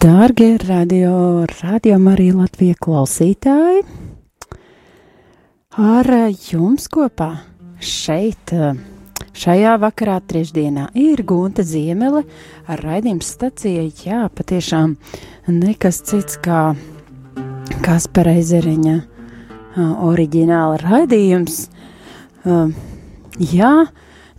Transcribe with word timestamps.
Dārgie 0.00 0.54
radio, 0.64 1.44
radio 1.60 1.96
arī 2.08 2.30
Latvijas 2.32 2.78
klausītāji, 2.80 3.82
ar 5.76 6.08
jums 6.48 6.88
kopā 6.92 7.28
šeit, 7.80 8.52
šajā 9.34 9.74
vakarā, 9.82 10.20
trešdienā, 10.28 10.88
ir 10.98 11.24
Gunta 11.26 11.64
Ziemele 11.66 12.24
ar 12.70 12.84
raidījumu 12.84 13.24
staciju. 13.24 13.88
Jā, 14.04 14.28
patiešām 14.34 14.96
nekas 15.50 16.00
cits 16.06 16.38
kā 16.44 16.74
Kaspara 17.84 18.36
Ezeriņa 18.40 18.96
oriģināla 20.06 20.80
raidījums. 20.84 21.66
Jā, 23.42 23.74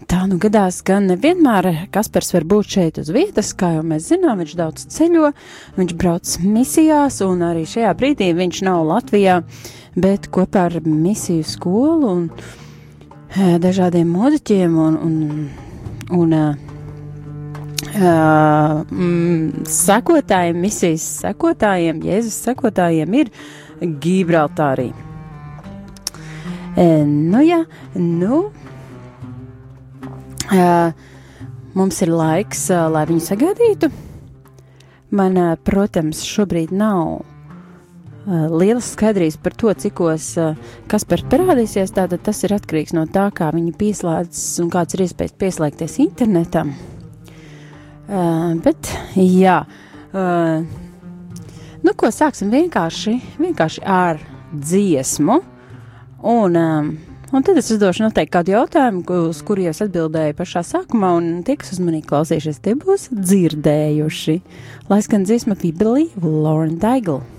Tā 0.05 0.27
nu 0.30 0.36
gadās, 0.38 0.84
gan 0.86 1.08
nevienmēr 1.09 1.88
Kaspars 1.94 2.27
var 2.36 2.44
būt 2.45 2.75
šeit 2.75 2.98
uz 3.02 3.08
vietas, 3.09 3.55
kā 3.58 3.72
jau 3.73 3.86
mēs 3.89 4.12
zinām, 4.12 4.38
viņš 4.44 4.52
daudz 4.59 4.84
ceļo, 4.94 5.31
viņš 5.80 5.94
brauc 5.98 6.34
misijās, 6.44 7.22
un 7.25 7.41
arī 7.48 7.64
šajā 7.66 7.94
brīdī 7.98 8.27
viņš 8.38 8.59
nav 8.67 8.84
Latvijā, 8.86 9.39
bet 9.98 10.27
kopā 10.36 10.67
ar 10.70 10.77
misiju 10.86 11.48
skolu 11.50 12.12
un 12.12 12.27
dažādiem 13.36 14.08
mūziķiem 14.08 14.75
un, 14.80 14.95
un, 15.03 15.16
un 16.16 16.36
uh, 16.36 16.55
mm, 18.89 19.66
sekotājiem, 19.67 20.61
misijas 20.64 21.03
sekotājiem, 21.25 22.00
Jēzus 22.06 22.38
sekotājiem 22.47 23.17
ir 23.19 23.31
Gibraltārī. 24.03 24.91
E, 26.75 26.88
nu 27.08 27.44
jā, 27.44 27.61
nu. 28.00 28.45
Uh, 30.45 30.91
mums 31.75 32.02
ir 32.06 32.11
laiks, 32.13 32.69
uh, 32.72 32.88
lai 32.94 33.03
viņu 33.09 33.23
sagaidītu. 33.25 33.91
Man, 35.16 35.39
protams, 35.67 36.23
šobrīd 36.28 36.72
nav 36.75 37.23
lielas 38.26 38.92
skaidrības 38.95 39.38
par 39.42 39.54
to, 39.54 39.72
cikos 39.86 40.31
uh, 40.42 40.58
kas 40.92 41.06
par 41.08 41.23
parādīsies. 41.31 41.94
Tātad 41.95 42.23
tas 42.26 42.42
ir 42.45 42.56
atkarīgs 42.58 42.95
no 42.98 43.06
tā, 43.06 43.28
kā 43.36 43.52
viņi 43.54 43.76
pieslēdzas 43.78 44.62
un 44.64 44.72
kāds 44.73 44.98
ir 44.98 45.06
iespējas 45.06 45.38
pieslēgties 45.42 46.00
internetam. 46.04 46.73
Uh, 48.06 48.53
bet, 48.66 48.92
jā, 49.18 49.62
uh, 50.14 50.62
nu, 51.86 51.96
ko 51.98 52.14
sāksim 52.14 52.53
vienkārši, 52.53 53.18
vienkārši 53.42 53.86
ar 53.86 54.22
dziesmu. 54.53 55.42
Un, 56.26 56.58
um, 56.58 56.96
Un 57.34 57.44
tad 57.44 57.58
es 57.58 57.68
uzdošu 57.73 58.03
noteikti 58.06 58.31
kādu 58.31 58.53
jautājumu, 58.53 59.02
uz 59.28 59.42
kuru 59.44 59.66
es 59.68 59.81
atbildēju 59.84 60.38
pašā 60.38 60.62
sākumā, 60.64 61.09
un 61.18 61.42
tie, 61.44 61.58
kas 61.59 61.73
uzmanīgi 61.76 62.08
klausījušies, 62.08 62.62
tie 62.64 62.78
būs 62.80 63.09
dzirdējuši. 63.12 64.36
Lai 64.88 65.02
skan 65.03 65.26
dziesma 65.28 65.58
Believe, 65.59 66.22
Lauren 66.22 66.78
Daigle. 66.80 67.34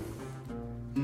In 0.97 1.03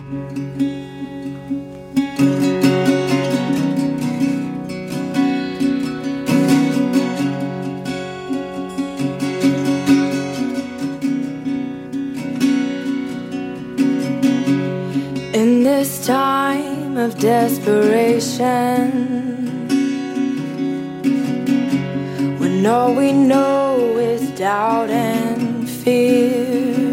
this 15.64 16.08
time 16.08 16.98
of 16.98 17.20
desperation. 17.20 18.90
When 22.40 22.66
all 22.66 22.96
we 22.96 23.12
know 23.12 23.98
is 24.00 24.32
doubt 24.32 24.90
and 24.90 25.70
fear, 25.70 26.93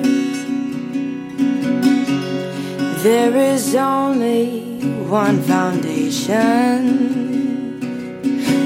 there 3.03 3.34
is 3.55 3.75
only 3.75 4.61
one 5.09 5.41
foundation. 5.43 7.00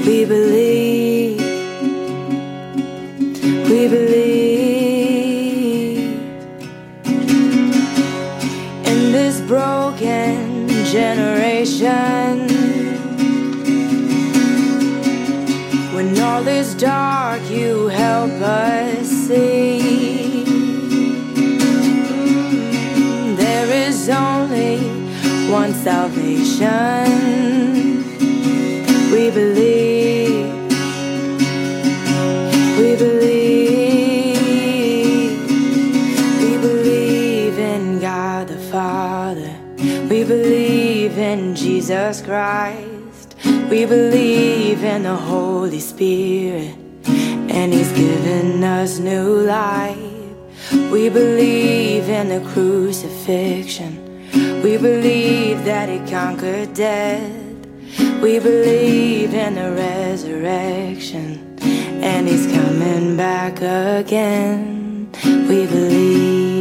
We 0.04 0.24
believe, 0.24 1.38
we 3.70 3.88
believe 3.88 4.74
in 8.90 9.12
this 9.12 9.40
broken 9.42 10.68
generation. 10.86 12.48
When 15.94 16.18
all 16.18 16.48
is 16.48 16.74
dark, 16.74 17.40
you 17.48 17.86
help 17.86 18.32
us 18.42 19.06
see. 19.06 19.83
There 24.06 24.12
is 24.12 24.20
only 24.20 24.76
one 25.50 25.72
salvation. 25.72 27.06
We 29.10 29.30
believe. 29.30 30.52
We 32.78 32.96
believe. 32.96 34.40
We 36.38 36.58
believe 36.58 37.58
in 37.58 38.00
God 38.00 38.48
the 38.48 38.58
Father. 38.70 39.56
We 39.78 40.24
believe 40.24 41.16
in 41.16 41.54
Jesus 41.54 42.20
Christ. 42.20 43.36
We 43.70 43.86
believe 43.86 44.84
in 44.84 45.04
the 45.04 45.16
Holy 45.16 45.80
Spirit. 45.80 46.76
And 47.06 47.72
He's 47.72 47.92
given 47.92 48.62
us 48.62 48.98
new 48.98 49.40
life. 49.46 49.96
We 50.92 51.08
believe 51.08 52.10
in 52.10 52.28
the 52.28 52.40
crucifixion. 52.50 53.13
We 53.26 54.76
believe 54.76 55.64
that 55.64 55.88
He 55.88 55.98
conquered 56.10 56.74
death. 56.74 57.30
We 58.20 58.38
believe 58.38 59.32
in 59.32 59.54
the 59.54 59.72
resurrection. 59.72 61.58
And 62.02 62.28
He's 62.28 62.46
coming 62.46 63.16
back 63.16 63.62
again. 63.62 65.10
We 65.48 65.66
believe. 65.66 66.53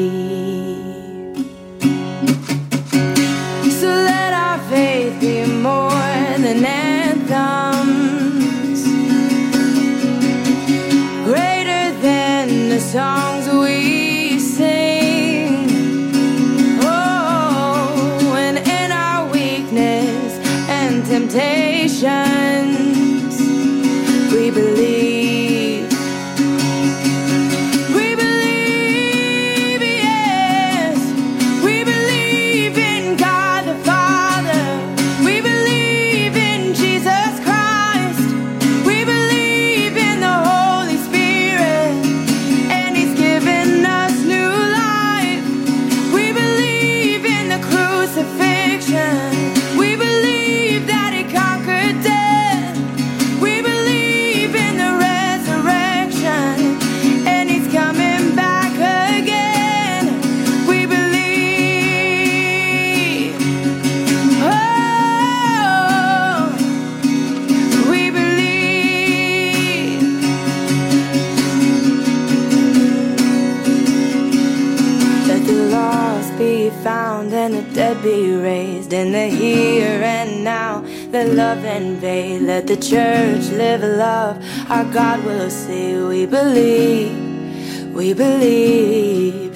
Dead 77.73 78.01
be 78.01 78.35
raised 78.35 78.93
in 78.93 79.11
the 79.11 79.27
here 79.27 80.01
and 80.03 80.43
now. 80.43 80.83
Let 81.11 81.29
love 81.29 81.63
invade, 81.63 82.41
let 82.41 82.67
the 82.67 82.77
church 82.77 83.49
live 83.51 83.81
love. 83.81 84.37
Our 84.69 84.85
God 84.93 85.23
will 85.23 85.49
see, 85.49 85.97
we 85.97 86.25
believe, 86.25 87.93
we 87.93 88.13
believe. 88.13 89.53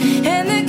The 0.48 0.64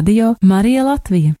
Radio 0.00 0.30
Marija 0.40 0.80
Latvija. 0.86 1.34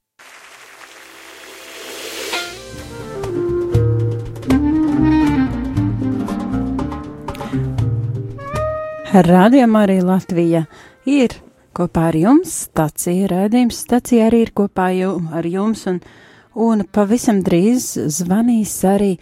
Radījumā 9.14 9.86
arī 9.86 9.96
Latvija 10.04 10.66
ir 11.08 11.38
kopā 11.72 12.10
ar 12.10 12.20
jums, 12.20 12.52
stacija 12.66 13.32
raidījums, 13.32 13.80
stacija 13.86 14.28
arī 14.28 14.44
ir 14.44 14.52
kopā 14.52 14.90
ju, 14.98 15.16
ar 15.32 15.48
jums, 15.48 15.86
un, 15.88 16.04
un 16.52 16.84
pavisam 16.84 17.40
drīz 17.46 17.94
zvanīs 18.12 18.76
arī 18.84 19.14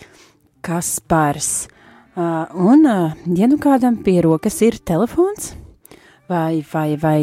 Kaspars. 0.67 1.69
Uh, 2.19 2.50
un, 2.58 2.88
uh, 2.91 3.14
ja 3.38 3.46
nu 3.46 3.62
kādam 3.62 4.02
pie 4.02 4.19
rokas 4.26 4.58
ir 4.67 4.82
telefons 4.82 5.52
vai, 6.26 6.64
vai, 6.75 6.96
vai 6.99 7.20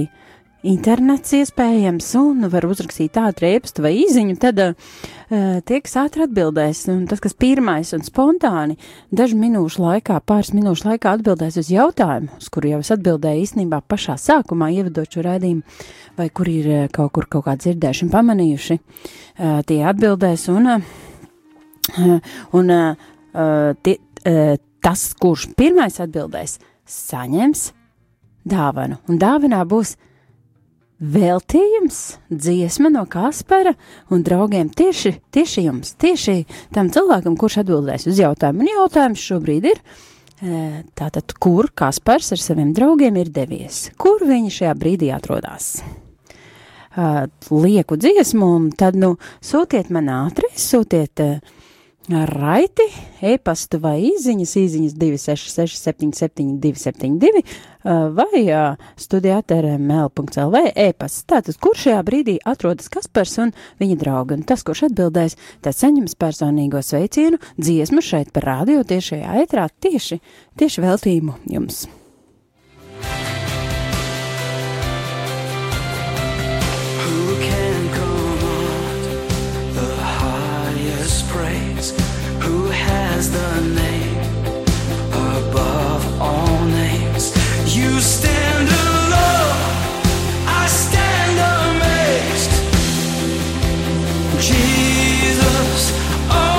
internets 0.65 1.33
iespējams, 1.37 2.07
un 2.19 2.47
var 2.51 2.65
uzrakstīt 2.67 3.13
tādu 3.15 3.43
rēpstu 3.43 3.83
vai 3.85 3.91
īziņu, 4.01 4.35
tad 4.41 4.61
uh, 4.61 4.95
tie, 5.29 5.79
kas 5.85 5.95
ātri 6.01 6.25
atbildēs, 6.25 6.85
un 6.93 7.03
tas, 7.09 7.21
kas 7.23 7.35
pirmais 7.37 7.91
un 7.95 8.05
spontāni 8.05 8.77
dažu 9.15 9.37
minūšu 9.39 9.83
laikā, 9.83 10.19
pāris 10.25 10.53
minūšu 10.55 10.89
laikā 10.89 11.15
atbildēs 11.17 11.59
uz 11.61 11.69
jautājumu, 11.73 12.39
uz 12.39 12.49
kuru 12.53 12.73
jau 12.73 12.81
es 12.85 12.93
atbildēju 12.95 13.45
īstenībā 13.45 13.81
pašā 13.89 14.17
sākumā, 14.21 14.71
ievedot 14.75 15.17
šo 15.17 15.25
raidījumu, 15.27 15.77
vai 16.17 16.29
kur 16.33 16.49
ir 16.51 16.71
uh, 16.71 16.87
kaut 16.93 17.13
kur 17.15 17.29
kaut 17.29 17.47
kā 17.49 17.57
dzirdējuši 17.61 18.07
un 18.07 18.13
pamanījuši, 18.15 18.79
uh, 18.79 19.59
tie 19.69 19.81
atbildēs, 19.91 20.47
un, 20.55 20.71
uh, 20.73 22.33
un 22.57 22.75
uh, 22.75 23.11
tie, 23.85 23.99
uh, 24.25 24.55
tas, 24.85 25.07
kurš 25.21 25.49
pirmais 25.57 26.01
atbildēs, 26.01 26.59
saņems 26.85 27.69
dāvanu, 28.45 28.99
un 29.09 29.21
dāvanā 29.21 29.63
būs 29.65 29.95
veltījums, 30.99 31.99
dziesma 32.31 32.89
no 32.93 33.03
Kaspara 33.11 33.75
un 34.13 34.23
draugiem 34.23 34.69
tieši, 34.71 35.15
tieši 35.35 35.65
jums, 35.67 35.93
tieši 36.01 36.43
tam 36.75 36.89
cilvēkam, 36.93 37.35
kurš 37.39 37.59
atbildēs 37.63 38.07
uz 38.11 38.21
jautājumu. 38.21 38.63
Un 38.63 38.71
jautājums 38.71 39.25
šobrīd 39.27 39.67
ir, 39.73 39.81
e, 40.39 40.63
tātad, 40.95 41.35
kur 41.41 41.69
Kaspars 41.75 42.31
ar 42.35 42.41
saviem 42.41 42.71
draugiem 42.75 43.19
ir 43.19 43.33
devies? 43.35 43.89
Kur 43.99 44.23
viņi 44.23 44.53
šajā 44.61 44.73
brīdī 44.79 45.11
atrodas? 45.15 45.77
Uh, 46.95 47.25
lieku 47.51 47.97
dziesmu, 47.99 48.47
un 48.55 48.67
tad, 48.71 48.95
nu, 48.95 49.17
sūtiet 49.43 49.89
man 49.91 50.07
ātri, 50.07 50.47
sūtiet 50.55 51.19
uh, 51.19 51.55
raiti, 52.09 52.85
e-pastu 53.25 53.79
vai 53.81 53.97
īziņas, 54.11 54.53
īziņas 54.61 54.95
266 54.99 55.79
77 55.81 56.59
272 56.61 57.43
vai 58.15 58.43
studijāt 59.01 59.53
ar 59.55 59.67
ml.lv 59.77 60.61
e-pasts. 60.75 61.25
Tātad, 61.29 61.57
kur 61.61 61.77
šajā 61.77 62.01
brīdī 62.05 62.37
atrodas 62.45 62.89
Kaspars 62.93 63.37
un 63.41 63.53
viņa 63.81 63.99
draugi, 64.01 64.39
un 64.39 64.47
tas, 64.47 64.65
kurš 64.65 64.87
atbildēs, 64.89 65.37
tad 65.65 65.77
saņems 65.77 66.17
personīgo 66.21 66.81
sveicienu 66.81 67.41
dziesmu 67.57 68.01
šeit 68.05 68.33
par 68.35 68.49
rādio 68.51 68.83
tiešajā 68.85 69.37
ētrā 69.45 69.69
tieši, 69.81 70.21
tieši 70.59 70.85
veltījumu 70.85 71.39
jums. 71.53 71.85
Who 72.95 73.34
Jesus, 94.47 95.91
only 96.29 96.54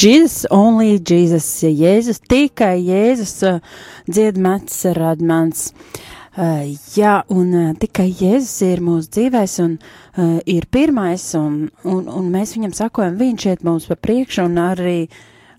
Jesus, 0.00 0.46
only 0.48 0.98
Jesus, 0.98 1.44
Jēzus, 1.60 2.22
tikai 2.24 2.78
Jēzus, 2.86 3.34
uh, 3.44 3.58
dziedmats 4.08 4.78
radmans. 4.96 5.74
Uh, 6.30 6.70
jā, 6.96 7.18
un 7.28 7.50
uh, 7.52 7.66
tikai 7.76 8.06
Jēzus 8.08 8.54
ir 8.64 8.80
mūsu 8.80 9.10
dzīvēs 9.12 9.58
un 9.60 9.74
uh, 9.76 10.38
ir 10.48 10.64
pirmais, 10.72 11.26
un, 11.36 11.66
un, 11.84 12.08
un 12.08 12.30
mēs 12.32 12.54
viņam 12.56 12.72
sakojam, 12.78 13.18
viņš 13.20 13.46
iet 13.50 13.66
mums 13.66 13.90
pa 13.90 13.98
priekšu, 14.00 14.46
un 14.48 14.56
arī, 14.62 14.96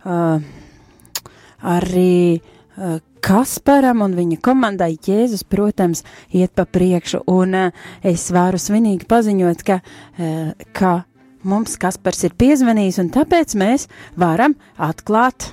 uh, 0.10 0.42
arī 1.76 2.18
uh, 2.40 2.98
Kasparam 3.22 4.02
un 4.02 4.18
viņa 4.18 4.40
komandai 4.42 4.96
Jēzus, 5.06 5.46
protams, 5.46 6.02
iet 6.34 6.56
pa 6.58 6.66
priekšu, 6.66 7.22
un 7.30 7.54
uh, 7.68 7.88
es 8.02 8.26
varu 8.34 8.58
svinīgi 8.58 9.06
paziņot, 9.06 9.66
ka, 9.70 9.84
uh, 9.86 10.68
ka 10.74 10.96
mums 11.44 11.78
Kaspars 11.82 12.24
ir 12.28 12.36
piezvanījis, 12.40 13.00
un 13.04 13.12
tāpēc 13.14 13.56
mēs 13.60 13.88
varam 14.20 14.56
atklāt, 14.82 15.52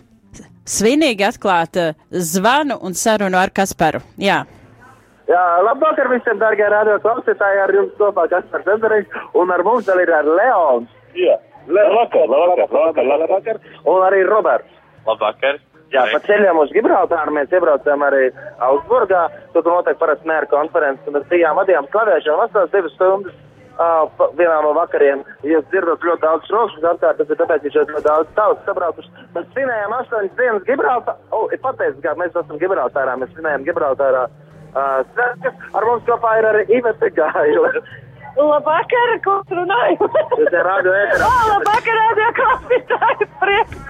svinīgi 0.68 1.26
atklāt 1.28 1.80
uh, 1.80 1.96
zvanu 2.12 2.78
un 2.84 2.96
sarunu 2.98 3.40
ar 3.40 3.52
Kasparu. 3.54 4.02
Jā. 4.20 4.44
Jā, 5.28 5.44
labvakar 5.60 6.08
visiem, 6.08 6.38
darbie 6.40 6.68
radio 6.72 6.96
klausītāji, 7.04 7.62
ar 7.64 7.74
jums 7.76 7.96
kopā 8.00 8.28
Kaspars 8.32 8.64
Zemberings, 8.68 9.16
un 9.36 9.52
ar 9.52 9.64
mums 9.66 9.88
vēl 9.88 10.04
ir 10.06 10.12
ar 10.16 10.28
Leons. 10.28 10.92
Jā, 11.16 11.36
labvakar, 11.68 12.28
labvakar, 12.32 12.68
labvakar, 12.72 13.10
labvakar, 13.24 13.64
un 13.84 14.04
arī 14.08 14.22
Roberts. 14.28 14.78
Labvakar. 15.08 15.60
Jā, 15.88 16.02
pa 16.12 16.18
ceļam 16.20 16.58
uz 16.60 16.72
Gibraltāru 16.76 17.32
mēs 17.32 17.52
iebraucām 17.52 18.02
arī 18.04 18.26
Augsburgā, 18.64 19.22
tur 19.54 19.64
tur 19.64 19.72
notiek 19.72 19.96
parasti 20.00 20.28
mēra 20.28 20.48
konferences, 20.50 21.06
un 21.08 21.16
mēs 21.16 21.28
bijām 21.30 21.56
vadījām 21.56 21.88
klavēšanu 21.94 22.40
vasaras 22.42 22.74
divas 22.74 22.92
stundas. 22.96 23.38
Uh, 23.78 24.08
vienā 24.34 24.56
no 24.64 24.72
vakariem 24.74 25.20
jūs 25.46 25.62
dzirdat 25.70 26.02
ļoti 26.02 26.24
daudz 26.24 26.48
šokšus, 26.50 26.86
apkārt, 26.90 27.20
tas 27.20 27.28
ir 27.30 27.38
tāpēc, 27.38 27.62
ka 27.62 27.70
šeit 27.76 27.92
ļoti 27.94 28.06
daudz 28.08 28.32
tautas 28.34 28.64
sabraukuši. 28.66 29.12
Mēs 29.36 29.46
svinējām 29.52 29.94
astoņas 30.00 30.34
dienas 30.40 30.66
Gibraltārā, 30.66 31.14
o, 31.30 31.44
oh, 31.44 31.54
ir 31.54 31.62
pateicis, 31.62 32.00
kā 32.02 32.16
mēs 32.18 32.34
esam 32.34 32.58
Gibraltārā, 32.58 33.14
mēs 33.20 33.30
svinējām 33.36 33.68
Gibraltārā 33.68 34.24
uh, 34.26 34.98
svētkus, 35.12 35.62
ar 35.78 35.86
mums 35.86 36.04
kopā 36.10 36.34
ir 36.40 36.50
arī 36.50 36.66
Ivete 36.80 37.12
Gaila. 37.20 37.70
Labvakar, 38.50 39.14
ko 39.22 39.38
runāju? 39.60 40.10
Tas 40.14 40.44
ir 40.44 40.60
radio 40.72 40.98
ēterā. 41.04 41.30
O, 41.38 41.48
labvakar, 41.54 42.02
radio 42.02 42.28
klausītāji! 42.42 43.32
Prieks, 43.46 43.80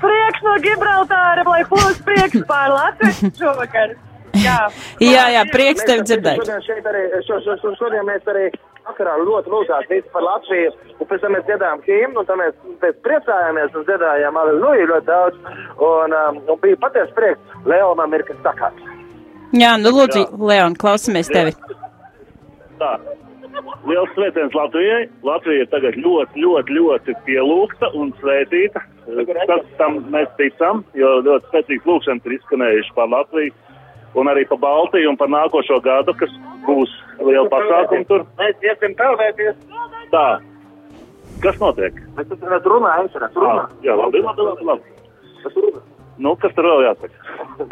prieks 0.00 0.44
no 0.48 0.58
Gibraltāra, 0.64 1.44
lai 1.48 1.62
plūst 1.68 2.04
prieks 2.08 2.44
pār 2.48 2.72
Latviju 2.72 3.32
šovakar. 3.38 3.96
Jā. 4.40 4.60
Jā, 5.14 5.28
jā, 5.36 5.42
prieks 5.52 5.84
Mēs 5.86 6.08
dzirdēt. 6.08 6.40
Šodien, 6.42 6.62
šeit 6.66 6.86
arī, 6.90 7.04
šo, 7.26 7.38
šo, 7.44 7.54
šo, 7.60 7.70
šodien 7.78 8.08
mēs 8.08 8.24
arī 8.32 8.48
vakarā 8.88 9.14
ļoti 9.22 9.52
lūdzām 9.52 9.88
visi 9.90 10.12
par 10.12 10.24
Latviju, 10.24 10.72
un 10.98 11.08
pēc 11.10 11.24
tam 11.24 11.34
mēs 11.36 11.46
dziedājām 11.48 11.82
himnu, 11.86 12.20
un 12.20 12.28
tam 12.28 12.42
mēs 12.42 12.54
pēc 12.82 13.00
priecājāmies 13.06 13.78
un 13.78 13.86
dziedājām 13.88 14.38
aleluju 14.42 14.90
ļoti 14.92 15.08
daudz, 15.08 15.40
un, 15.88 16.16
um, 16.20 16.40
un 16.44 16.62
bija 16.62 16.80
patiesi 16.84 17.16
prieks, 17.16 17.58
Leonam 17.68 18.14
ir 18.14 18.26
kas 18.28 18.40
sakāt. 18.46 18.86
Jā, 19.54 19.74
nu 19.78 19.92
lūdzu, 19.94 20.26
Leon, 20.42 20.74
klausamies 20.78 21.30
tevi. 21.30 21.54
Tā. 22.80 22.96
Liels 23.86 24.10
sveiciens 24.16 24.54
Latvijai. 24.56 25.04
Latvija 25.22 25.62
ir 25.62 25.68
tagad 25.70 25.94
ļoti, 26.00 26.40
ļoti, 26.42 26.74
ļoti 26.74 27.14
pielūgta 27.26 27.92
un 27.94 28.10
svētīta. 28.18 28.82
Tas 29.46 29.68
tam 29.78 30.00
mēs 30.10 30.32
ticam, 30.40 30.82
jo 30.98 31.20
ļoti 31.26 31.52
spēcīgs 31.52 31.86
lūkšanas 31.86 32.26
ir 32.26 32.34
izskanējuši 32.38 32.96
par 32.96 33.12
Latviju 33.12 33.54
un 34.18 34.30
arī 34.30 34.44
par 34.48 34.60
Baltiju 34.62 35.12
un 35.12 35.18
par 35.20 35.30
nākošo 35.32 35.80
gadu, 35.84 36.14
kas 36.18 36.32
būs 36.66 36.92
liela 37.20 37.48
pasākuma 37.52 38.08
tur. 38.10 38.26
Mēs 38.40 38.66
iesim 38.66 38.96
peldēties. 38.98 39.56
Tā. 40.14 40.26
Kas 41.42 41.58
notiek? 41.60 41.96
Mēs 42.16 42.30
tur 42.30 42.76
runājam, 42.76 43.10
es 43.10 43.18
redzu, 43.24 43.42
runā. 43.42 43.66
Ah, 43.66 43.74
jā, 43.84 43.96
labi, 43.98 44.22
labi, 44.24 44.46
labi. 44.50 44.68
labi. 44.70 45.82
Nu, 46.18 46.36
kas 46.38 46.54
tur 46.54 46.68
vēl 46.68 46.84
jāsaka? 46.86 47.16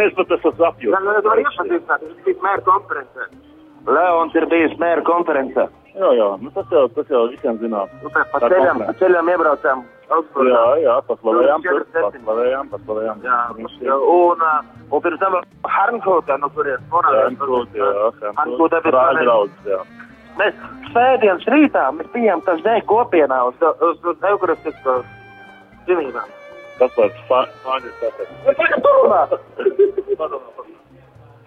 Es 0.02 0.14
pat 0.18 0.32
esmu 0.34 0.50
Jā, 0.58 0.68
apjūts. 0.72 1.04
nu, 1.06 1.14
var 1.28 1.40
iepazīstināt, 1.42 2.02
viņš 2.08 2.24
bija 2.26 2.42
mēra 2.42 2.64
konferencē. 2.66 3.28
Leons 3.86 4.34
ir 4.38 4.46
bijis 4.50 4.74
mēra 4.82 5.04
konferencē. 5.06 5.68
Jā, 5.92 6.10
jā, 6.16 6.28
nu 6.40 6.50
tas 6.54 6.66
jau, 6.72 6.86
tas 6.96 7.10
jau 7.12 7.22
visiem 7.30 7.58
zinām. 7.60 7.90
Nu, 8.02 8.10
tā 8.14 8.24
pa 8.32 8.40
ceļam, 8.42 8.82
pa 8.88 8.94
ceļam 8.98 9.30
iebraucām 9.34 9.84
Augsburgā. 10.16 10.52
Jā, 10.52 10.64
jā, 10.82 10.94
paslavējām, 11.08 11.64
tur, 11.64 11.84
47. 11.92 12.22
paslavējām, 12.26 12.70
paslavējām. 12.72 13.24
Jā, 13.26 13.96
un, 14.12 14.44
uh, 14.46 14.84
un 14.88 15.04
pirms 15.04 15.22
tam 15.22 15.38
Harnkūtā, 15.76 16.38
no 16.42 16.50
kurienes 16.56 16.84
Frankfurt, 16.92 17.76
jā, 17.78 17.90
Harnkūtā 18.40 18.82
bija 18.84 18.94
Prāga 18.94 19.24
draudz, 19.24 19.56
jā. 19.68 19.80
Mēs 20.40 20.60
svētdienas 20.90 21.48
rītā 21.52 21.84
mēs 21.96 22.08
bijām 22.14 22.40
tas 22.46 22.62
dēļ 22.64 22.80
kopienā 22.88 23.38
uz, 23.50 23.66
uz, 23.88 23.98
uz 24.00 24.28
Eucharistisko 24.30 25.02
svinībām. 25.84 26.28
Kas 26.80 26.94
par 26.96 27.12
fāņu 27.28 27.92
tāpēc? 28.00 28.28
Tagad 28.48 28.78
tur 28.86 29.00
runā! 29.02 29.22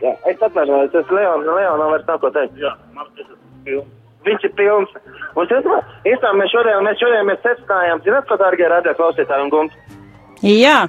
Jā, 0.04 0.12
es 0.30 0.42
atvainojos, 0.44 0.96
es 1.00 1.12
Leon, 1.12 1.46
Leonam 1.48 1.94
vairs 1.94 2.08
nav 2.10 2.20
ko 2.22 2.30
teikt. 2.36 2.58
Jā, 2.60 2.74
man 2.94 3.08
tas 3.16 3.30
ir 3.30 3.38
pilns. 3.66 3.94
Viņš 4.26 4.48
ir 4.48 4.54
pilns. 4.58 4.96
Un 5.36 5.46
es 5.46 5.52
īstenībā 5.54 6.32
mēs 6.40 6.54
šodien, 6.54 6.82
mēs 6.88 7.02
šodien 7.02 7.28
mēs 7.30 7.44
secinājām, 7.44 8.02
zināt, 8.06 8.26
ko 8.30 8.40
dārgie 8.42 8.70
radio 8.72 8.96
klausītāji 8.98 9.46
un 9.46 9.52
gumti, 9.54 9.86
Jā, 10.44 10.86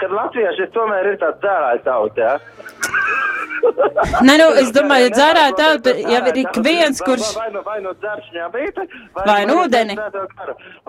kad 0.00 0.16
latvieši 0.20 0.70
tomēr 0.76 1.12
ir 1.12 1.20
tāds 1.20 1.42
dzērājs 1.44 1.84
tauta, 1.88 2.28
jā. 2.28 2.38
Nē, 4.26 4.34
nu, 4.40 4.46
es 4.58 4.70
domāju, 4.74 5.10
dzērāt 5.14 5.56
tauta 5.58 5.94
jau 5.94 6.20
ir 6.30 6.38
ik 6.42 6.58
viens, 6.64 7.00
kurš. 7.04 7.32
Vai 7.38 7.48
nu, 7.54 7.62
vai 7.66 7.78
nu 7.84 7.92
dzēršņā 8.02 8.48
bija, 8.54 8.86
Vai 9.26 9.38
nu 9.48 9.58
ūdeni. 9.62 9.96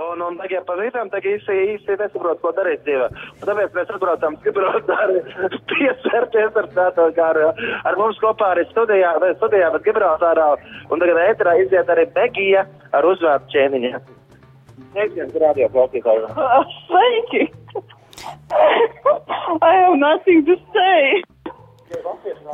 Un, 0.02 0.24
un 0.28 0.40
tagad 0.42 0.66
pa 0.68 0.78
vietām 0.80 1.12
tagad 1.14 1.38
īsti, 1.38 1.58
īsti 1.76 1.98
nesaprot, 2.02 2.42
ko 2.42 2.54
darīt 2.58 2.84
dzīvē. 2.88 3.10
Un 3.40 3.46
tāpēc 3.50 3.78
mēs 3.78 3.94
atbraucām 3.96 4.38
Gibraltāri 4.46 5.22
piesērties 5.72 6.60
ar 6.62 6.70
svēto 6.74 7.10
kāru. 7.18 7.52
Ar 7.84 8.00
mums 8.00 8.22
kopā 8.24 8.54
arī 8.56 8.66
studijā, 8.72 9.16
vai 9.24 9.34
studijā, 9.38 9.72
bet 9.76 9.88
Gibraltārā. 9.88 10.50
Un 10.90 11.04
tagad 11.04 11.22
ēterā 11.28 11.58
iziet 11.64 11.92
arī 11.94 12.08
Begija 12.18 12.66
ar 12.94 13.10
uzvārdu 13.14 13.54
ķēniņa. 13.54 14.06
Sveiki! 16.88 17.52
I 19.62 19.74
have 19.82 19.96
nothing 19.98 20.46
to 20.46 20.56
say. 20.74 21.24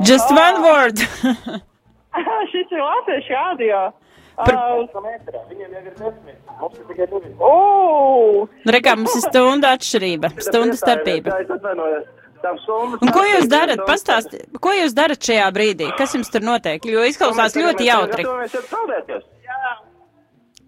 Just 0.03 0.29
one 0.31 0.61
word. 0.63 0.97
Šis 2.51 2.71
ir 2.71 2.81
latviešu 2.83 3.33
radio. 3.33 3.91
Par- 4.35 4.55
Uh, 4.55 4.79
ir 4.79 5.83
desmit. 5.99 6.37
Mums 6.61 6.77
ir 6.79 6.85
tikai 6.87 7.05
divi. 7.11 7.33
oh, 7.43 8.47
Rekā 8.65 8.93
mums 8.95 9.15
ir 9.19 9.23
stunda 9.25 9.73
atšķirība, 9.75 10.29
stunda 10.45 10.77
starpība. 10.79 11.33
Jā, 11.33 11.41
es 11.43 11.51
atvainojos. 11.57 12.05
Tām 12.43 12.55
summas- 12.63 13.01
Un 13.03 13.11
ko 13.11 13.23
jūs 13.27 13.49
darat? 13.51 13.81
Pastāstiet, 13.87 14.47
ko 14.63 14.71
jūs 14.71 14.95
darat 14.95 15.19
šajā 15.19 15.49
brīdī? 15.57 15.89
Kas 15.99 16.15
jums 16.15 16.31
tur 16.31 16.39
notiek? 16.47 16.79
Jo 16.87 17.03
izklausās 17.11 17.57
ļoti 17.59 17.89
jautri. 17.91 18.23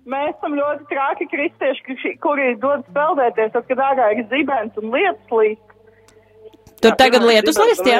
Mēs 0.06 0.32
jā. 0.32 0.36
Esam 0.36 0.54
ļoti 0.58 0.88
traki 0.90 1.28
kristieši, 1.30 1.84
kuri- 1.86 2.18
kuri 2.24 2.56
dod 2.62 2.86
peldēties, 2.96 3.52
tad, 3.54 3.68
kad 3.68 3.78
ārā 3.78 4.12
ir 4.18 4.24
zibens 4.32 4.78
un 4.82 4.90
lietas 4.92 5.30
līst. 5.30 5.68
Tur 6.82 6.96
tagad 6.98 7.22
lietus 7.22 7.58
list, 7.62 7.86
jā? 7.86 8.00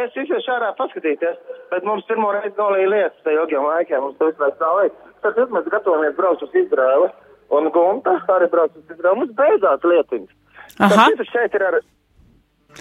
Es 0.00 0.14
iziešu 0.16 0.48
ārā 0.54 0.70
paskatīties, 0.78 1.36
bet 1.70 1.84
mums 1.84 2.04
pirmo 2.08 2.32
reizi 2.32 2.56
nolīja 2.56 2.88
lietas 2.88 3.20
te 3.22 3.34
ilgiem 3.36 3.62
laikiem, 3.68 4.00
mums 4.00 4.16
tas 4.18 4.32
vispār 4.32 4.54
stāvēja. 4.56 4.90
Tad 5.22 5.34
tad 5.36 5.52
mēs 5.52 5.68
gatavojamies 5.70 6.16
braukt 6.16 6.42
uz 6.42 6.56
Izraēlu, 6.56 7.10
un 7.50 7.68
Gunta 7.70 8.16
arī 8.28 8.48
brauc 8.50 8.72
uz 8.76 8.84
Izraēlu. 8.88 9.16
Mums 9.20 9.36
beidzās 9.36 9.84
lietiņas. 9.84 10.32
Aha. 10.80 11.08
Tas 11.18 11.28
šeit 11.30 11.54
ir 11.54 11.62
ar... 11.68 11.78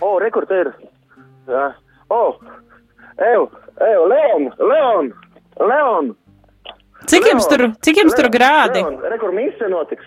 O, 0.01 0.17
re, 0.23 0.31
kur 0.31 0.45
te 0.49 0.61
ir? 0.63 0.71
Jā. 1.51 1.67
O, 2.09 2.21
ev, 3.19 3.49
ev, 3.83 4.07
Leon, 4.09 4.49
Leon, 4.59 5.13
Leon. 5.59 6.15
Cik 7.09 7.29
jums 7.29 7.47
tur, 7.51 7.65
cik 7.83 8.01
jums 8.01 8.15
tur 8.17 8.29
grādi? 8.33 8.81
Leon, 8.83 8.99
re, 9.11 9.17
kur 9.21 9.33
mise 9.35 9.69
notiks? 9.71 10.05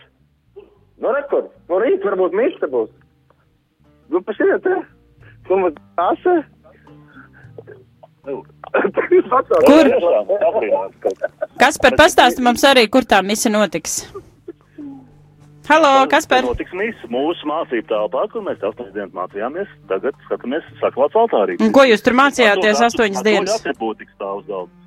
Nu, 1.02 1.12
re, 1.12 1.22
kur? 1.30 1.48
Nu, 1.68 1.80
rīt 1.82 2.04
varbūt 2.06 2.36
mise 2.36 2.68
būs. 2.72 2.92
Nu, 4.12 4.22
pasiet, 4.24 4.62
te. 4.64 4.76
Kur 5.48 5.60
mums 5.64 5.80
asa? 6.00 6.36
Kur? 8.26 9.90
Kas 11.60 11.78
par 11.82 11.98
pastāstu 11.98 12.42
mums 12.42 12.64
arī, 12.66 12.86
kur 12.90 13.06
tā 13.06 13.20
mise 13.22 13.52
notiks? 13.52 14.00
Halo, 15.66 16.06
kas 16.10 16.28
par? 16.30 16.44
Notiks 16.46 16.74
mīsa 16.78 17.08
mūsu 17.10 17.46
mācību 17.50 17.88
telpā, 17.90 18.26
kur 18.30 18.44
mēs 18.46 18.60
astoņas 18.62 18.92
dienas 18.94 19.14
mācījāmies. 19.18 19.70
Tagad 19.90 20.18
skatāmies 20.28 20.66
saklāts 20.78 21.18
altārī. 21.18 21.56
Un 21.62 21.72
ko 21.74 21.82
jūs 21.86 22.04
tur 22.06 22.14
mācījāties 22.18 22.82
astoņas 22.86 23.24
dienas? 23.26 23.56
Atribūtikas 23.58 24.14
tā 24.20 24.30
uzgalda. 24.38 24.85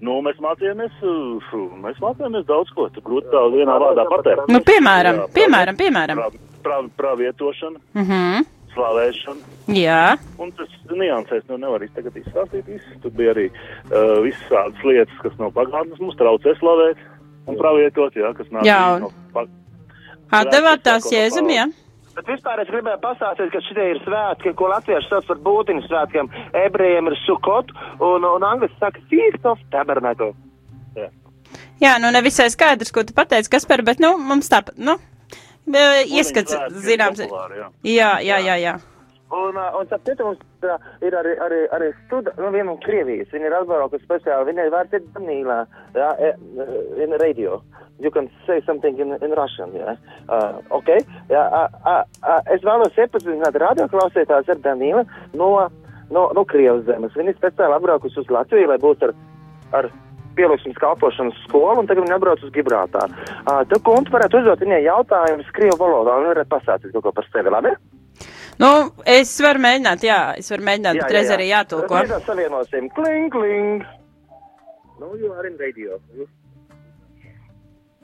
Nu, 0.00 0.14
mēs 0.24 0.38
mācījāmies, 0.40 0.94
uh, 1.04 1.50
mēs 1.84 1.98
mācījāmies 2.00 2.46
daudz 2.48 2.70
ko. 2.76 2.86
Tu 2.94 3.02
grūti 3.04 3.28
tā 3.32 3.42
vienā 3.52 3.74
vārdā 3.82 4.06
pateikt. 4.08 4.48
Nu, 4.48 4.62
piemēram, 4.64 5.18
Jā, 5.20 5.26
piemēram, 5.36 5.76
piemēram. 5.76 6.22
Prav, 6.22 6.38
prav, 6.64 6.88
pravietošana, 6.96 7.80
Mhm. 8.00 8.46
slavēšana. 8.72 9.42
Jā, 9.76 10.16
Un 10.38 10.52
tas 10.56 10.68
niansēs 10.88 11.44
nu 11.50 11.58
nevar 11.58 11.84
tagad 11.94 12.16
izstāstīt 12.16 12.64
visu. 12.66 12.96
Tur 13.02 13.10
bija 13.10 13.34
arī 13.34 13.50
uh, 13.50 14.22
visādas 14.24 14.80
lietas, 14.84 15.16
kas 15.22 15.36
no 15.38 15.50
pagātnes 15.50 16.00
mums 16.00 16.16
traucē 16.16 16.54
slavēt 16.58 16.96
un 17.46 17.56
pravietot, 17.60 18.14
jā, 18.14 18.32
kas 18.36 18.46
nāk 18.54 18.64
Jā, 18.64 19.00
no 19.02 19.12
pag... 19.34 19.48
Atdevāt 20.30 20.84
tās 20.86 21.10
jēzum, 21.12 21.50
jā? 21.50 21.66
Bet 22.20 22.34
vispār 22.34 22.60
es 22.60 22.68
gribēju 22.68 23.00
pastāstīt, 23.00 23.48
ka 23.48 23.60
šitie 23.64 23.84
ir 23.94 23.98
svētki, 24.04 24.50
ko 24.52 24.66
latvieši 24.68 25.08
sauc 25.08 25.24
par 25.24 25.38
būtiņu 25.40 25.86
svētkiem. 25.86 26.26
Ebrejiem 26.66 27.08
ir 27.08 27.16
sukot, 27.22 27.70
un, 27.96 28.26
un 28.28 28.44
angliski 28.44 28.76
saka 28.76 29.00
Feast 29.08 29.46
of 29.48 29.62
Tabernacle. 29.72 30.34
Jā, 31.80 31.94
nu 31.96 32.10
nevisai 32.12 32.50
skaidrs, 32.52 32.92
ko 32.92 33.06
tu 33.08 33.16
pateici, 33.16 33.48
kas 33.54 33.64
par, 33.64 33.80
bet, 33.86 34.02
nu, 34.04 34.12
mums 34.20 34.52
tāpat, 34.52 34.76
nu, 34.76 34.98
ieskats, 35.72 36.52
zināms. 36.84 37.24
populāri, 37.24 37.62
jā. 37.62 37.70
Jā, 37.88 38.10
jā, 38.26 38.40
jā, 38.50 38.58
jā. 38.66 38.74
Un, 39.30 39.54
un 39.56 39.86
mums 40.24 40.38
uh, 40.66 40.86
ir 41.06 41.14
arī, 41.14 41.36
arī, 41.44 41.60
arī 41.76 41.90
studa, 42.06 42.32
nu, 42.38 42.48
viena 42.50 42.72
no 42.72 42.78
Krievijas. 42.82 43.30
Viņa 43.30 43.46
ir 43.46 43.54
atbraukusi 43.60 44.02
speciāli, 44.02 44.48
viņa 44.50 44.64
ir 44.66 44.72
vērts 44.74 44.96
ir 44.98 45.04
Danīlā, 45.14 45.58
jā, 45.94 46.08
in 47.04 47.14
radio. 47.22 47.60
You 48.00 48.10
can 48.10 48.30
say 48.46 48.60
something 48.66 48.98
in, 48.98 49.14
in 49.22 49.36
Russian, 49.38 49.70
jā. 49.76 49.94
Uh, 50.26 50.58
ok, 50.80 50.90
jā, 51.30 51.44
uh, 51.46 51.78
uh, 51.84 52.02
uh, 52.24 52.40
es 52.50 52.64
vēlos 52.66 52.98
iepazīstināt 52.98 53.58
radioklausītājs 53.62 54.50
ar 54.50 54.62
Danīlu 54.64 55.04
no, 55.38 55.50
no, 56.10 56.26
no 56.34 56.46
Krievas 56.50 56.86
zemes. 56.88 57.14
Viņa 57.14 57.34
ir 57.34 57.38
speciāli 57.38 57.78
atbraukusi 57.78 58.22
uz 58.24 58.34
Latviju, 58.34 58.72
lai 58.72 58.80
būtu 58.82 59.10
ar, 59.10 59.14
ar 59.78 59.90
pielūgsmes 60.38 60.80
kalpošanas 60.80 61.38
skolu, 61.46 61.84
un 61.84 61.90
tagad 61.90 62.08
viņa 62.08 62.18
atbrauc 62.18 62.42
uz 62.42 62.54
Gibraltāru. 62.56 63.14
Uh, 63.44 63.62
tu, 63.70 63.78
kuntu, 63.86 64.16
varētu 64.16 64.42
uzdot 64.42 64.66
viņai 64.66 64.82
jautājumus 64.88 65.54
Krievu 65.54 65.78
valodā, 65.84 66.18
un 66.18 66.32
varētu 66.32 66.54
pastāstīt 66.56 66.96
kaut 66.96 67.06
ko 67.06 67.18
par 67.20 67.30
sevi, 67.30 67.52
labi? 67.52 67.76
Nu, 68.60 68.90
es 69.08 69.30
varu 69.40 69.62
mēģināt, 69.64 70.02
jā, 70.04 70.18
es 70.36 70.50
varu 70.52 70.66
mēģināt, 70.66 70.98
jā, 70.98 71.04
bet 71.06 71.14
reiz 71.16 71.24
jā, 71.24 71.30
jā. 71.30 71.36
arī 71.38 71.46
jātulko. 71.48 71.96
Mēs 71.96 72.26
savienosim 72.28 72.90
kling, 72.92 73.30
kling. 73.32 73.86
Nu, 75.00 75.14
you 75.16 75.32
are 75.32 75.46
in 75.48 75.56
radio. 75.56 75.96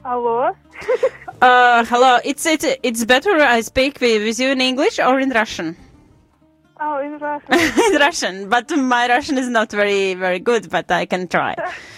Hello. 0.03 0.53
uh, 1.43 1.85
hello. 1.85 2.21
It's 2.25 2.47
it, 2.47 2.65
it's 2.83 3.05
better 3.05 3.37
I 3.43 3.61
speak 3.61 4.01
with, 4.01 4.23
with 4.23 4.39
you 4.41 4.49
in 4.51 4.61
English 4.63 4.99
or 4.99 5.21
in 5.21 5.31
Russian? 5.31 5.77
Oh, 6.81 7.01
in 7.01 7.19
Russian. 7.19 7.53
in 7.93 8.01
Russian, 8.01 8.49
but 8.49 8.71
my 8.71 9.09
Russian 9.09 9.37
is 9.37 9.49
not 9.49 9.71
very 9.73 10.15
very 10.15 10.39
good, 10.39 10.71
but 10.71 10.91
I 10.91 11.05
can 11.05 11.29
try. 11.29 11.55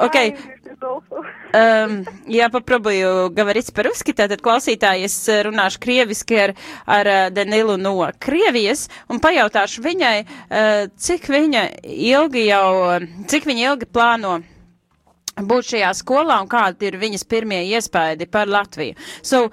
Okay. 0.00 0.30
My 0.30 0.36
English 0.36 0.72
is 0.72 0.82
also. 0.82 1.24
Um, 1.52 2.04
jā, 2.30 2.46
попробую 2.50 3.30
говорить 3.34 3.72
по-русски, 3.74 4.14
tātad 4.14 4.38
klausītāji, 4.44 5.08
es 5.08 5.16
uh, 5.26 5.40
runāšu 5.48 5.80
krieviski 5.82 6.38
ar, 6.38 6.52
ar 6.86 7.10
uh, 7.10 7.24
Danilu 7.34 7.74
no 7.80 7.96
Krievijas 8.22 8.86
un 9.10 9.18
pajautāšu 9.18 9.82
viņai, 9.82 10.14
uh, 10.22 10.86
cik 10.94 11.26
viņa 11.26 11.64
ilgi 11.90 12.46
jau, 12.46 12.68
uh, 12.86 13.08
cik 13.26 13.50
viņa 13.50 13.66
ilgi 13.72 13.90
plāno 13.90 14.38
būt 15.35 15.73
šajā 15.73 15.91
skolā 15.93 16.39
un 16.41 16.47
kādi 16.47 16.87
ir 16.87 16.97
viņas 17.01 17.25
первые 17.27 17.65
iespaidi 17.67 18.25
par 18.27 18.47
Латвию. 18.47 18.95
So, 19.21 19.51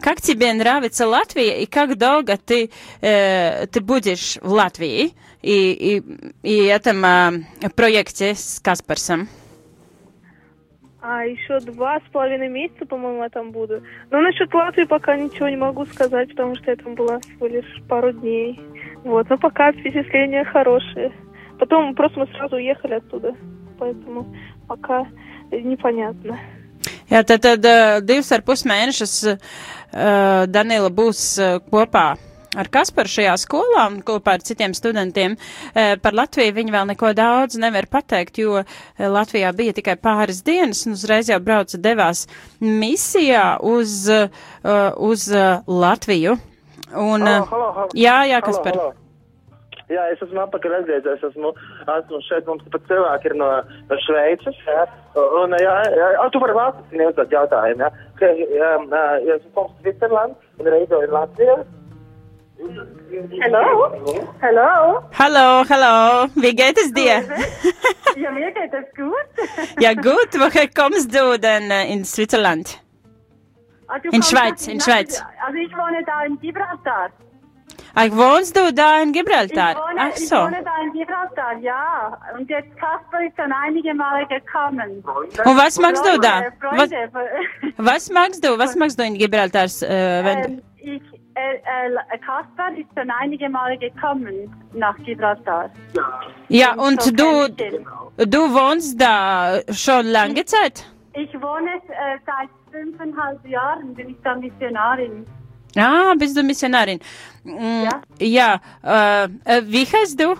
как 0.00 0.20
тебе 0.20 0.52
нравится 0.52 1.06
Латвия 1.06 1.62
и 1.62 1.66
как 1.66 1.96
долго 1.96 2.36
ты, 2.36 2.70
ты 3.00 3.80
будешь 3.80 4.38
в 4.40 4.52
Латвии 4.52 5.14
и, 5.42 5.72
и, 5.72 6.02
и 6.42 6.64
этом 6.66 7.44
проекте 7.74 8.34
с 8.34 8.60
Каспарсом? 8.60 9.28
А 11.02 11.24
еще 11.24 11.60
два 11.60 11.98
с 12.00 12.12
половиной 12.12 12.50
месяца, 12.50 12.84
по-моему, 12.84 13.22
я 13.22 13.30
там 13.30 13.52
буду. 13.52 13.82
Но 14.10 14.20
насчет 14.20 14.52
Латвии 14.52 14.84
пока 14.84 15.16
ничего 15.16 15.48
не 15.48 15.56
могу 15.56 15.86
сказать, 15.86 16.28
потому 16.28 16.54
что 16.56 16.70
я 16.70 16.76
там 16.76 16.94
была 16.94 17.18
всего 17.20 17.46
лишь 17.46 17.82
пару 17.88 18.12
дней. 18.12 18.60
Вот, 19.02 19.30
но 19.30 19.38
пока 19.38 19.72
впечатления 19.72 20.44
хорошие. 20.44 21.10
Потом 21.59 21.95
просто 21.95 22.19
мы 22.19 22.27
сразу 22.27 22.55
уехали 22.57 22.95
оттуда, 22.95 23.35
поэтому 23.79 24.25
пока 24.67 25.07
непонятно. 25.51 26.37
Jā, 27.09 27.21
tad, 27.23 27.41
tad 27.45 27.65
uh, 27.65 28.01
divas 28.01 28.31
ar 28.33 28.41
pus 28.45 28.65
mēnešus 28.65 29.13
uh, 29.29 29.37
Danila 30.49 30.89
būs 30.89 31.21
uh, 31.37 31.59
kopā 31.69 32.15
ar 32.55 32.69
Kasparu 32.71 33.11
šajā 33.11 33.35
skolā 33.41 33.85
un 33.91 33.99
kopā 34.05 34.37
ar 34.37 34.43
citiem 34.45 34.73
studentiem. 34.77 35.35
Uh, 35.37 35.95
par 36.01 36.17
Latviju 36.17 36.55
viņi 36.55 36.73
vēl 36.73 36.89
neko 36.93 37.13
daudz 37.17 37.59
nevar 37.61 37.87
pateikt, 37.91 38.41
jo 38.41 38.59
uh, 38.61 38.75
Latvijā 38.97 39.53
bija 39.55 39.75
tikai 39.77 39.97
pāris 40.01 40.41
dienas 40.45 40.85
un 40.89 40.97
uzreiz 40.97 41.29
jau 41.29 41.39
brauca 41.43 41.79
devās 41.81 42.25
misijā 42.61 43.55
uz, 43.61 44.03
uh, 44.09 44.27
uz 44.97 45.29
uh, 45.33 45.63
Latviju. 45.67 46.37
Un, 46.95 47.25
Halo, 47.25 47.41
uh, 47.41 47.49
halo, 47.49 47.71
halo. 47.79 47.89
jā, 47.97 48.19
jā, 48.29 48.41
Halo, 48.41 48.45
Kaspar. 48.49 48.98
halo. 49.90 49.94
Jā, 49.94 50.12
es 50.12 50.22
esmu 50.22 50.40
atpakaļ 50.44 50.74
atgriezies. 50.80 51.24
Esmu, 51.30 51.52
esmu 51.86 52.20
šeit, 52.28 52.46
mums 52.46 52.62
pat 52.70 52.82
cilvēki 52.88 53.30
ir 53.30 53.34
no, 53.36 53.62
no 53.88 53.96
Šveices. 54.06 54.56
Jā, 54.66 54.86
un, 55.16 55.52
jā, 55.58 55.82
jā, 55.96 56.12
jā 56.14 56.30
tu 56.30 56.40
vari 56.40 56.54
vāciski 56.54 56.96
neuzdot 56.96 57.30
jautājumu. 57.30 57.82
Jā, 57.82 57.90
ka, 58.18 58.26
jā, 58.26 58.70
jā, 58.86 59.04
ja 59.26 59.36
es 59.36 59.44
esmu 59.44 59.68
Svitzerland 59.80 60.34
un 60.58 60.66
reizo 60.66 61.02
ir 61.02 61.10
Latvija. 61.10 61.58
Hello? 63.40 63.90
Hello? 64.42 65.02
Hallo, 65.18 65.64
hallo, 65.64 66.28
wie 66.36 66.54
geht 66.54 66.76
es 66.78 66.92
dir? 66.92 67.24
Ja, 68.16 68.30
mir 68.30 68.52
geht 68.52 68.74
es 68.74 68.84
gut. 68.94 69.48
ja, 69.80 69.94
gut, 69.94 70.34
woher 70.34 70.68
kommst 70.68 71.14
du 71.14 71.38
denn 71.38 71.70
äh, 71.70 71.90
in 71.90 72.04
Switzerland? 72.04 72.78
In 74.12 74.22
Schweiz, 74.22 74.68
in 74.68 74.78
Schweiz. 74.78 75.24
Also 75.46 75.56
ich 75.56 75.72
wohne 75.72 76.04
da 76.04 76.24
in 76.26 76.38
Gibraltar. 76.38 77.10
Ach, 77.94 78.10
wohnst 78.10 78.56
du 78.56 78.72
da 78.72 79.02
in 79.02 79.12
Gibraltar? 79.12 79.72
Ich 79.72 79.76
wohne, 79.76 80.00
Ach 80.00 80.16
ich 80.16 80.28
so. 80.28 80.36
wohne 80.36 80.62
da 80.64 80.82
in 80.84 80.92
Gibraltar, 80.92 81.58
ja. 81.60 82.18
Und 82.36 82.48
jetzt 82.48 82.70
Kasper 82.76 83.24
ist 83.26 83.36
schon 83.36 83.52
einige 83.52 83.94
Male 83.94 84.26
gekommen. 84.26 85.02
Und 85.44 85.56
was 85.56 85.78
machst 85.78 86.04
du 86.06 86.18
da? 86.20 86.42
Was, 86.72 86.90
was 87.76 88.10
magst 88.10 88.44
du? 88.44 88.58
Was 88.58 88.76
magst 88.76 88.98
du 88.98 89.04
in 89.04 89.14
Gibraltar? 89.14 89.64
Äh, 89.64 90.24
wenn 90.24 90.42
du, 90.42 90.48
ähm, 90.48 90.62
ich, 90.78 91.02
äh, 91.34 91.56
äh, 91.56 92.18
Kasper 92.18 92.76
ist 92.78 92.88
schon 92.96 93.10
einige 93.10 93.48
Male 93.48 93.76
gekommen 93.78 94.54
nach 94.72 94.96
Gibraltar. 94.98 95.70
ja, 96.48 96.74
so 96.76 96.82
und 96.82 97.18
du, 97.20 97.54
kenn 97.54 97.74
ich 97.74 98.24
ihn. 98.24 98.30
du 98.30 98.38
wohnst 98.54 99.00
da 99.00 99.60
schon 99.72 100.06
lange 100.06 100.44
Zeit? 100.44 100.86
Ich 101.14 101.32
wohne 101.34 101.70
äh, 101.88 102.18
seit 102.24 102.48
fünfeinhalb 102.70 103.44
Jahren, 103.46 103.94
bin 103.94 104.10
ich 104.10 104.16
da 104.22 104.36
Missionarin. 104.36 105.26
Ah, 105.76 106.14
bist 106.18 106.36
du 106.36 106.42
Missionarin? 106.42 107.00
Mm, 107.44 107.84
Ja. 107.84 108.60
ja 108.82 109.28
äh, 109.44 109.62
wie 109.66 109.86
heißt 109.86 110.18
du? 110.20 110.34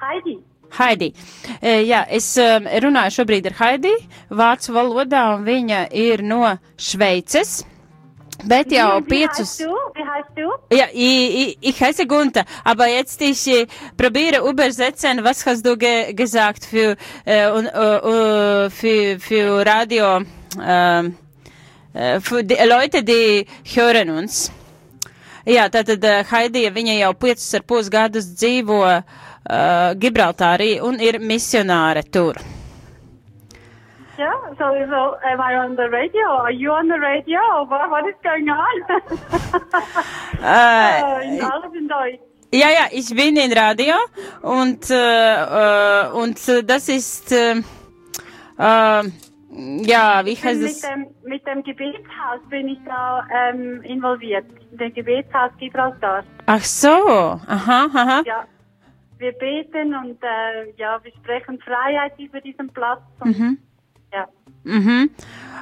Heidi. 0.00 0.38
Haidi. 0.78 1.12
E, 1.62 1.80
jā, 1.88 2.02
es 2.10 2.36
um, 2.36 2.66
runāju 2.82 3.14
šobrīd 3.20 3.46
ar 3.50 3.56
Haidi 3.60 3.92
vācu 4.30 4.74
valodā, 4.76 5.22
un 5.36 5.46
viņa 5.46 5.86
ir 5.96 6.22
no 6.22 6.42
Šveices. 6.76 7.62
Bet 8.44 8.70
jau 8.70 9.00
piecus. 9.08 9.54
Ja, 10.70 10.86
ich, 10.92 11.56
ich, 11.60 11.80
heiße 11.80 12.06
Gunther, 12.06 12.44
aber 12.64 12.86
jetzt 12.86 13.22
ich 13.22 13.66
probiere 13.96 14.46
übersetzen, 14.48 15.24
was 15.24 15.46
hast 15.46 15.64
du 15.64 15.76
ge 15.78 16.12
gesagt 16.12 16.64
für, 16.66 16.96
äh, 17.24 17.48
äh, 17.48 18.66
äh, 18.66 18.70
für, 18.70 19.18
für 19.20 19.64
Radio, 19.66 20.20
äh, 20.60 21.10
für 22.20 22.42
die 22.44 22.58
Leute, 22.68 23.02
die 23.02 23.46
hören 23.74 24.10
uns. 24.10 24.50
Jā, 25.46 25.68
tātad 25.70 26.02
uh, 26.02 26.24
Haidija, 26.26 26.72
viņa 26.74 26.98
jau 26.98 27.12
piecus 27.14 27.54
ar 27.54 27.62
pus 27.62 27.88
gadus 27.88 28.26
dzīvo 28.34 28.80
uh, 28.82 29.00
Gibraltārī 30.02 30.80
un 30.82 30.98
ir 30.98 31.20
misionāre 31.22 32.02
tur. 32.02 32.40
Yeah, 34.18 34.32
so, 34.58 34.72
so 34.90 35.00
am 35.28 35.40
I 35.40 35.54
on 35.60 35.76
the 35.76 35.88
radio? 35.92 36.26
Are 36.40 36.50
you 36.50 36.72
on 36.72 36.88
the 36.88 36.98
radio? 36.98 37.38
What, 37.68 37.90
what 37.90 38.08
is 38.08 38.16
going 38.24 38.48
on? 38.48 38.76
Uh, 40.36 41.20
in 41.24 41.40
alles 41.40 41.72
in 41.74 41.88
Deutsch. 41.88 42.20
Ja, 42.52 42.68
ja, 42.70 42.86
ich 42.90 43.14
bin 43.14 43.36
in 43.36 43.52
Radio 43.52 43.94
und, 44.42 44.88
äh, 44.90 44.94
äh, 44.94 46.08
und 46.12 46.38
das 46.64 46.88
ist, 46.88 47.32
äh, 47.32 47.56
äh, 48.58 49.02
ja, 49.56 50.24
wie 50.24 50.36
heißt 50.36 50.60
mit 50.60 50.70
es? 50.70 50.80
dem, 50.82 51.06
mit 51.24 51.46
dem 51.46 51.62
Gebetshaus 51.62 52.40
bin 52.50 52.68
ich 52.68 52.78
da 52.84 53.26
ähm, 53.50 53.82
involviert. 53.82 54.44
Der 54.72 54.90
Gebetshaus 54.90 55.50
Gibraltar. 55.58 56.24
Ach 56.46 56.64
so, 56.64 56.88
aha, 56.88 57.86
aha. 57.94 58.22
Ja. 58.26 58.44
Wir 59.18 59.32
beten 59.32 59.94
und 59.94 60.18
äh, 60.22 60.70
ja, 60.76 60.98
wir 61.02 61.12
sprechen 61.12 61.58
Freiheit 61.60 62.12
über 62.18 62.40
diesen 62.40 62.68
Platz. 62.72 63.00
Und, 63.20 63.38
Mhm. 63.38 63.58
Ja. 64.12 64.26
Mhm. 64.64 65.10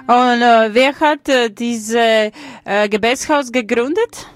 Und 0.07 0.43
äh, 0.43 0.75
wer 0.75 0.99
hat 1.01 1.29
äh, 1.29 1.51
diese 1.51 2.33
äh, 2.65 2.89
Gebetshaus 2.89 3.51
gegründet? 3.53 4.27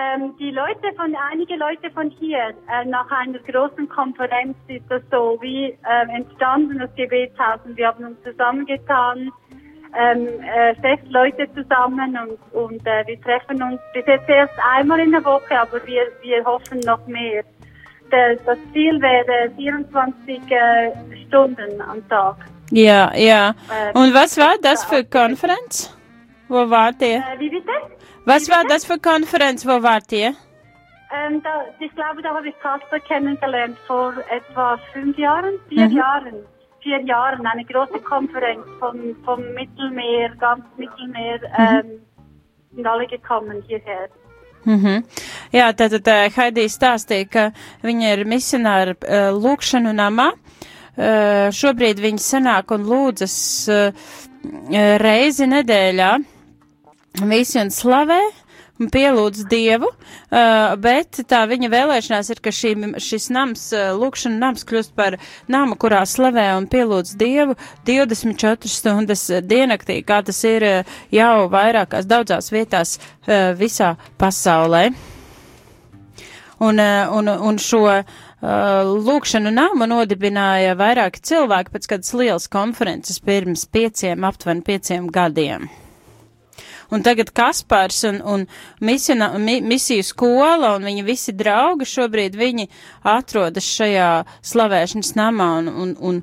Ähm, 0.00 0.34
die 0.38 0.50
Leute 0.50 0.92
von, 0.96 1.14
einige 1.30 1.56
Leute 1.56 1.90
von 1.92 2.10
hier, 2.10 2.54
äh, 2.68 2.84
nach 2.86 3.10
einer 3.10 3.38
großen 3.38 3.88
Konferenz 3.88 4.56
ist 4.68 4.84
das 4.88 5.02
so 5.10 5.38
wie 5.40 5.66
äh, 5.66 6.16
entstanden, 6.16 6.78
das 6.78 6.94
Gebetshaus. 6.94 7.60
Und 7.64 7.76
wir 7.76 7.88
haben 7.88 8.04
uns 8.04 8.16
zusammengetan, 8.22 9.30
ähm, 9.98 10.28
äh, 10.42 10.74
sechs 10.80 11.02
Leute 11.10 11.48
zusammen 11.54 12.16
und, 12.16 12.62
und 12.62 12.86
äh, 12.86 13.06
wir 13.06 13.20
treffen 13.20 13.62
uns 13.62 13.80
bis 13.92 14.06
jetzt 14.06 14.28
erst 14.28 14.54
einmal 14.76 15.00
in 15.00 15.10
der 15.10 15.24
Woche, 15.24 15.60
aber 15.60 15.84
wir, 15.86 16.02
wir 16.22 16.44
hoffen 16.44 16.80
noch 16.80 17.04
mehr. 17.06 17.42
Der, 18.12 18.36
das 18.36 18.58
Ziel 18.72 19.00
wäre 19.02 19.50
24 19.56 20.40
äh, 20.50 20.92
Stunden 21.26 21.80
am 21.80 22.08
Tag. 22.08 22.36
Ja, 22.70 23.12
ja. 23.14 23.50
Äh, 23.50 23.98
Und 23.98 24.14
was 24.14 24.38
war 24.38 24.54
das 24.62 24.84
für 24.84 25.04
Konferenz? 25.04 25.96
Wo 26.48 26.70
wart 26.70 27.02
ihr? 27.02 27.16
Äh, 27.16 27.38
wie 27.38 27.50
bitte? 27.50 27.72
Was 28.32 28.48
war 28.48 28.64
das 28.72 28.84
für 28.84 28.98
Konferenz? 28.98 29.66
Wo 29.66 29.82
wart 29.82 30.12
ihr? 30.12 30.30
Ähm, 31.12 31.42
da, 31.42 31.52
ich 31.80 31.92
glaube, 31.98 32.22
da 32.22 32.28
habe 32.36 32.48
ich 32.48 32.54
Kasper 32.60 33.00
kennengelernt 33.00 33.76
vor 33.88 34.12
etwa 34.38 34.78
fünf 34.92 35.18
Jahren, 35.18 35.54
vier 35.68 35.88
Mhm. 35.88 35.96
Jahren. 35.96 36.36
Vier 36.82 37.00
Jahren, 37.04 37.44
eine 37.44 37.64
große 37.64 37.98
Konferenz 38.12 38.64
vom, 38.78 38.96
vom 39.24 39.40
Mittelmeer, 39.54 40.30
ganz 40.38 40.64
Mittelmeer, 40.76 41.38
Mhm. 41.58 41.66
ähm, 41.66 41.88
sind 42.74 42.86
alle 42.86 43.06
gekommen 43.08 43.62
hierher. 43.66 44.08
Mhm. 44.64 45.04
Jā, 45.52 45.72
tātad 45.72 46.06
uh, 46.06 46.30
Haidī 46.36 46.68
stāstīja, 46.68 47.28
ka 47.34 47.44
viņa 47.82 48.12
ir 48.14 48.24
misionāra 48.26 48.94
uh, 48.94 49.30
lūkšanu 49.44 49.92
namā. 50.04 50.28
Uh, 50.96 51.48
šobrīd 51.60 51.98
viņa 52.06 52.22
sanāk 52.30 52.70
un 52.76 52.84
lūdzas 52.84 53.36
uh, 53.72 53.92
reizi 55.00 55.46
nedēļā 55.46 56.10
visi 57.18 57.58
un 57.60 57.70
slavē 57.74 58.20
pielūdz 58.88 59.44
Dievu, 59.50 59.90
uh, 59.90 60.72
bet 60.80 61.20
tā 61.28 61.42
viņa 61.50 61.68
vēlēšanās 61.72 62.30
ir, 62.32 62.40
ka 62.40 62.52
šī, 62.54 62.72
šis 63.02 63.28
nams, 63.34 63.66
uh, 63.76 63.90
lūkšana 63.98 64.40
nams 64.40 64.64
kļūst 64.68 64.94
par 64.96 65.18
namu, 65.52 65.76
kurā 65.80 66.00
slavē 66.08 66.46
un 66.56 66.68
pielūdz 66.70 67.12
Dievu 67.20 67.58
24 67.88 68.70
stundas 68.70 69.26
diennaktī, 69.44 70.00
kā 70.06 70.22
tas 70.24 70.40
ir 70.48 70.64
uh, 70.64 70.96
jau 71.12 71.48
vairākās 71.52 72.08
daudzās 72.08 72.50
vietās 72.54 72.98
visā 73.60 73.94
pasaulē. 74.18 74.90
Un, 76.60 76.76
un, 76.76 77.28
un 77.28 77.56
šo 77.56 77.86
lūkšanu 78.40 79.48
namu 79.54 79.88
nodibināja 79.88 80.74
vairāki 80.76 81.22
cilvēki 81.24 81.72
pēc 81.72 81.88
kādas 81.94 82.12
lielas 82.12 82.50
konferences 82.52 83.20
pirms 83.24 83.64
pieciem, 83.72 84.28
aptuveni 84.28 84.66
pieciem 84.66 85.08
gadiem. 85.08 85.70
Un 86.90 87.04
tagad 87.06 87.30
Kaspars 87.30 88.02
un, 88.08 88.18
un 88.26 88.46
misijona, 88.82 89.30
mi, 89.38 89.60
misiju 89.62 90.02
skola 90.02 90.74
un 90.74 90.86
viņa 90.88 91.06
visi 91.06 91.34
draugi 91.38 91.86
šobrīd 91.86 92.34
viņi 92.38 92.66
atrodas 93.06 93.68
šajā 93.76 94.10
slavēšanas 94.50 95.14
namā 95.14 95.48
un, 95.60 95.70
un, 95.70 95.94
un, 96.10 96.22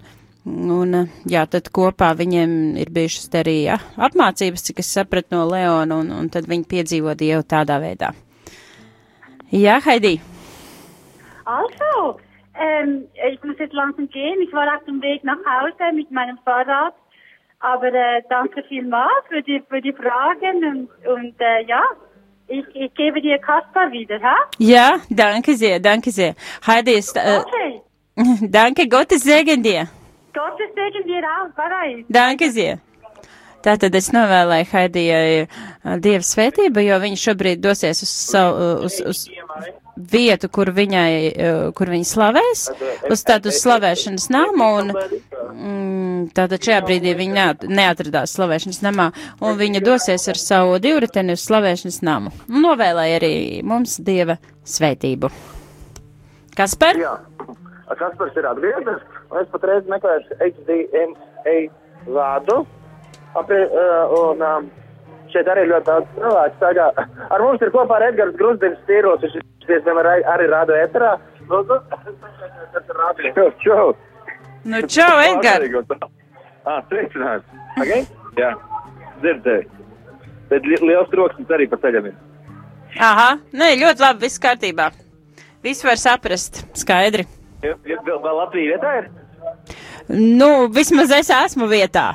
un 0.75 0.97
jā, 1.23 1.45
tad 1.47 1.71
kopā 1.71 2.12
viņiem 2.19 2.75
ir 2.84 2.91
bijušas 2.91 3.32
arī 3.39 3.58
jā, 3.69 3.80
apmācības, 3.95 4.67
cik 4.67 4.84
es 4.84 4.91
sapratu 4.99 5.38
no 5.38 5.45
Leona, 5.47 6.01
un, 6.01 6.12
un 6.12 6.30
tad 6.34 6.51
viņi 6.51 6.67
piedzīvo 6.67 7.15
Dievu 7.15 7.47
tādā 7.47 7.80
veidā. 7.84 8.12
Jā, 9.51 9.80
Heidi. 9.86 10.17
Also, 11.47 12.19
ähm, 12.60 13.08
ich 13.32 13.41
muss 13.43 13.56
jetzt 13.58 13.73
langsam 13.73 14.10
gehen. 14.10 14.41
Ich 14.41 14.51
war 14.51 14.67
auf 14.75 14.84
dem 14.84 15.01
Weg 15.01 15.23
nach 15.23 15.39
Hause 15.47 15.95
mit 15.95 16.12
meinem 16.12 16.38
Fahrrad. 16.43 16.93
Aber 17.60 17.88
äh, 17.88 18.22
danke 18.30 18.63
vielmals 18.67 19.26
für 19.30 19.41
die, 19.41 19.63
für 19.67 19.82
die 19.82 19.93
Fragen 19.93 20.58
und, 20.63 20.89
und 21.08 21.36
äh, 21.39 21.65
ja, 21.65 21.84
ich, 22.48 22.65
ich 22.74 22.93
gebe 22.93 23.22
dir 23.22 23.39
Kaspar 23.39 23.91
wieder, 23.91 24.22
ha? 24.22 24.36
Ja, 24.58 25.00
danke 25.10 25.56
sehr, 25.56 25.80
danke 25.80 26.12
sehr. 26.12 26.36
Heidi 26.65 26.93
ist, 26.93 27.17
äh, 27.17 27.39
Okay. 27.39 27.82
danke, 28.50 28.88
Gottes 28.88 29.24
Segen 29.24 29.62
dir. 29.62 29.88
Gottes 30.34 30.70
Segen 30.76 31.08
dir 31.08 31.24
auch. 31.24 31.50
Bye. 31.56 32.06
Danke 32.10 32.52
sehr. 32.52 32.80
Tātad 33.65 33.96
es 33.98 34.12
novēlēju 34.13 34.67
Haidijai 34.72 35.48
Dieva 36.04 36.24
svētību, 36.24 36.84
jo 36.86 37.00
viņa 37.04 37.20
šobrīd 37.20 37.63
dosies 37.63 38.04
uz 38.06 38.12
savu, 38.30 38.54
uh, 38.78 38.86
uz, 38.86 39.00
uz 39.02 39.26
vietu, 39.98 40.50
kur 40.54 40.72
viņai, 40.76 41.12
uh, 41.30 41.60
kur 41.78 41.92
viņa 41.94 42.08
slavēs, 42.08 42.64
uz 43.12 43.24
tādu 43.28 43.54
slavēšanas 43.54 44.30
namu, 44.34 44.70
un 44.82 44.94
mm, 44.94 46.30
tātad 46.38 46.62
šajā 46.64 46.80
brīdī 46.86 47.16
viņa 47.18 47.38
neat, 47.38 47.68
neatradās 47.68 48.36
slavēšanas 48.38 48.82
namā, 48.86 49.10
un 49.42 49.58
viņa 49.60 49.84
dosies 49.86 50.28
ar 50.32 50.42
savu 50.42 50.80
divriteni 50.84 51.38
uz 51.38 51.46
slavēšanas 51.48 52.02
namu. 52.06 52.34
Novēlēja 52.48 53.22
arī 53.22 53.34
mums 53.66 53.98
Dieva 54.04 54.38
svētību. 54.68 55.32
Kasper? 56.58 56.98
Jā, 57.02 57.14
Kaspars 57.96 58.36
ir 58.38 58.48
atgriezies, 58.50 59.04
un 59.32 59.40
es 59.42 59.54
patreiz 59.54 59.86
meklēšu 59.92 60.40
HDMA 60.42 61.58
vārdu. 62.10 62.64
Apri, 63.38 63.62
uh, 63.70 64.16
un 64.18 64.42
um, 64.42 64.70
šeit 65.34 65.50
arī 65.52 65.68
ļoti 65.72 65.88
daudz 65.90 66.12
cilvēku. 66.18 66.60
Tagad 66.62 67.02
ar 67.36 67.44
mums 67.46 67.63
ir 67.63 67.74
kopā 67.74 68.00
Edgars 68.08 68.36
Grusdins 68.40 68.84
Tīros, 68.90 69.24
viņš 69.24 69.68
diezgan 69.70 70.02
arī, 70.04 70.20
arī 70.36 70.50
rāda 70.52 70.78
eterā. 70.84 71.16
Lūdzu, 71.48 71.80
tas 71.90 72.84
ir 72.84 73.02
rādio. 73.02 73.50
Čau. 73.63 73.88
Nu, 74.68 74.82
čau, 74.92 75.13
Edgar! 75.24 75.63
Ah, 76.68 76.82
sveicinājums. 76.90 77.48
Okay? 77.80 78.04
Jā, 78.36 78.52
dzirdēju. 79.22 79.70
Bet 80.52 80.68
li 80.68 80.80
liels 80.84 81.08
troksnis 81.13 81.54
arī 81.56 81.68
pa 81.72 81.80
ceļam 81.80 82.10
ir. 82.10 82.18
Aha, 83.04 83.30
nē, 83.56 83.74
ļoti 83.80 84.04
labi, 84.04 84.26
viss 84.26 84.42
kārtībā. 84.44 84.90
Viss 85.63 85.86
var 85.88 86.00
saprast, 86.02 86.66
skaidri. 86.78 87.28
Vēl, 87.63 88.00
vēl 88.08 88.36
Latvija 88.42 88.76
vietā 88.76 88.94
ir? 89.02 89.10
Nu, 90.12 90.68
vismaz 90.72 91.12
es 91.16 91.32
esmu 91.34 91.68
vietā. 91.72 92.12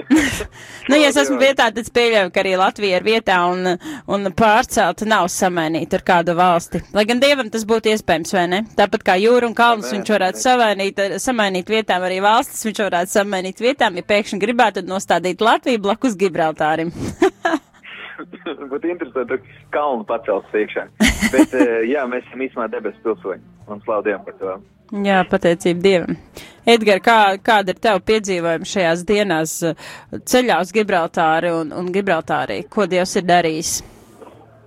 nu, 0.88 0.98
ja 0.98 1.08
es 1.10 1.18
esmu 1.22 1.38
vietā, 1.40 1.68
tad 1.70 1.80
es 1.82 1.92
pieļauju, 1.94 2.32
ka 2.34 2.42
arī 2.42 2.54
Latvija 2.60 3.00
ir 3.00 3.06
vietā 3.06 3.38
un, 3.50 3.72
un 4.12 4.30
pārcelta 4.36 5.08
nav 5.08 5.28
samainīta 5.32 5.98
ar 6.00 6.06
kādu 6.12 6.36
valsti. 6.38 6.82
Lai 6.96 7.06
gan 7.08 7.22
dievam 7.22 7.50
tas 7.52 7.66
būtu 7.68 7.92
iespējams, 7.92 8.34
vai 8.36 8.46
ne? 8.52 8.62
Tāpat 8.78 9.06
kā 9.08 9.18
jūra 9.22 9.48
un 9.50 9.56
kalns, 9.58 9.90
viņš 9.94 10.14
varētu 10.16 10.44
samainīt, 10.44 11.02
samainīt 11.22 11.72
vietām 11.72 12.06
arī 12.08 12.22
valstis, 12.24 12.64
viņš 12.68 12.84
varētu 12.86 13.16
samainīt 13.18 13.62
vietām, 13.62 13.98
ja 13.98 14.06
pēkšņi 14.14 14.40
gribētu 14.42 14.86
nostādīt 14.86 15.44
Latviju 15.44 15.84
blakus 15.88 16.18
Gibraltārim. 16.20 16.94
Būtu 18.72 18.90
interesanti, 18.92 19.38
ka 19.38 19.66
kalnu 19.76 20.04
pacelt 20.08 20.46
priekšā. 20.52 20.86
Bet, 21.32 21.54
eh, 21.60 21.82
jā, 21.90 22.04
mēs 22.10 22.26
esam 22.28 22.44
īstenībā 22.46 22.68
debesu 22.72 23.02
pilsoņi 23.06 23.42
un 23.72 23.82
slaudījām 23.86 24.24
par 24.26 24.38
to. 24.40 24.56
Jā, 24.92 25.22
pateicība 25.24 25.80
Dievam. 25.80 26.18
Edgar, 26.68 26.98
kā, 27.00 27.16
kāda 27.40 27.72
ir 27.72 27.78
tava 27.80 28.02
piedzīvojuma 28.04 28.68
šajās 28.68 29.06
dienās 29.08 29.54
uh, 29.64 29.86
ceļā 30.28 30.58
uz 30.60 30.72
Gibraltāri 30.76 31.48
un, 31.56 31.72
un 31.72 31.88
Gibraltārī? 31.94 32.58
Ko 32.68 32.84
Dievs 32.86 33.16
ir 33.16 33.24
darījis? 33.30 33.70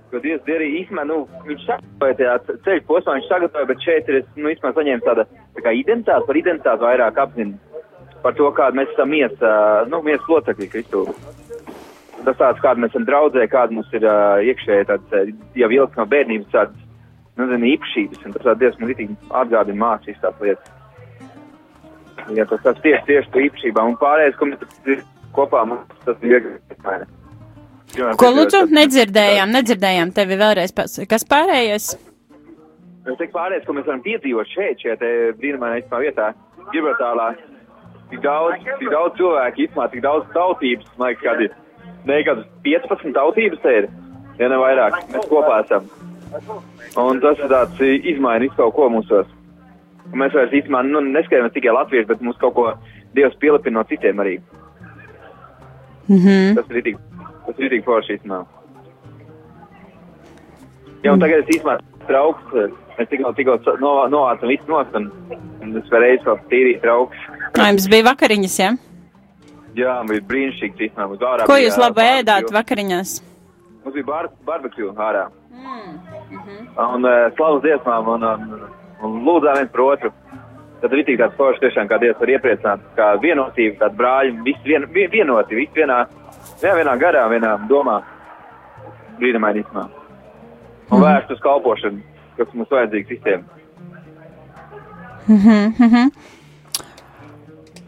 Ko 0.10 0.20
Dievs 0.24 0.42
darīja 0.48 0.82
īstenībā, 0.82 1.06
nu, 1.12 1.20
viņš 1.46 1.68
sagatavoja 1.68 2.18
tajā 2.20 2.34
ce- 2.48 2.58
ceļu 2.66 2.84
posmā, 2.90 3.20
viņš 3.20 3.30
sagatavoja, 3.30 3.70
bet 3.70 3.86
šeit 3.86 4.10
ir, 4.10 4.20
nu, 4.36 4.50
īstenībā 4.50 4.74
saņēmu 4.80 5.06
tāda, 5.06 5.28
tā 5.60 5.66
kā 5.68 5.76
identitāte, 5.78 6.26
par 6.26 6.42
identitāti 6.42 6.88
vairāk 6.88 7.22
apzinu. 7.28 7.80
Par 8.26 8.34
to, 8.34 8.50
kāda 8.58 8.82
mēs 8.82 8.90
esam 8.96 9.14
mies, 9.14 9.38
uh, 9.46 9.86
nu, 9.94 10.02
mies 10.10 10.26
locekļi 10.32 10.72
Kristu. 10.74 11.06
Tas 12.26 12.38
tāds, 12.40 12.62
kāda 12.64 12.82
mēs 12.82 12.94
esam 12.94 13.06
draudzē, 13.06 13.46
kāda 13.52 13.76
mums 13.76 13.92
ir 13.94 14.06
uh, 14.08 14.40
iekšēji 14.42 14.88
tāds, 14.90 15.34
jau 15.60 15.70
ilgs 15.78 16.00
no 16.00 16.06
bērnības 16.10 16.54
tādas, 16.54 16.86
nezinu, 17.40 17.70
īpašības, 17.76 18.24
un 18.26 18.36
tas 18.38 18.80
man 18.80 18.90
ritīgi 18.90 19.18
atgādina 19.42 19.82
mācīs 19.84 20.22
tās 20.24 20.40
lietas. 20.42 20.72
Ja 22.34 22.48
tas 22.50 22.64
tas 22.64 22.80
tieši, 22.82 23.04
tieši 23.10 23.32
par 23.34 23.46
īpašībām, 23.46 23.92
un 23.92 24.00
pārējais, 24.02 24.40
ko 24.40 24.50
mēs 24.50 25.04
kopā, 25.36 25.66
mums 25.70 26.06
tas 26.08 26.18
ir 26.24 26.34
viegli. 26.34 26.56
Ko 28.20 28.32
lūdzu? 28.34 28.66
Nedzirdējām, 28.74 29.52
nedzirdējām 29.54 30.14
tevi 30.16 30.38
vēlreiz. 30.40 30.74
Kas 31.12 31.28
pārējais? 31.30 31.92
Es 33.06 33.20
teiktu, 33.20 33.34
pārējais, 33.36 33.66
ko 33.68 33.76
mēs 33.78 33.86
varam 33.86 34.02
piedzīvot 34.06 34.50
šeit, 34.50 34.82
te 34.82 35.12
brīnumainā 35.38 35.84
īstenībā 35.84 36.00
vietā, 36.02 36.32
Gibraltārā, 36.74 37.28
tik 38.10 38.24
daudz, 38.24 38.66
tik 38.80 38.90
daudz 38.90 39.20
cilvēku, 39.20 39.68
īstenībā 39.68 39.86
tik 39.92 40.02
daudz 40.08 40.32
tautības, 40.34 40.90
man 40.98 41.12
liekas, 41.12 41.26
kādi, 41.28 41.50
ne, 42.10 42.20
kādas 42.28 42.48
15 42.66 43.16
tautības 43.16 43.62
te 43.64 43.78
ir, 43.82 43.88
ja 44.40 44.50
ne 44.52 44.60
vairāk, 44.62 45.00
mēs 45.14 45.30
kopā 45.32 45.62
esam. 45.64 45.88
Un 47.00 47.22
tas 47.24 47.40
ir 47.40 47.52
tāds 47.52 47.82
izmaiņas 48.12 48.58
kaut 48.58 48.76
ko 48.76 48.90
mūsos. 48.92 49.32
Mēs 50.16 50.36
vairs 50.36 50.54
īstenībā, 50.54 50.84
nu, 50.86 51.02
neskaidrojam 51.06 51.54
tikai 51.56 51.74
latvieši, 51.76 52.10
bet 52.12 52.22
mums 52.24 52.40
kaut 52.42 52.56
ko 52.58 52.68
Dievs 53.16 53.38
pielipina 53.40 53.80
no 53.80 53.84
citiem 53.88 54.20
arī. 54.20 54.38
Mhm. 56.12 56.58
Tas 56.58 56.70
ir 56.70 56.80
rītīgi, 56.80 57.00
tas 57.46 57.58
ir 57.58 57.66
rītīgi 57.66 57.86
forši 57.88 58.18
īstenībā. 58.18 58.42
Jā, 61.06 61.14
un 61.14 61.22
tagad 61.22 61.44
es 61.44 61.54
īstenībā 61.56 61.78
trauks, 62.10 62.58
mēs 62.98 63.10
tikko, 63.12 63.32
tikko 63.38 63.58
no, 63.82 63.94
novācam 64.12 64.52
visu 64.52 64.70
nost, 64.70 64.96
un, 64.98 65.10
es 65.80 65.94
varēju 65.94 66.26
vēl 66.28 66.44
tīrīt 66.52 66.84
trauks. 66.84 67.26
Ā, 67.56 67.70
Jums 67.72 67.88
bija 67.92 68.08
vakariņas, 68.10 68.60
ja? 68.62 68.74
Jā, 69.76 69.96
bija 70.08 70.24
brīnišķīgi 70.30 70.88
īstenībā. 70.88 71.08
Mums 71.12 71.24
ārā 71.26 71.48
Ko 71.50 71.58
jūs 71.60 71.78
labi 71.80 72.04
ēdāt 72.20 72.52
vakariņās? 72.56 73.16
Mums 73.84 73.98
bija 73.98 74.08
bar 74.08 74.30
barbecue 74.48 74.92
ārā. 75.08 75.26
Un 76.86 77.08
uh, 77.08 77.28
slavas 77.36 77.64
dziesmām 77.64 78.08
un, 78.16 78.24
un, 78.30 78.64
un 79.04 79.18
lūdzām 79.28 79.60
viens 79.60 79.74
par 79.74 79.84
otru. 79.86 80.12
Tad 80.82 80.94
ir 80.94 81.06
tik 81.08 81.20
tāds 81.20 81.38
foršs 81.40 81.62
tiešām, 81.64 81.88
kā 81.90 81.98
Dievs 82.02 82.20
var 82.20 82.32
iepriecināt, 82.34 82.82
kā 82.98 83.08
vienotība, 83.24 83.78
kā 83.80 83.90
brāļi, 84.00 84.34
visi 84.46 84.68
vien, 84.68 84.86
vien, 84.94 85.10
vienoti, 85.12 85.58
visi 85.58 85.80
vienā, 85.80 86.02
jā, 86.62 86.74
vienā 86.78 86.96
garā, 87.02 87.24
vienā 87.32 87.56
domā. 87.72 88.02
Brīnumaini 89.20 89.64
īstenībā. 89.64 89.86
Un 90.92 91.02
vērst 91.02 91.32
uz 91.34 91.40
kalpošanu, 91.42 92.04
kas 92.38 92.52
mums 92.54 92.72
vajadzīgs 92.72 93.14
visiem. 93.16 93.46
Mhm, 95.26 95.72
mhm. 95.80 96.12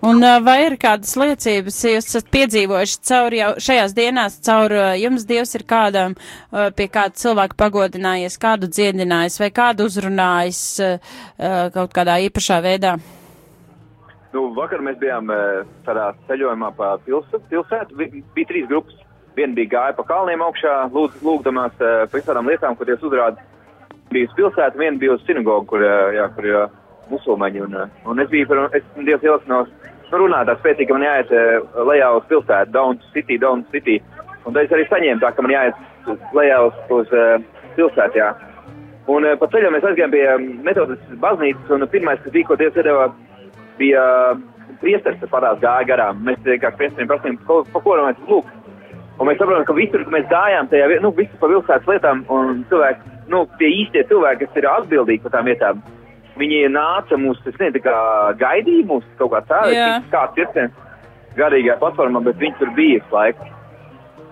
Un 0.06 0.22
vai 0.46 0.60
ir 0.68 0.76
kādas 0.78 1.16
liecības, 1.18 1.78
jūs 1.90 2.06
esat 2.12 2.28
piedzīvojuši 2.30 3.00
caur 3.10 3.34
jau 3.34 3.50
šajās 3.66 3.96
dienās, 3.98 4.36
caur 4.46 4.76
jums 5.00 5.26
Dievs 5.26 5.56
ir 5.58 5.64
kādam, 5.66 6.14
pie 6.78 6.86
kāda 6.94 7.18
cilvēka 7.18 7.58
pagodinājies, 7.58 8.38
kādu 8.38 8.70
dziedinājis 8.70 9.40
vai 9.42 9.50
kādu 9.50 9.88
uzrunājis 9.90 10.62
kaut 11.74 11.98
kādā 11.98 12.20
īpašā 12.28 12.62
veidā? 12.62 12.94
Nu, 14.36 14.52
vakar 14.54 14.86
mēs 14.86 15.00
bijām 15.02 15.34
tādā 15.88 16.12
ceļojumā 16.30 16.72
pa 16.78 16.94
pilsētu. 17.02 17.42
pilsētu. 17.50 17.98
Bija 17.98 18.50
trīs 18.54 18.70
grupas. 18.70 18.94
Viena 19.38 19.54
bija 19.58 19.70
gāja 19.72 19.96
pa 19.98 20.04
kalniem 20.06 20.42
augšā, 20.46 20.74
lūd, 20.94 21.18
lūgdamās 21.26 21.74
par 21.80 22.14
visādām 22.14 22.50
lietām, 22.50 22.78
ko 22.78 22.86
Dievs 22.86 23.06
uzrāda. 23.06 23.42
Bija 24.14 24.30
uz 24.30 24.34
pilsētu, 24.38 24.78
viena 24.78 24.98
bija 25.02 25.18
uz 25.18 25.26
sinagogu, 25.26 25.66
kur, 25.74 25.84
jā, 26.14 26.26
kur 26.36 26.46
ir 26.46 26.58
musulmaņi. 27.12 27.64
Un, 27.66 27.76
eh, 27.82 28.08
un 28.10 28.24
es 28.24 28.30
biju, 28.32 28.48
par, 28.48 28.64
es 28.78 28.84
Dievs 28.98 29.24
ielasnos, 29.24 29.70
nu, 30.12 30.18
runāt 30.24 30.50
tā 30.50 30.58
spēcīgi, 30.60 30.88
ka 30.88 30.98
man 30.98 31.08
jāiet 31.08 31.32
eh, 31.32 31.60
lejā 31.92 32.12
uz 32.18 32.28
pilsētu, 32.32 32.72
down 32.72 33.00
city, 33.14 33.38
down 33.38 33.66
city. 33.72 34.02
Un 34.46 34.54
tad 34.56 34.64
es 34.64 34.76
arī 34.76 34.88
saņēmu 34.88 35.24
tā, 35.24 35.34
ka 35.36 35.44
man 35.44 35.52
jāiet 35.52 35.80
lejā 36.38 36.60
uz, 36.64 36.76
uz 36.96 37.10
uh, 37.12 37.42
pilsētu, 37.76 38.20
jā. 38.22 38.30
Un 39.12 39.26
uh, 39.28 39.34
pa 39.40 39.50
ceļam 39.52 39.76
mēs 39.76 39.88
aizgājām 39.90 40.14
pie 40.14 40.24
um, 40.32 40.46
metodas 40.64 41.02
baznīcas, 41.20 41.74
un 41.76 41.88
pirmais, 41.92 42.22
kas 42.24 42.32
bija, 42.32 42.48
ko 42.48 42.56
Dievs 42.60 42.80
iedeva, 42.80 43.10
bija 43.80 44.06
uh, 44.32 44.40
priesteris, 44.82 45.20
kas 45.20 45.34
padās 45.34 45.60
gāja 45.64 45.90
garām. 45.92 46.24
Mēs 46.28 46.40
vienkārši 46.46 46.80
priesteriem 46.80 47.12
prasījām, 47.12 47.38
ko, 47.50 47.60
pa 47.74 47.84
ko 47.84 47.98
mēs 48.00 48.24
lūk. 48.30 48.56
Un 49.18 49.30
mēs 49.30 49.40
saprotam, 49.42 49.66
ka 49.66 49.76
visur, 49.78 50.04
kur 50.06 50.14
mēs 50.14 50.28
gājām, 50.32 50.68
tajā, 50.72 50.90
nu, 51.02 51.12
visur 51.18 51.40
pa 51.42 51.50
pilsētas 51.50 51.90
lietām, 51.90 52.24
un 52.34 52.62
cilvēki, 52.70 53.16
nu, 53.34 53.46
tie 53.60 53.72
īstie 53.82 54.04
cilvēki, 54.10 54.46
kas 54.46 54.60
ir 54.62 54.70
atbildīgi 54.70 55.24
par 55.24 55.34
tām 55.34 55.50
vietām, 55.50 55.82
viņi 56.40 56.68
nāca 56.74 57.18
mūs, 57.20 57.40
es 57.46 57.56
nezinu, 57.58 57.76
tā 57.78 57.84
kā 57.86 57.98
gaidīja 58.40 58.88
mūs 58.90 59.06
kaut 59.20 59.34
kā 59.34 59.42
tā, 59.50 59.62
Jā. 59.74 59.88
kāds 60.12 60.42
ir 60.42 60.72
garīgajā 61.38 61.78
platformā, 61.82 62.24
bet 62.26 62.40
viņi 62.42 62.58
tur 62.60 62.74
bija 62.78 63.00
visu 63.00 63.16
laiku. 63.16 63.54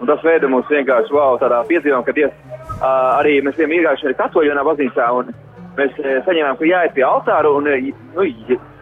Un 0.01 0.09
tas 0.09 0.23
veida 0.25 0.49
mūs 0.51 0.67
vienkārši 0.67 1.13
wow, 1.15 1.37
tādā 1.39 1.61
piedzīvojumā, 1.69 2.03
ka 2.03 2.15
Dievs 2.17 2.35
uh, 2.35 2.85
arī 3.21 3.37
mēs 3.45 3.55
bijām 3.59 3.75
iegājuši 3.77 4.09
arī 4.09 4.17
katoļu 4.19 4.51
vienā 4.51 4.63
baznīcā, 4.67 5.05
un 5.19 5.31
mēs 5.77 5.99
uh, 6.01 6.09
saņēmām, 6.25 6.57
ka 6.59 6.67
jāiet 6.67 6.95
pie 6.97 7.05
altāra 7.07 7.53
un 7.55 7.69
nu, 7.69 8.25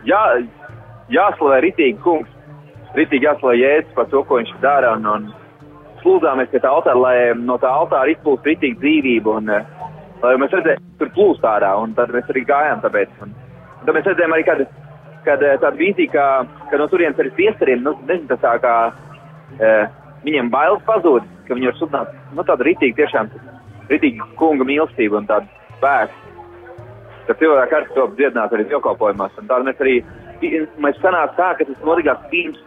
jā, 0.10 0.24
jāslavē 1.14 1.60
ritīgi 1.68 2.00
kungs, 2.06 2.32
ritīgi 2.98 3.30
jāslavē 3.30 3.60
jēdz 3.60 3.94
par 3.98 4.10
to, 4.10 4.24
ko 4.26 4.42
viņš 4.42 4.56
dara, 4.64 4.96
un, 4.98 5.06
un 5.06 5.30
slūdzāmies 6.02 6.50
pie 6.50 6.64
tā 6.64 6.74
altāra, 6.74 7.04
lai 7.06 7.16
no 7.38 7.60
tā 7.62 7.70
altāra 7.70 8.10
izplūst 8.16 8.50
ritīgi 8.50 8.82
dzīvība, 8.82 9.38
un 9.38 9.54
uh, 9.54 9.93
mēs 10.24 10.56
redzējām, 10.56 10.86
tur 11.00 11.12
plūst 11.16 11.46
ārā, 11.48 11.74
un 11.84 11.94
tad 11.98 12.14
mēs 12.16 12.30
arī 12.32 12.46
gājām 12.48 12.84
tāpēc. 12.84 13.12
Un, 13.26 13.34
un 13.34 13.86
tad 13.88 13.98
mēs 13.98 14.08
redzējām 14.08 14.36
arī, 14.36 14.46
kad, 14.48 14.64
kad 15.26 15.44
eh, 15.44 15.58
tāda 15.60 15.80
vīzija, 15.80 16.12
ka, 16.14 16.28
ka 16.72 16.80
no 16.80 16.88
turienes 16.92 17.20
arī 17.20 17.34
priesteriem, 17.36 17.84
nu, 17.84 17.96
nezinu, 18.08 18.30
tas 18.32 18.44
tā 18.44 18.54
kā 18.64 18.76
uh, 18.94 19.84
viņiem 20.24 20.52
bailes 20.54 20.84
pazūd, 20.88 21.28
ka 21.48 21.58
viņi 21.58 21.72
var 21.72 21.80
sudināt, 21.80 22.18
nu, 22.36 22.46
tādu 22.48 22.68
ritīgi, 22.70 22.98
tiešām, 23.02 23.32
ritīgi 23.92 24.30
kunga 24.40 24.68
mīlestību 24.68 25.20
un 25.20 25.30
tādu 25.30 25.52
spēku. 25.78 26.20
Tad 27.28 27.40
cilvēki 27.40 27.76
arī 27.78 27.96
to 27.96 28.10
dziedināt 28.18 28.54
arī 28.56 28.68
dievkalpojumās. 28.68 29.36
Un 29.40 29.48
tāda 29.48 29.68
mēs 29.68 29.84
arī, 29.84 30.00
mēs 30.84 31.00
sanāca 31.00 31.36
tā, 31.38 31.50
ka 31.60 31.68
tas 31.70 31.86
notikās 31.88 32.26
pirms 32.32 32.60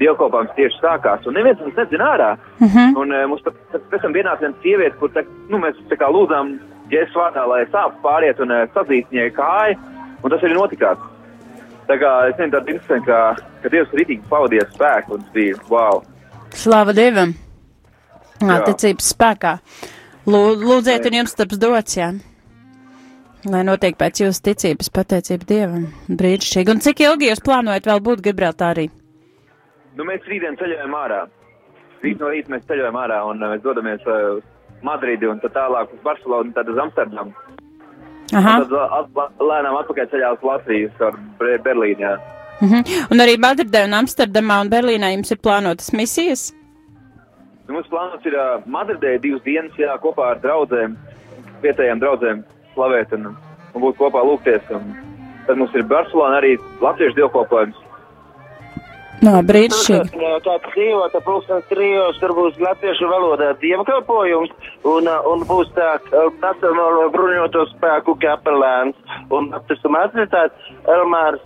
dievkalpojums 0.00 0.52
tieši 0.58 0.80
sākās. 0.82 1.24
Un 1.28 1.36
neviens 1.38 1.60
mums 1.62 1.76
nezina 1.78 2.10
ārā. 2.12 2.30
Uh 2.60 2.68
-huh. 2.68 3.00
Un 3.00 3.12
uh, 3.14 3.26
mums 3.28 3.42
pēc 3.44 4.02
tam 4.02 4.12
vienā 4.12 4.36
viena 4.40 4.54
sieviete, 4.62 4.96
kur, 4.98 5.10
tā, 5.10 5.24
nu, 5.48 5.58
mēs 5.58 5.76
tā 5.88 5.96
kā 5.96 6.10
lūdzām 6.10 6.58
Jēzus 6.92 7.16
vārdā, 7.16 7.46
lai 7.48 7.62
sāpes 7.72 8.00
pāriet 8.04 8.40
un 8.44 8.52
uh, 8.52 8.64
sadzīst 8.74 9.10
viņai 9.12 9.30
kāju. 9.36 9.78
Un 10.24 10.32
tas 10.32 10.44
arī 10.44 10.54
notikās. 10.56 11.00
Tā 11.88 11.96
kā 12.00 12.10
es 12.30 12.36
nezinu, 12.38 12.52
tāda 12.56 12.72
interesanta, 12.72 13.06
ka, 13.06 13.48
ka 13.62 13.72
Dievs 13.72 13.90
ritīgi 13.96 14.22
pavadīja 14.30 14.64
spēku 14.72 15.16
un 15.18 15.24
tas 15.24 15.32
bija 15.34 15.58
wow. 15.68 15.98
Slāva 16.56 16.94
Dievam! 16.96 17.34
Jā, 18.40 18.54
Jā. 18.56 18.60
ticības 18.70 19.10
spēkā. 19.14 19.52
Lū- 20.28 20.56
Lūdziet, 20.64 21.04
un 21.10 21.18
jums 21.20 21.36
taps 21.36 21.58
dots, 21.60 21.96
jā. 21.98 22.08
Lai 23.44 23.60
notiek 23.68 23.96
pēc 24.00 24.22
jūsu 24.24 24.40
ticības 24.48 24.88
pateicība 24.96 25.44
Dievam. 25.50 25.84
Brīnišķīgi. 26.08 26.72
Un 26.72 26.80
cik 26.80 27.02
ilgi 27.04 27.28
jūs 27.28 27.42
plānojat 27.44 27.84
vēl 27.90 28.00
būt 28.00 28.22
Gibraltārī? 28.24 28.86
Nu, 29.96 30.04
mēs 30.08 30.24
rītdien 30.28 30.56
ceļojam 30.58 30.96
ārā. 30.96 31.20
Rīt 32.02 32.20
no 32.20 32.32
rīta 32.32 32.52
mēs 32.52 32.64
ceļojam 32.68 32.96
ārā 32.96 33.20
un 33.28 33.42
uh, 33.44 33.52
mēs 33.52 33.62
dodamies 33.64 34.00
uz 34.08 34.40
Madridi 34.84 35.28
un 35.30 35.40
tad 35.42 35.54
tālāk 35.56 35.92
uz 35.94 36.02
Barcelonu 36.04 36.50
un 36.50 36.54
tad 36.56 36.68
uz 36.68 36.80
Amsterdamu. 36.84 37.32
Aha. 38.34 38.56
Un 38.60 38.64
tad 38.64 38.72
uh, 38.72 39.30
lēnām 39.40 39.78
atpakaļ 39.80 40.10
ceļā 40.12 40.32
uz 40.36 40.44
Latviju, 40.44 40.90
ar 41.08 41.18
Berlīnu. 41.64 42.00
jā. 42.00 42.14
Mhm. 42.62 42.84
Un 43.12 43.22
arī 43.24 43.34
Madridē 43.40 43.84
un 43.88 43.96
Amsterdamā 43.98 44.60
un 44.62 44.70
Berlīnā 44.70 45.10
jums 45.14 45.32
ir 45.34 45.40
plānotas 45.42 45.90
misijas? 45.92 46.52
Mums 47.68 47.88
plānots 47.88 48.26
ir 48.28 48.36
uh, 48.36 48.60
Madridē 48.66 49.16
divas 49.20 49.42
dienas, 49.46 49.72
jā, 49.80 49.96
kopā 50.02 50.34
ar 50.34 50.42
draugiem, 50.42 50.98
vietējām 51.64 52.02
draugiem 52.02 52.44
slavēt 52.74 53.14
un, 53.16 53.32
un 53.74 53.84
būt 53.86 53.96
kopā 53.98 54.22
lūgties. 54.28 54.68
Un 54.76 54.92
tad 55.48 55.58
mums 55.60 55.74
ir 55.74 55.86
Barcelona 55.88 56.40
arī 56.42 56.56
latviešu 56.84 57.18
dievkalpojums. 57.20 57.80
Nā, 59.22 59.38
brīnišķīgi. 59.46 60.20
Tāds 60.44 60.70
dzīvota 60.74 61.20
pulkstens 61.24 61.66
trijos, 61.70 62.18
tur 62.20 62.34
būs 62.36 62.58
latviešu 62.60 63.08
valodā 63.08 63.52
dievkalpojums 63.62 64.50
un, 64.90 65.08
uh, 65.08 65.26
un 65.30 65.44
būs 65.48 65.70
tā 65.76 65.94
uh, 66.00 66.28
Nacionālo 66.42 67.06
bruņoto 67.14 67.64
spēku 67.70 68.16
kapelāns 68.24 68.98
un 69.30 69.52
baptistu 69.52 69.92
mācītājs 69.94 70.72
Elmārs 70.96 71.44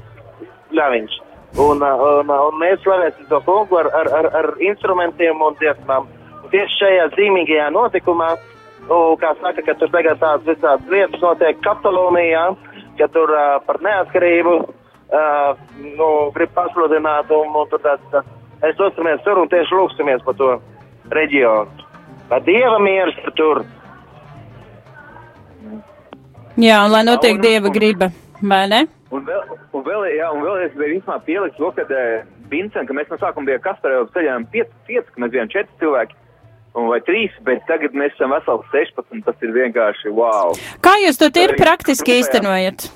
Ļaviņš. 0.75 1.19
Un, 1.65 1.85
uh, 1.85 2.05
un, 2.21 2.33
un 2.33 2.59
mēs 2.63 2.81
slavēsim 2.85 3.29
to 3.31 3.43
kungu 3.47 3.81
ar, 3.83 3.91
ar, 4.01 4.11
ar, 4.21 4.31
ar 4.41 4.51
instrumentiem 4.71 5.45
un 5.45 5.59
dziesmām. 5.61 6.09
Un 6.43 6.51
tieši 6.55 6.81
šajā 6.81 7.07
zīmīgajā 7.19 7.69
notikumā, 7.77 8.33
nu, 8.89 8.99
kā 9.21 9.35
saka, 9.43 9.65
ka 9.67 9.77
tur 9.79 9.93
tagad 9.95 10.21
tādas 10.25 10.49
visādas 10.49 10.91
lietas 10.93 11.23
notiek 11.23 11.63
Katalonijā, 11.67 12.49
ka 12.99 13.13
tur 13.15 13.33
uh, 13.37 13.61
par 13.69 13.83
neatkarību 13.85 14.59
uh, 15.12 15.57
nu, 15.79 16.09
grib 16.35 16.53
pasludināt, 16.57 17.31
un, 17.35 17.55
un 17.55 17.71
tur 17.71 17.83
tāds, 17.85 18.05
tāds, 18.12 18.29
mēs 18.62 18.79
dosimies 18.81 19.25
tur 19.25 19.40
un 19.42 19.51
tieši 19.53 19.79
lūksimies 19.79 20.25
par 20.27 20.38
to 20.38 20.53
reģionu. 21.14 21.87
Lai 22.29 22.40
Dieva 22.44 22.79
miers 22.85 23.16
ir 23.25 23.33
tur. 23.38 23.62
Jā, 26.59 26.83
un 26.85 26.92
lai 26.92 27.05
notiek 27.07 27.38
Un- 27.38 27.44
Dieva 27.44 27.71
griba, 27.73 28.11
vai 28.42 28.64
ne? 28.68 28.87
Un 29.09 29.23
vēl, 29.25 29.44
un 29.73 29.85
vēl, 29.87 30.03
jā, 30.18 30.27
un 30.37 30.42
vēl 30.44 30.64
es 30.66 30.75
biju 30.77 31.18
pielikt 31.25 31.57
to, 31.57 31.71
ka 31.73 31.87
uh, 31.88 32.25
Vincent, 32.51 32.88
ka 32.88 32.97
mēs 32.97 33.09
no 33.09 33.16
sākuma 33.21 33.49
bijām 33.49 33.62
Kasparē 33.64 34.03
ceļām 34.12 34.49
5, 34.53 34.75
5, 34.88 35.12
ka 35.14 35.23
mēs 35.23 35.33
bijām 35.33 35.53
4 35.55 35.81
cilvēki. 35.81 36.18
Un 36.77 36.90
vai 36.92 37.01
3, 37.01 37.38
bet 37.47 37.64
tagad 37.66 37.97
mēs 37.97 38.12
esam 38.14 38.35
veseli 38.37 38.68
16. 38.75 39.25
Tas 39.25 39.44
ir 39.47 39.55
vienkārši 39.57 40.12
wow. 40.14 40.53
Kā 40.85 40.92
jūs 41.03 41.18
to 41.18 41.31
ir 41.33 41.55
Arī 41.55 41.62
praktiski 41.62 42.18
īstenojat? 42.21 42.90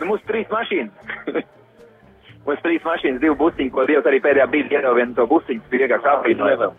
Nu, 0.00 0.10
mums 0.12 0.26
trīs 0.28 0.48
mašīnas. 0.52 0.92
mums 2.46 2.62
trīs 2.64 2.84
mašīnas, 2.86 3.20
divi 3.22 3.36
busiņi, 3.40 3.72
ko 3.74 3.86
Dievs 3.88 4.08
arī 4.08 4.20
pēdējā 4.24 4.48
brīdī 4.52 4.78
iedeva 4.78 4.96
vienu 4.98 5.16
to 5.18 5.26
busiņu. 5.30 5.62
Tas 5.64 5.72
bija 5.72 5.86
vienkārši 5.86 6.12
apbrīnojami. 6.14 6.70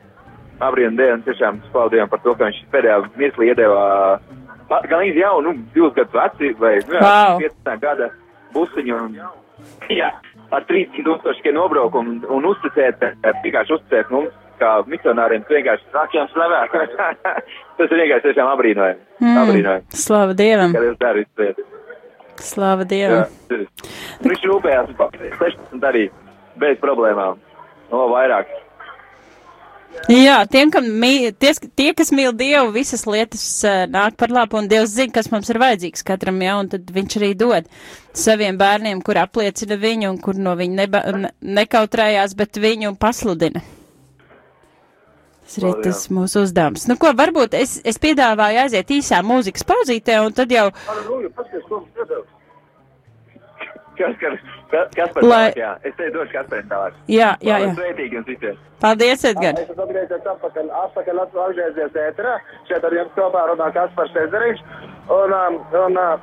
Abrīna 0.62 0.98
Dievam 0.98 1.24
tiešām 1.26 1.64
spaldījām 1.70 2.10
par 2.12 2.22
to, 2.26 2.36
ka 2.38 2.50
viņš 2.50 2.62
pēdējā 2.74 2.98
mirklī 3.18 3.50
iedeva 3.50 3.82
gan 4.72 5.02
līdz 5.04 5.20
jau, 5.20 5.36
nu, 5.44 5.54
divus 5.76 5.96
gadus 5.98 6.16
veci 6.16 6.54
vai 6.60 6.76
nu, 6.88 6.96
jā, 6.96 7.02
Wow. 7.02 7.42
15 7.42 7.82
gada 7.82 8.10
busiņu. 8.54 9.00
Un, 9.06 9.18
jā, 9.92 10.12
ar 10.52 10.68
30 10.70 11.04
tūkstošiem 11.08 11.58
nobraukumu 11.58 12.16
un, 12.16 12.22
un 12.38 12.48
uzticēt, 12.54 13.04
eh, 13.04 13.42
vienkārši 13.44 13.76
uzticēt 13.78 14.14
mums, 14.14 14.38
kā 14.62 14.78
misionāriem, 14.88 15.44
ka 15.48 15.58
vienkārši 15.58 15.92
sākām 15.92 16.32
slavēt. 16.32 16.78
Tas 17.78 17.88
ir 17.88 17.98
vienkārši 18.04 18.28
tiešām 18.30 18.54
abrīnojami. 18.56 19.06
Mm. 19.20 19.38
Abrīnojami. 19.44 20.02
Slava 20.06 20.38
Dievam! 20.38 20.76
Lietas. 22.42 22.54
Slava 22.54 22.84
Jā, 22.84 22.90
Dievam! 22.90 23.26
ir. 23.52 23.68
Viņš 24.26 24.50
rūpējās 24.50 24.98
par 24.98 25.14
16 25.14 25.88
arī 25.88 26.10
bez 26.60 26.78
problēmām. 26.82 27.40
No 27.92 28.10
vairāk. 28.12 28.48
Jā, 30.08 30.46
tiem, 30.48 30.70
kam 30.72 30.86
mī, 30.88 31.34
ties, 31.36 31.60
tie, 31.76 31.92
kas 31.94 32.14
mīl 32.16 32.32
Dievu, 32.32 32.72
visas 32.72 33.04
lietas 33.06 33.44
uh, 33.68 33.84
nāk 33.92 34.16
par 34.16 34.32
labu, 34.32 34.58
un 34.58 34.70
Dievs 34.72 34.94
zina, 34.96 35.12
kas 35.12 35.28
mums 35.34 35.50
ir 35.52 35.60
vajadzīgs 35.60 36.06
katram, 36.08 36.40
jā, 36.40 36.54
un 36.62 36.70
tad 36.72 36.88
viņš 36.96 37.18
arī 37.20 37.34
dod 37.36 37.68
saviem 38.16 38.56
bērniem, 38.58 39.04
kur 39.04 39.20
apliecina 39.20 39.76
viņu, 39.76 40.14
un 40.14 40.18
kur 40.24 40.40
no 40.40 40.56
viņa 40.56 40.80
neba, 40.80 41.04
ne, 41.12 41.34
nekautrējās, 41.44 42.38
bet 42.40 42.62
viņu 42.64 42.96
pasludina. 43.04 43.60
Tas 45.52 45.60
arī 45.60 45.68
Vēl, 45.68 45.80
jā. 45.82 45.84
tas 45.90 46.02
mūsu 46.16 46.42
uzdevums. 46.46 46.86
Nu, 46.88 46.96
ko, 46.96 47.10
varbūt 47.12 47.58
es, 47.60 47.74
es 47.84 47.98
piedāvāju 48.00 48.62
aiziet 48.64 48.88
īsā 48.96 49.18
mūzikas 49.20 49.66
pauzītē, 49.68 50.22
un 50.24 50.32
tad 50.38 50.48
jau, 50.56 50.70
Kas, 54.00 54.16
kas, 54.22 54.38
kas, 54.72 54.88
kas 54.96 55.10
par 55.14 55.24
Lai- 55.28 55.52
jā. 55.60 55.74
Es 55.86 55.94
te 55.98 56.08
došu 56.16 56.32
kas 56.32 56.48
par 56.50 56.62
tālāk. 56.72 56.94
jā, 57.12 57.36
jā, 57.44 57.58
jā. 57.60 57.74
Sveitīgi 57.76 58.16
jums 58.18 58.30
visiem. 58.32 58.56
Paldies, 58.82 59.26
Edgar. 59.28 59.54
Es 59.60 59.70
esmu 59.70 59.84
atgriezies 59.84 60.24
atpakaļ, 60.32 60.70
atpakaļ 60.86 61.20
atgriezies 61.26 62.00
ēterā. 62.06 62.38
Šeit 62.70 62.88
ar 62.88 62.96
jums 62.96 63.12
kopā 63.18 63.44
runā 63.52 63.68
Kaspars 63.76 64.16
Ezeriņš. 64.24 64.64
Un, 65.12 65.36
um, 65.38 65.60
un, 65.84 65.98
uh, 65.98 66.18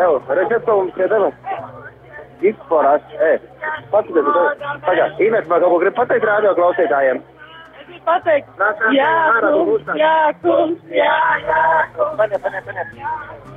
evo, 0.00 0.16
redziet, 0.40 0.64
ko 0.64 0.78
mums 0.80 0.96
iedeva? 0.96 1.30
Izporās, 2.40 3.02
e, 3.20 3.32
Paskaties, 3.92 4.26
pagaid, 4.88 5.20
Ines, 5.28 5.46
man 5.50 5.60
kaut 5.60 5.70
ko 5.74 5.78
grib 5.84 5.94
pateikt 5.94 6.24
rādio 6.24 6.54
klausītājiem. 6.58 7.20
Pateikt, 8.08 8.60
jā, 8.96 9.08
kungs, 9.42 9.88
jā, 10.00 10.12
kungs, 10.40 10.84
jā, 10.88 11.16
jā, 11.44 11.64
kungs, 11.96 12.14
paņem. 12.16 12.46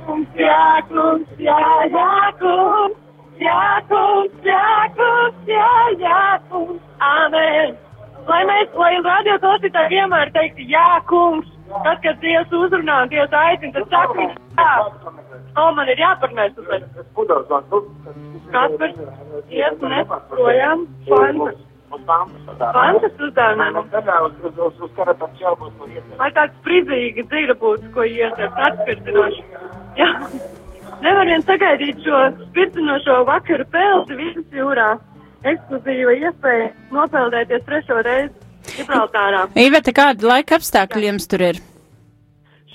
kungs, 0.04 0.34
jā, 0.36 0.58
kungs, 0.90 1.30
jā, 1.40 1.56
jā, 1.94 2.10
kungs, 2.42 2.98
jā, 3.40 3.62
kungs, 3.88 4.34
jā, 4.44 4.66
kungs, 4.98 5.48
jā, 5.48 5.70
jā, 6.02 6.20
kungs, 6.50 6.84
amen. 7.08 7.72
Lai 8.28 8.42
mēs, 8.50 8.76
lai 8.76 8.92
radio 9.08 9.38
klausītāji 9.46 9.94
vienmēr 9.96 10.34
teiktu, 10.36 10.68
jā, 10.68 10.86
kungs, 11.08 11.48
tad, 11.72 12.04
kad 12.04 12.20
Dievs 12.20 12.52
uzrunā 12.60 13.00
un 13.06 13.12
Dievs 13.14 13.40
aicina, 13.46 13.72
tad 13.80 13.96
saka, 13.96 14.28
jā. 14.60 14.70
O, 15.56 15.68
man 15.80 15.88
ir 15.88 16.04
jāparnēs 16.04 16.60
uz 16.60 16.68
man, 16.68 16.88
nu, 17.72 17.84
Kaspars, 18.52 19.00
iet, 19.48 19.80
ne, 19.80 20.04
projām, 20.36 20.88
fantas, 22.06 22.58
fantas 22.76 23.22
uzdevumiem. 23.26 23.78
Uz 23.78 24.90
kara 24.96 25.14
tam 25.20 25.30
čelbos 25.38 25.72
no 25.78 25.88
ietver. 25.90 26.18
Lai 26.18 26.30
tāds 26.36 26.58
prizīga 26.66 27.26
dzīve 27.30 27.56
būtu, 27.62 27.92
ko 27.94 28.06
ietver, 28.08 28.52
atspirtinoši. 28.68 29.44
Jā. 30.00 30.10
Nevar 31.02 31.26
vien 31.26 31.42
sagaidīt 31.42 32.04
šo 32.04 32.20
spirtinošo 32.48 33.22
vakaru 33.26 33.66
peldi 33.74 34.18
vidus 34.20 34.54
jūrā. 34.54 34.92
Ekskluzīva 35.42 36.14
iespēja 36.20 36.70
nopeldēties 36.94 37.64
trešo 37.66 37.98
reizi 38.06 38.76
Gibraltārā. 38.76 39.48
Iveta, 39.58 39.92
kāda 39.96 40.28
laika 40.30 40.58
apstākļi 40.60 41.08
jums 41.10 41.26
tur 41.30 41.42
ir? 41.48 41.60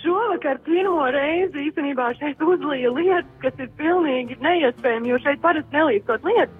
Šovakar 0.01 0.59
pirmo 0.65 1.07
reizi 1.13 1.67
īstenībā 1.69 2.11
šeit 2.19 2.43
uzlīja 2.43 2.91
lietas, 2.93 3.31
kas 3.41 3.63
ir 3.63 3.71
pilnīgi 3.79 4.37
neiespējami, 4.43 5.13
jo 5.13 5.19
šeit 5.23 5.41
parasti 5.43 5.75
nelīdzot 5.79 6.27
lietas. 6.27 6.55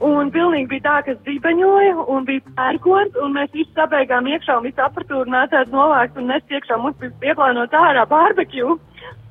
Un 0.00 0.30
pilnīgi 0.32 0.70
bija 0.70 0.82
tā, 0.86 0.94
ka 1.04 1.14
zibeņoja 1.26 2.06
un 2.08 2.24
bija 2.24 2.40
pērkons, 2.56 3.18
un 3.20 3.34
mēs 3.36 3.50
visi 3.52 3.68
sabeigām 3.76 4.30
iekšā 4.32 4.56
un 4.56 4.64
visu 4.64 4.80
apatūru 4.80 5.28
nācās 5.28 5.68
novākt 5.74 6.16
un 6.16 6.30
nest 6.32 6.48
iekšā. 6.48 6.78
Mums 6.80 6.96
bija 7.02 7.12
pieplānot 7.20 7.76
ārā 7.76 8.06
barbekju 8.08 8.78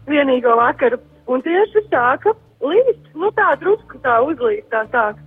vienīgo 0.09 0.53
vakaru. 0.59 1.01
Un 1.29 1.41
tieši 1.45 1.87
sāka 1.89 2.35
līst, 2.61 3.01
nu 3.17 3.33
tā 3.33 3.49
drusku 3.61 3.97
tā 4.05 4.19
uzlīst, 4.27 4.69
tā 4.69 4.85
sāk. 4.93 5.17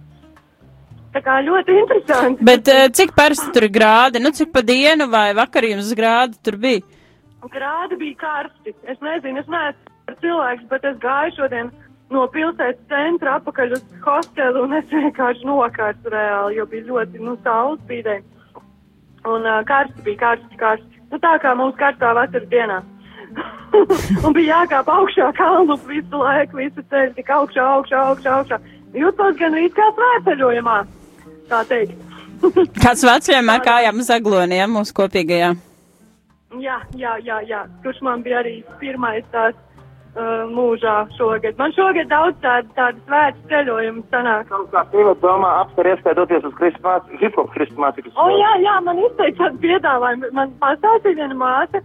Tā 1.13 1.21
kā 1.27 1.41
ļoti 1.45 1.75
interesanti. 1.77 2.47
Bet 2.47 2.71
eh, 2.71 2.87
cik 2.95 3.11
parasti 3.19 3.51
tur 3.53 3.67
ir 3.67 3.75
grādi? 3.75 4.23
Nu, 4.23 4.31
cik 4.33 4.55
pa 4.55 4.63
dienu 4.65 5.11
vai 5.13 5.33
vakar 5.37 5.67
jums 5.67 5.91
grādi 5.99 6.39
tur 6.39 6.57
bija? 6.63 6.87
Grādi 7.51 7.99
bija 7.99 8.21
karsti. 8.23 8.79
Es 8.87 9.03
nezinu, 9.03 9.43
es 9.43 9.51
neesmu 9.51 10.17
cilvēks, 10.23 10.69
bet 10.71 10.87
es 10.87 11.03
gāju 11.03 11.35
šodien 11.37 11.75
no 12.13 12.27
pilsētas 12.33 12.89
centra 12.91 13.39
apakaļ 13.41 13.77
uz 13.79 13.83
hostelu 14.05 14.67
un 14.67 14.77
es 14.79 14.87
vienkārši 14.93 15.49
nokārtu 15.49 16.13
reāli, 16.13 16.59
jo 16.59 16.67
bija 16.71 16.89
ļoti, 16.91 17.23
nu, 17.25 17.37
saules 17.45 17.81
spīdē. 17.87 18.21
Un 19.29 19.47
uh, 19.47 19.61
karsti 19.67 20.05
bija 20.07 20.21
karsti, 20.27 20.59
karsti. 20.61 21.03
Nu, 21.13 21.21
tā 21.23 21.37
kā 21.43 21.55
mums 21.59 21.77
karstā 21.81 22.13
vasaras 22.17 22.49
dienā. 22.51 22.81
un 24.27 24.35
bija 24.37 24.61
jākāp 24.61 24.89
augšā 24.93 25.31
kalnu 25.39 25.79
visu 25.89 26.21
laiku, 26.21 26.61
visu 26.61 26.85
ceļu, 26.93 27.15
tik 27.17 27.31
augšā, 27.33 27.67
augšā, 27.79 28.05
augšā, 28.13 28.39
augšā. 28.41 28.61
Jūtos 28.97 29.37
gan 29.39 29.57
rīt 29.57 29.77
kā 29.77 29.89
svētceļojumā, 29.97 30.79
tā 31.49 31.63
teikt. 31.71 32.09
Kāds 32.83 33.05
vecajam 33.07 33.53
ar 33.55 33.63
kājām 33.65 34.03
uz 34.03 34.11
agloniem 34.13 34.75
mūsu 34.77 34.97
kopīgajā? 34.99 35.53
Jā, 36.61 36.79
jā, 36.99 37.17
jā, 37.25 37.39
jā. 37.49 37.63
Kurš 37.85 38.03
man 38.05 38.25
bija 38.25 38.43
arī 38.43 38.59
pirmais 38.81 39.25
tās 39.33 39.57
uh, 40.17 40.43
mūžā 40.53 40.97
šogad. 41.17 41.57
Man 41.61 41.75
šogad 41.77 42.11
daudz 42.11 42.39
tādu, 42.45 42.69
tādu 42.77 43.01
svētu 43.07 43.49
ceļojumu 43.53 44.05
sanāk. 44.13 44.53
Kā 44.75 44.85
sieviete 44.91 45.23
domā, 45.25 45.55
apsver 45.63 45.93
iespēju 45.95 46.21
doties 46.21 46.47
uz 46.49 46.59
kristumāts, 46.61 47.17
hip-hop 47.23 47.51
kristumātikas. 47.57 48.15
O, 48.17 48.29
jā, 48.37 48.53
jā, 48.65 48.77
man 48.87 49.01
izteica 49.07 49.47
tādu 49.47 49.65
piedāvājumu. 49.65 50.33
Man 50.37 50.55
pastāstīja 50.63 51.21
viena 51.23 51.39
māte, 51.39 51.83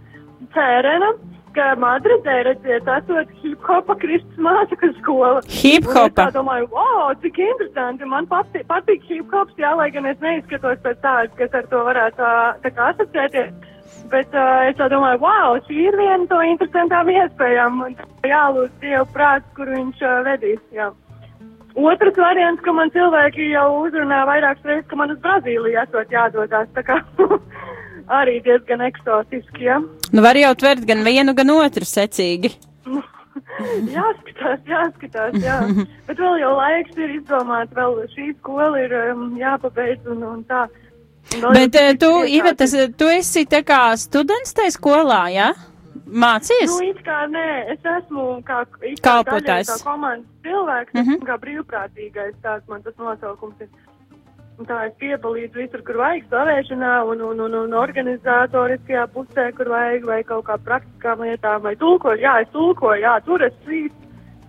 Cērena, 0.54 1.12
ka 1.56 1.72
Madridē, 1.80 2.36
redziet, 2.46 2.88
esot 2.98 3.32
hip-hopa 3.42 3.96
Kristus 4.02 4.42
mācekļu 4.44 4.92
skola. 5.00 5.40
Hip-hopa? 5.60 6.28
Es 6.28 6.36
domāju, 6.36 6.68
wow, 6.74 7.08
cik 7.22 7.40
interesanti. 7.42 8.06
Man 8.08 8.28
patīk, 8.30 8.66
patīk 8.70 9.06
hip-hops, 9.08 9.56
jā, 9.60 9.72
lai 9.78 9.88
gan 9.94 10.06
es 10.10 10.20
neizskatos 10.24 10.78
pēc 10.84 11.00
tādas, 11.04 11.34
kas 11.40 11.58
ar 11.58 11.66
to 11.72 11.82
varētu 11.88 12.22
tā, 12.22 12.36
tā 12.64 12.74
kā 12.76 12.92
asociēties. 12.92 13.74
Bet 14.12 14.32
uh, 14.32 14.64
es 14.68 14.78
domāju, 14.78 15.20
wow, 15.20 15.58
šī 15.66 15.82
ir 15.88 15.96
viena 15.98 16.24
no 16.24 16.38
interesantām 16.44 17.10
iespējām. 17.12 17.82
Jālūdz 18.24 18.72
Dievu 18.82 19.04
prāts, 19.12 19.48
kur 19.56 19.68
viņš 19.68 20.00
uh, 20.04 20.14
vedīs. 20.28 20.62
Jā. 20.72 20.88
Otrs 21.78 22.16
variants, 22.18 22.62
ka 22.64 22.72
man 22.74 22.90
cilvēki 22.94 23.52
jau 23.52 23.66
uzrunā 23.84 24.24
vairākas 24.26 24.64
reizes, 24.66 24.88
ka 24.90 24.96
man 24.98 25.12
uz 25.14 25.20
Brazīliju 25.22 25.82
esot 25.84 26.14
jādodas. 26.14 26.72
Tā 26.74 26.82
kā 26.86 26.96
arī 28.20 28.38
diezgan 28.46 28.82
eksotiski, 28.88 29.68
jā. 29.68 29.78
Nu, 30.10 30.24
var 30.24 30.40
jau 30.40 30.54
tvert 30.58 30.88
gan 30.88 31.04
vienu, 31.06 31.36
gan 31.38 31.54
otru 31.54 31.86
secīgi. 31.86 32.54
jāskatās, 33.98 34.64
jāskatās, 34.66 35.38
jā. 35.44 35.60
Bet 36.08 36.18
vēl 36.24 36.42
jau 36.42 36.52
laiks 36.58 36.98
ir 36.98 37.16
izdomāt, 37.20 37.72
vēl 37.76 38.00
šī 38.16 38.32
skola 38.38 38.82
ir 38.82 38.94
um, 39.12 39.30
jāpabeidz 39.38 40.08
un, 40.14 40.24
un 40.32 40.44
tā. 40.48 40.66
Un 40.66 40.86
vēl 41.34 41.52
Bet 41.54 41.74
jau 41.74 41.82
eh, 41.82 41.96
tu, 41.96 42.06
priecāts 42.06 42.34
Iveta, 42.38 42.64
tas- 42.64 42.94
tu 42.96 43.04
esi 43.12 43.44
tā 43.46 43.62
kā 43.62 43.80
students 43.96 44.54
tajā 44.54 44.70
skolā, 44.78 45.24
jā? 45.32 45.50
Ja? 45.52 45.54
Mācies? 46.08 46.70
Nu, 46.72 46.78
it 46.88 47.02
kā 47.04 47.26
nē, 47.28 47.48
es 47.74 47.84
esmu 47.84 48.42
kā, 48.42 48.62
it 48.82 49.00
Kalpotājs. 49.04 49.68
kā 49.68 49.84
komandas 49.84 50.24
cilvēks, 50.42 50.94
mm. 50.94 51.02
-hmm. 51.04 51.26
kā 51.28 51.36
brīvprātīgais, 51.42 52.34
tāds 52.42 52.64
man 52.68 52.82
tas 52.82 52.94
nosaukums 52.96 53.60
ir. 53.60 53.68
Un 54.58 54.66
tā 54.66 54.86
es 54.86 54.92
piedalīju 54.98 55.52
visur, 55.54 55.82
kur 55.86 55.96
vajag 56.00 56.24
slavēšanā 56.30 57.04
un, 57.06 57.20
un, 57.22 57.40
un, 57.40 57.54
un 57.54 57.74
organizatoriskajā 57.74 59.04
pusē, 59.14 59.52
kur 59.56 59.68
vajag, 59.68 60.04
vai 60.04 60.22
kaut 60.24 60.44
kā 60.46 60.56
praktiskām 60.58 61.20
lietām, 61.20 61.62
vai 61.62 61.76
tulkoju, 61.76 62.18
jā, 62.20 62.40
es 62.42 62.48
tulkoju, 62.52 63.02
jā, 63.02 63.20
tur 63.24 63.42
es 63.42 63.52
svīt, 63.64 63.92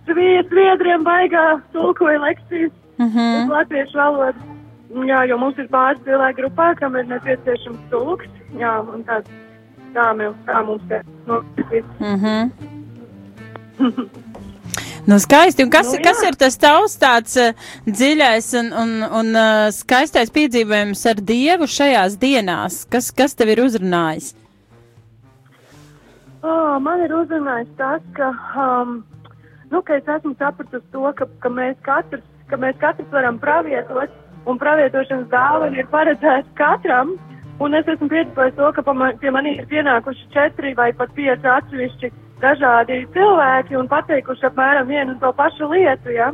svīt, 0.08 0.48
sviedriem 0.48 1.04
baigā, 1.04 1.60
tulkoju 1.72 2.20
lekcijas 2.20 2.72
uz 2.98 3.06
Mhm. 3.06 3.50
latviešu 3.50 3.96
valodu. 3.98 4.38
Jā, 4.90 5.20
jo 5.30 5.36
mums 5.38 5.58
ir 5.62 5.68
pāris 5.70 6.00
cilvēku 6.06 6.42
grupā, 6.42 6.72
kam 6.80 6.96
ir 6.98 7.06
nepieciešams 7.10 7.82
tulks, 7.92 8.26
jā, 8.58 8.72
un 8.90 9.04
tā, 9.06 9.20
tā, 9.94 10.08
mēs, 10.18 10.34
tā 10.48 10.64
mums 10.66 10.82
te 10.90 11.02
notiek. 11.30 11.86
Mhm. 12.00 12.50
Nu, 15.06 15.18
skaisti. 15.18 15.64
Un 15.64 15.70
kas, 15.70 15.86
Nu, 15.86 15.96
nu, 15.96 16.04
kas 16.04 16.20
jā. 16.22 16.28
ir 16.28 16.36
tas 16.38 16.56
tavs 16.60 16.96
tāds 17.00 17.36
uh, 17.40 17.54
dziļais 17.88 18.50
un, 18.60 18.68
un, 18.82 18.90
un 19.20 19.30
uh, 19.32 19.70
skaistais 19.74 20.30
piedzīvojums 20.30 21.04
ar 21.10 21.22
Dievu 21.30 21.66
šajās 21.66 22.18
dienās? 22.20 22.84
Kas, 22.92 23.08
kas 23.10 23.34
tev 23.34 23.50
ir 23.54 23.62
uzrunājis? 23.64 24.34
Oh, 26.44 26.76
man 26.80 27.02
ir 27.04 27.12
uzrunājis 27.16 27.72
tas, 27.80 28.04
ka, 28.16 28.30
um, 28.60 29.00
nu, 29.72 29.82
ka 29.82 29.98
es 29.98 30.06
esmu 30.08 30.36
sapratusi 30.38 30.86
to, 30.92 31.04
ka, 31.16 31.28
ka, 31.42 31.52
mēs 31.52 31.80
katrs, 31.86 32.24
ka 32.52 32.60
mēs 32.60 32.78
katrs 32.80 33.10
varam 33.12 33.40
pravietot, 33.40 34.14
un 34.48 34.60
pravietošanas 34.60 35.28
dāvana 35.32 35.78
ir 35.78 35.88
paredzēta 35.92 36.56
katram. 36.58 37.16
Un 37.60 37.76
es 37.76 37.88
esmu 37.92 38.08
piedzīvojis 38.08 38.56
to, 38.56 38.70
ka 38.72 38.82
pie 39.20 39.32
manī 39.34 39.58
ir 39.58 39.66
pienākuši 39.68 40.30
četri 40.32 40.72
vai 40.78 40.92
pat 40.96 41.10
pieci 41.16 41.50
atsevišķi 41.56 42.12
dažādi 42.40 43.02
cilvēki 43.12 43.76
un 43.76 43.90
pateikuši 43.90 44.46
apmēram 44.48 44.88
vienu 44.88 45.12
un 45.14 45.18
to 45.20 45.32
pašu 45.36 45.68
lietu. 45.72 46.14
Ja? 46.14 46.30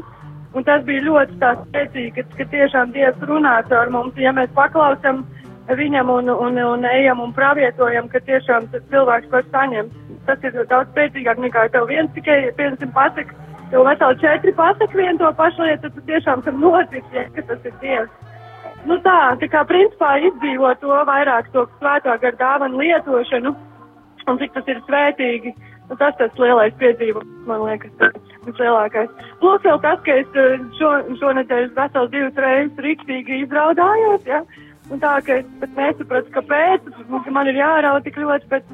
Un 0.55 0.65
tas 0.65 0.85
bija 0.87 1.03
ļoti 1.05 1.35
spēcīgi, 1.41 2.13
ka, 2.17 2.23
ka 2.39 2.47
tiešām 2.53 2.93
Dievs 2.95 3.27
runā 3.29 3.59
caur 3.69 3.91
mums, 3.93 4.15
ja 4.17 4.33
mēs 4.33 4.53
paklausam 4.55 5.25
viņam 5.67 6.13
un, 6.15 6.31
un, 6.31 6.61
un 6.63 6.87
ejam 6.87 7.21
un 7.21 7.35
pravietojam, 7.35 8.07
ka 8.09 8.23
tiešām 8.25 8.71
cilvēks 8.93 9.33
var 9.33 9.45
saņemt. 9.51 9.99
Tas 10.27 10.47
ir 10.47 10.55
daudz 10.71 10.91
spēcīgāk 10.95 11.43
nekā 11.43 11.67
tev 11.75 11.91
viens 11.91 12.11
tikai, 12.15 12.39
piemēram, 12.59 12.95
pasaka, 12.95 13.35
tev 13.71 13.85
veseli 13.87 14.19
četri 14.23 14.55
pasaka 14.57 14.99
vienu 14.99 15.19
to 15.19 15.33
pašu 15.37 15.63
lietu, 15.63 15.91
tad 15.91 16.09
tiešām 16.11 16.43
tam 16.47 16.61
notici, 16.61 17.13
ja, 17.15 17.27
ka 17.35 17.47
tas 17.51 17.65
ir 17.65 17.77
Dievs. 17.83 18.11
Nu 18.87 18.99
tā, 19.03 19.19
tā 19.41 19.49
kā 19.51 19.65
principā 19.67 20.17
izdzīvo 20.29 20.75
to 20.83 20.99
vairāk 21.09 21.49
to 21.55 21.65
svētā 21.81 22.19
gar 22.23 22.37
dāvanu 22.39 22.79
lietošanu 22.83 23.55
un 24.31 24.39
cik 24.41 24.55
tas 24.55 24.69
ir 24.71 24.83
svētīgi. 24.87 25.55
Nu, 25.87 25.95
tas 25.99 26.17
tas 26.19 26.39
lielais 26.43 26.75
piedzīvojums, 26.81 27.43
man 27.47 27.63
liekas, 27.63 27.93
tas 28.01 28.15
vislielākais. 28.47 29.11
Plus 29.43 29.63
vēl 29.63 29.79
tas, 29.85 30.01
ka 30.07 30.17
es 30.23 30.39
eh, 30.43 30.65
šo, 30.81 30.93
šonedēļ 31.21 31.69
vesels 31.77 32.11
divas 32.15 32.41
reizes 32.43 32.81
rīktīgi 32.87 33.45
izraudājos, 33.45 34.27
ja? 34.27 34.43
Un 34.91 35.03
tā, 35.03 35.13
ka 35.27 35.39
es 35.41 35.47
pat 35.61 35.79
nesapratu, 35.79 36.33
kāpēc, 36.35 36.91
man 37.35 37.51
ir 37.51 37.61
jārauda 37.61 38.03
tik 38.07 38.19
ļoti, 38.23 38.51
bet 38.51 38.67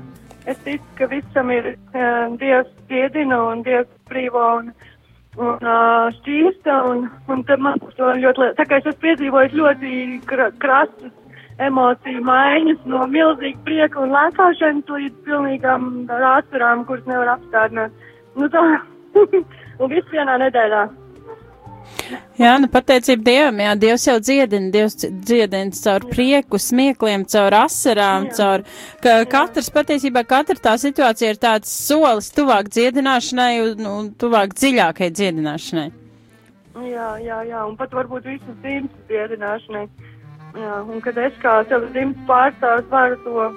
es 0.46 0.58
ticu, 0.64 0.84
ka 0.98 1.08
visam 1.10 1.50
ir 1.54 1.74
uh, 1.74 2.32
Dievs 2.40 2.72
piedina 2.90 3.38
un 3.50 3.62
Dievs 3.66 3.90
brīvo 4.10 4.44
un, 4.58 4.70
un 5.38 5.66
uh, 5.66 6.08
šķīsta, 6.18 6.78
un, 6.90 7.08
un 7.32 7.44
man 7.62 7.82
to 7.96 8.12
ļoti, 8.24 8.52
tā 8.58 8.68
kā 8.68 8.80
es 8.80 8.88
esmu 8.88 9.04
piedzīvojis 9.06 9.58
ļoti 9.58 9.92
kra, 10.30 10.50
krastas 10.62 11.12
emociju 11.62 12.22
maiņas 12.26 12.86
no 12.90 13.04
milzīga 13.10 13.60
prieka 13.66 14.00
un 14.02 14.14
lēkāšanas 14.14 14.94
līdz 14.96 15.20
pilnīgām 15.26 15.90
rāsturām, 16.08 16.86
kuras 16.88 17.06
nevar 17.10 17.36
apstādināt. 17.36 17.94
Nu 18.38 18.48
tā, 18.52 18.64
un 19.82 19.92
viss 19.92 20.12
vienā 20.14 20.38
nedēļā. 20.46 20.86
Jā, 22.40 22.56
nu 22.58 22.68
pateicība 22.72 23.24
Dievam, 23.26 23.60
jā, 23.62 23.72
Dievs 23.78 24.06
jau 24.08 24.16
dziedina, 24.20 24.70
Dievs 24.74 24.96
dziedina 25.04 25.76
caur 25.76 26.06
prieku, 26.10 26.58
smiekliem, 26.60 27.24
caur 27.28 27.56
asarām, 27.62 28.28
caur, 28.36 28.64
ka 29.04 29.18
katrs 29.30 29.70
patiesībā, 29.74 30.24
katra 30.28 30.56
tā 30.68 30.76
situācija 30.80 31.34
ir 31.34 31.40
tāds 31.42 31.72
solis 31.72 32.32
tuvāk 32.34 32.70
dziedināšanai 32.72 33.52
un, 33.66 33.84
un 33.92 34.08
tuvāk 34.18 34.56
dziļākai 34.58 35.10
dziedināšanai. 35.12 35.90
Jā, 36.88 37.10
jā, 37.20 37.42
jā, 37.50 37.66
un 37.68 37.76
pat 37.76 37.92
varbūt 37.92 38.26
visas 38.30 38.58
dzimtas 38.64 39.06
dziedināšanai. 39.10 39.86
Jā, 40.56 40.78
un 40.88 41.00
kad 41.04 41.18
es 41.20 41.36
kā 41.44 41.60
savas 41.68 41.92
dzimtas 41.92 42.28
pārstāvs 42.28 42.88
varu 42.92 43.18
to, 43.24 43.48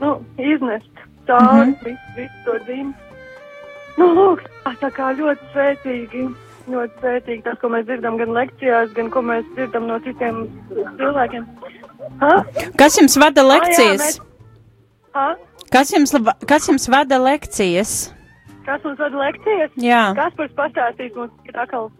nu, 0.00 0.12
iznest 0.38 1.04
cauri, 1.26 1.66
mm 1.66 1.74
-hmm. 1.74 1.84
visu, 1.84 2.14
visu 2.16 2.44
to 2.44 2.58
dzimtu. 2.64 2.98
Nu, 3.98 4.06
lūk, 4.16 4.46
tā, 4.80 4.90
kā 4.96 5.10
ļoti 5.18 5.50
svētīgi, 5.52 6.22
ļoti 6.68 7.00
svētīgi 7.00 7.42
tas, 7.46 7.58
ko 7.62 7.70
mēs 7.72 7.86
dzirdam 7.88 8.16
gan 8.20 8.32
lekcijās, 8.36 8.92
gan 8.96 9.10
ko 9.14 9.22
mēs 9.24 9.46
dzirdam 9.56 9.86
no 9.88 9.98
citiem 10.04 10.42
cilvēkiem. 11.00 11.46
Ha? 12.20 12.34
Kas 12.80 12.98
jums 13.00 13.16
vada 13.20 13.44
Ah, 13.44 13.46
jā, 13.46 13.52
lekcijas? 13.54 14.20
mēs-? 14.20 15.46
Kas 15.70 15.92
jums, 15.94 16.12
kas 16.50 16.68
jums 16.68 16.88
vada 16.90 17.18
lekcijas? 17.22 17.94
Kas 18.66 18.82
mums 18.84 18.98
vada 19.00 19.16
lekcijas? 19.24 19.72
Jā. 19.80 20.02
Kas 20.18 20.34
par 20.38 20.48
pastāstīs 20.58 21.14
mums 21.16 21.32
ir 21.48 21.58
atkal? 21.58 21.90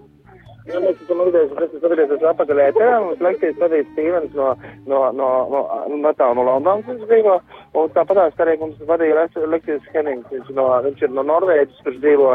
Jā, 0.69 0.77
mēs 0.85 0.99
esam 1.03 1.23
atgriezušies, 1.25 2.25
atpakaļ 2.31 2.59
ēterā, 2.67 2.99
mums 3.03 3.23
lekcijas 3.25 3.57
vadīja 3.59 3.87
Stīvens 3.95 4.35
no, 4.37 4.51
no, 4.87 4.99
no, 5.17 5.29
no, 5.51 5.63
no 6.03 6.13
tā 6.19 6.29
no 6.37 6.45
Londonas 6.47 6.85
viņš 6.87 7.07
dzīvo, 7.09 7.39
un 7.81 7.89
tāpatās 7.97 8.37
arī 8.45 8.59
mums 8.61 8.77
vadīja 8.87 9.17
lek- 9.23 9.41
lekcijas 9.55 9.89
Hennings, 9.95 10.29
viņš, 10.31 10.53
no, 10.55 10.67
viņš 10.85 11.03
ir 11.09 11.15
no 11.17 11.25
Norvēģis, 11.31 11.81
kurš 11.87 11.99
dzīvo, 12.05 12.29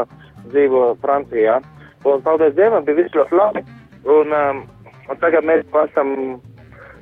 dzīvo 0.50 0.82
Francijā. 1.04 1.60
Un 2.06 2.22
paldies 2.22 2.54
Dievam, 2.54 2.84
bija 2.86 3.02
viss 3.02 3.16
ļoti 3.16 3.38
labi, 3.38 3.64
un, 4.16 4.34
um, 4.36 4.62
un 5.10 5.22
tagad 5.22 5.46
mēs 5.48 5.64
esam 5.82 6.12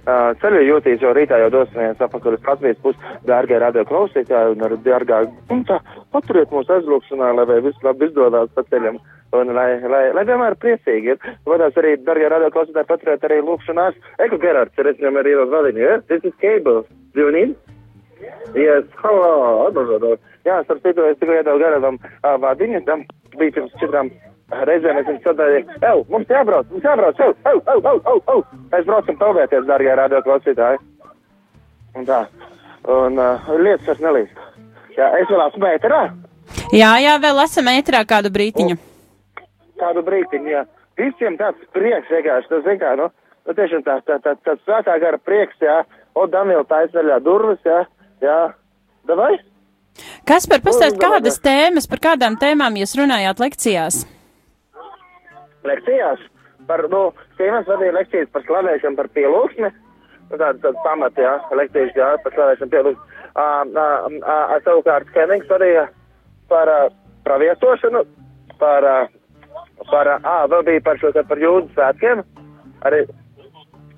Uh, 0.04 0.34
ceļu 0.36 0.58
jūtīs, 0.66 0.98
jo 1.00 1.14
rītā 1.16 1.38
jau 1.40 1.46
dosimies 1.48 2.00
apakaļ 2.04 2.34
uz 2.36 2.42
Latvijas 2.44 2.80
pusi, 2.84 3.12
dārgie 3.24 3.56
radio 3.56 3.86
klausītāji 3.88 4.52
un 4.52 4.74
dārgā, 4.84 5.22
tā, 5.64 5.78
paturiet 6.12 6.50
mūs 6.52 6.68
aizlūkšanā, 6.74 7.30
lai 7.38 7.56
viss 7.64 7.86
labi 7.86 8.10
izdodās 8.10 8.50
pa 8.52 8.66
ceļam, 8.68 8.98
un 9.32 9.52
lai, 9.56 9.78
lai, 9.88 10.02
lai 10.12 10.26
vienmēr 10.28 10.58
priecīgi 10.60 11.14
ir. 11.14 11.30
Vadās 11.48 11.80
arī, 11.80 11.94
dārgie 12.04 12.28
radio 12.28 12.52
klausītāji, 12.52 12.90
paturiet 12.90 13.24
arī 13.24 13.40
lūkšanās. 13.46 13.96
Eko 14.26 14.42
Gerards, 14.44 14.76
ir 14.76 14.92
es 14.92 15.00
viņam 15.00 15.22
arī 15.22 15.32
ievadu 15.38 15.56
vadiņu, 15.56 15.82
yeah? 15.86 16.04
This 16.12 16.28
is 16.28 16.36
cable. 16.44 16.84
Do 17.16 17.24
you 17.24 17.32
need? 17.32 17.56
Yes, 18.52 18.84
hello, 19.00 19.70
atbildot. 19.70 20.20
Jā, 20.44 20.60
starp 20.68 20.84
citu, 20.84 21.08
es 21.08 21.16
tikai 21.22 21.40
iedevu 21.40 21.64
Gerardam 21.64 21.96
uh, 21.96 22.36
vadiņu, 22.44 22.84
tam 22.84 23.08
bija 23.40 23.56
pirms 23.56 23.72
četrām 23.80 24.12
reizēm, 24.50 24.98
es 25.00 25.06
viņu 25.08 25.22
sadēju, 25.24 25.62
ew, 25.80 26.04
mums 26.12 26.28
jābrauc, 26.30 26.68
mums 26.70 26.84
jābrauc, 26.84 27.20
ew, 27.20 27.34
ew, 27.52 27.60
ew, 27.72 27.96
ew, 28.12 28.20
ew. 28.34 28.42
Mēs 28.72 28.84
braucam 28.88 29.18
pelnēties, 29.22 29.66
dārgie 29.70 29.94
radio 29.96 30.20
klausītāji. 30.26 30.78
Un 31.94 32.06
tā, 32.08 32.20
un 32.90 33.18
uh, 33.22 33.50
lietas 33.58 33.86
vairs 33.88 34.02
nelīst. 34.04 34.40
Jā, 34.98 35.10
es 35.20 35.28
vēl 35.30 35.46
esmu 35.48 35.68
ēterā, 35.72 36.04
Jā, 36.74 36.90
jā, 37.00 37.14
vēl 37.22 37.38
esam 37.44 37.68
ētrā 37.70 38.00
kādu 38.08 38.30
brītiņu. 38.34 38.76
kādu 39.80 40.02
brītiņu, 40.06 40.48
jā. 40.50 40.64
Visiem 40.98 41.36
tāds 41.38 41.58
prieks 41.74 42.10
vienkārši, 42.10 42.48
tas 42.50 42.62
zin 42.66 42.78
kā, 42.78 42.94
nu, 42.98 43.08
nu 43.46 43.54
tiešām 43.54 43.82
tā, 43.86 43.98
tā, 44.06 44.18
tā, 44.22 44.34
tāds 44.46 44.62
svētā 44.66 44.94
gara 45.02 45.18
prieks, 45.18 45.56
jā. 45.62 45.82
O, 46.14 46.26
Daniela 46.30 46.64
taisveļā 46.64 47.18
durvis, 47.24 47.60
jā, 47.66 47.80
jā. 48.22 48.38
Davai? 49.08 49.36
Kas 50.26 50.46
par 50.50 50.62
pastāst, 50.64 50.98
kādas 51.00 51.40
tēmas, 51.42 51.88
par 51.90 52.00
kādām 52.02 52.38
tēmām 52.40 52.76
jūs 52.80 52.94
runājāt 52.98 53.42
lekcijās? 53.42 54.04
Lekcijās 55.68 56.22
par, 56.68 56.84
nu, 56.92 57.08
Stīvens 57.34 57.68
vadīja 57.68 57.96
lekcijas 57.98 58.30
par 58.32 58.44
slavēšanu, 58.46 58.98
par 59.00 59.08
pielūgsmi. 59.16 59.70
Nu, 60.30 60.38
tāda, 60.38 60.56
tāda 60.62 60.84
pamata, 60.84 61.20
jā, 61.20 61.34
lekcijas, 61.58 61.92
jā, 61.98 62.12
par 62.24 62.36
slavēšanu, 62.36 62.72
pielūgsmi. 62.72 63.10
Savukārt 64.64 65.10
Kenings 65.14 65.50
vadīja 65.50 65.88
par 66.48 66.70
uh, 66.70 66.86
praviesošanu, 67.26 68.04
par, 68.60 68.86
uh, 68.86 69.10
par, 69.90 70.14
ā, 70.20 70.38
vēl 70.52 70.64
bija 70.70 70.84
par 70.86 71.00
šo, 71.02 71.12
te 71.12 71.24
par 71.28 71.42
jūdu 71.42 71.68
svētkiem. 71.74 72.22
Arī, 72.88 73.04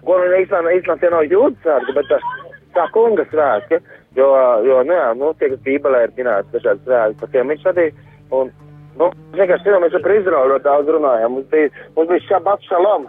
ko 0.07 0.19
viņi 0.23 0.43
īstenībā, 0.45 0.75
īstenībā 0.81 1.13
nav 1.15 1.31
jūdu 1.31 1.57
svētki, 1.63 1.97
bet 2.01 2.13
uh, 2.17 2.29
tā 2.77 2.87
kunga 2.95 3.27
svētki, 3.31 3.81
jo, 4.19 4.29
jo, 4.67 4.83
nu 4.87 4.97
jā, 4.97 5.09
nu, 5.21 5.33
tie, 5.39 5.51
kas 5.53 5.65
bībelē 5.67 6.07
ir 6.07 6.15
minēts 6.19 6.53
dažādi 6.55 6.87
svētki, 6.87 7.21
par 7.23 7.35
tiem 7.35 7.53
viņš 7.53 7.69
vadīja. 7.71 8.07
Un, 8.37 8.51
Nu, 8.97 9.11
vienkārši 9.37 9.77
mēs 9.83 9.95
jau 9.95 10.01
par 10.05 10.15
Izraelu 10.17 10.59
daudz 10.65 10.91
runājam. 10.97 11.37
Mums 11.37 11.49
bija, 11.53 11.71
mums 11.97 12.11
bija 12.11 12.25
šabat 12.29 12.67
šalom. 12.69 13.09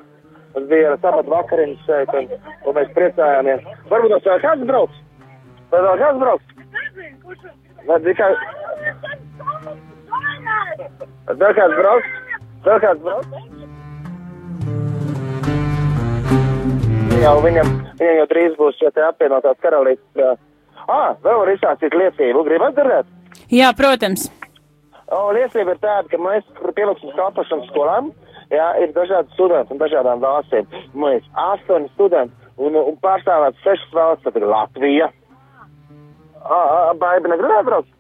Mums 0.56 0.70
bija 0.72 0.96
sabat 1.04 1.30
vakariņas 1.32 1.86
šeit, 1.88 2.14
un, 2.18 2.30
un 2.66 2.78
mēs 2.78 2.94
priecājāmies. 2.96 3.68
Varbūt 3.92 4.16
tas 4.16 4.28
vēl 4.28 4.42
kāds 4.46 4.68
brauks? 4.72 5.04
Vai 5.72 5.84
vēl 5.86 6.02
kāds 6.04 6.22
brauks? 6.24 6.46
Vai 7.88 8.00
tikai... 8.08 8.32
Vēl 11.28 11.56
kāds 11.62 11.78
brauks? 11.82 12.18
Vēl 12.68 12.84
kāds 12.84 13.06
brauks? 13.06 13.46
Jau 17.18 17.38
viņam, 17.44 17.72
viņam 18.00 18.20
jau 18.22 18.28
drīz 18.32 18.60
būs 18.60 18.78
šie 18.80 18.92
te 18.94 19.02
apvienotās 19.08 19.58
karalītes. 19.64 20.06
ā, 20.22 20.36
Ah, 20.88 21.16
vēl 21.24 21.42
var 21.42 21.50
izsāstīt 21.52 21.96
liecību. 22.00 22.44
Gribat 22.48 22.78
dzirdēt? 22.78 23.08
Jā, 23.52 23.74
protams. 23.76 24.30
O, 25.08 25.20
liecība 25.32 25.72
ir 25.72 25.80
tāda, 25.80 26.10
ka 26.12 26.20
mēs 26.20 26.48
pielūgsim 26.76 27.14
kalpošanas 27.16 27.70
skolām, 27.72 28.10
jā, 28.52 28.68
ir 28.84 28.92
dažādi 28.96 29.32
studenti 29.36 29.72
un 29.72 29.80
dažādām 29.80 30.24
valstīm. 30.24 30.68
Mēs 31.00 31.28
astoņi 31.48 31.92
studenti 31.94 32.36
un, 32.60 32.76
un 32.76 32.98
pārstāvēt 33.04 33.62
sešas 33.64 33.94
valsts, 33.96 34.26
tad 34.28 34.40
ir 34.40 34.48
Latvija. 34.52 35.08
Baiba 37.00 37.32
negribēja 37.32 37.64
braukt? 37.68 37.94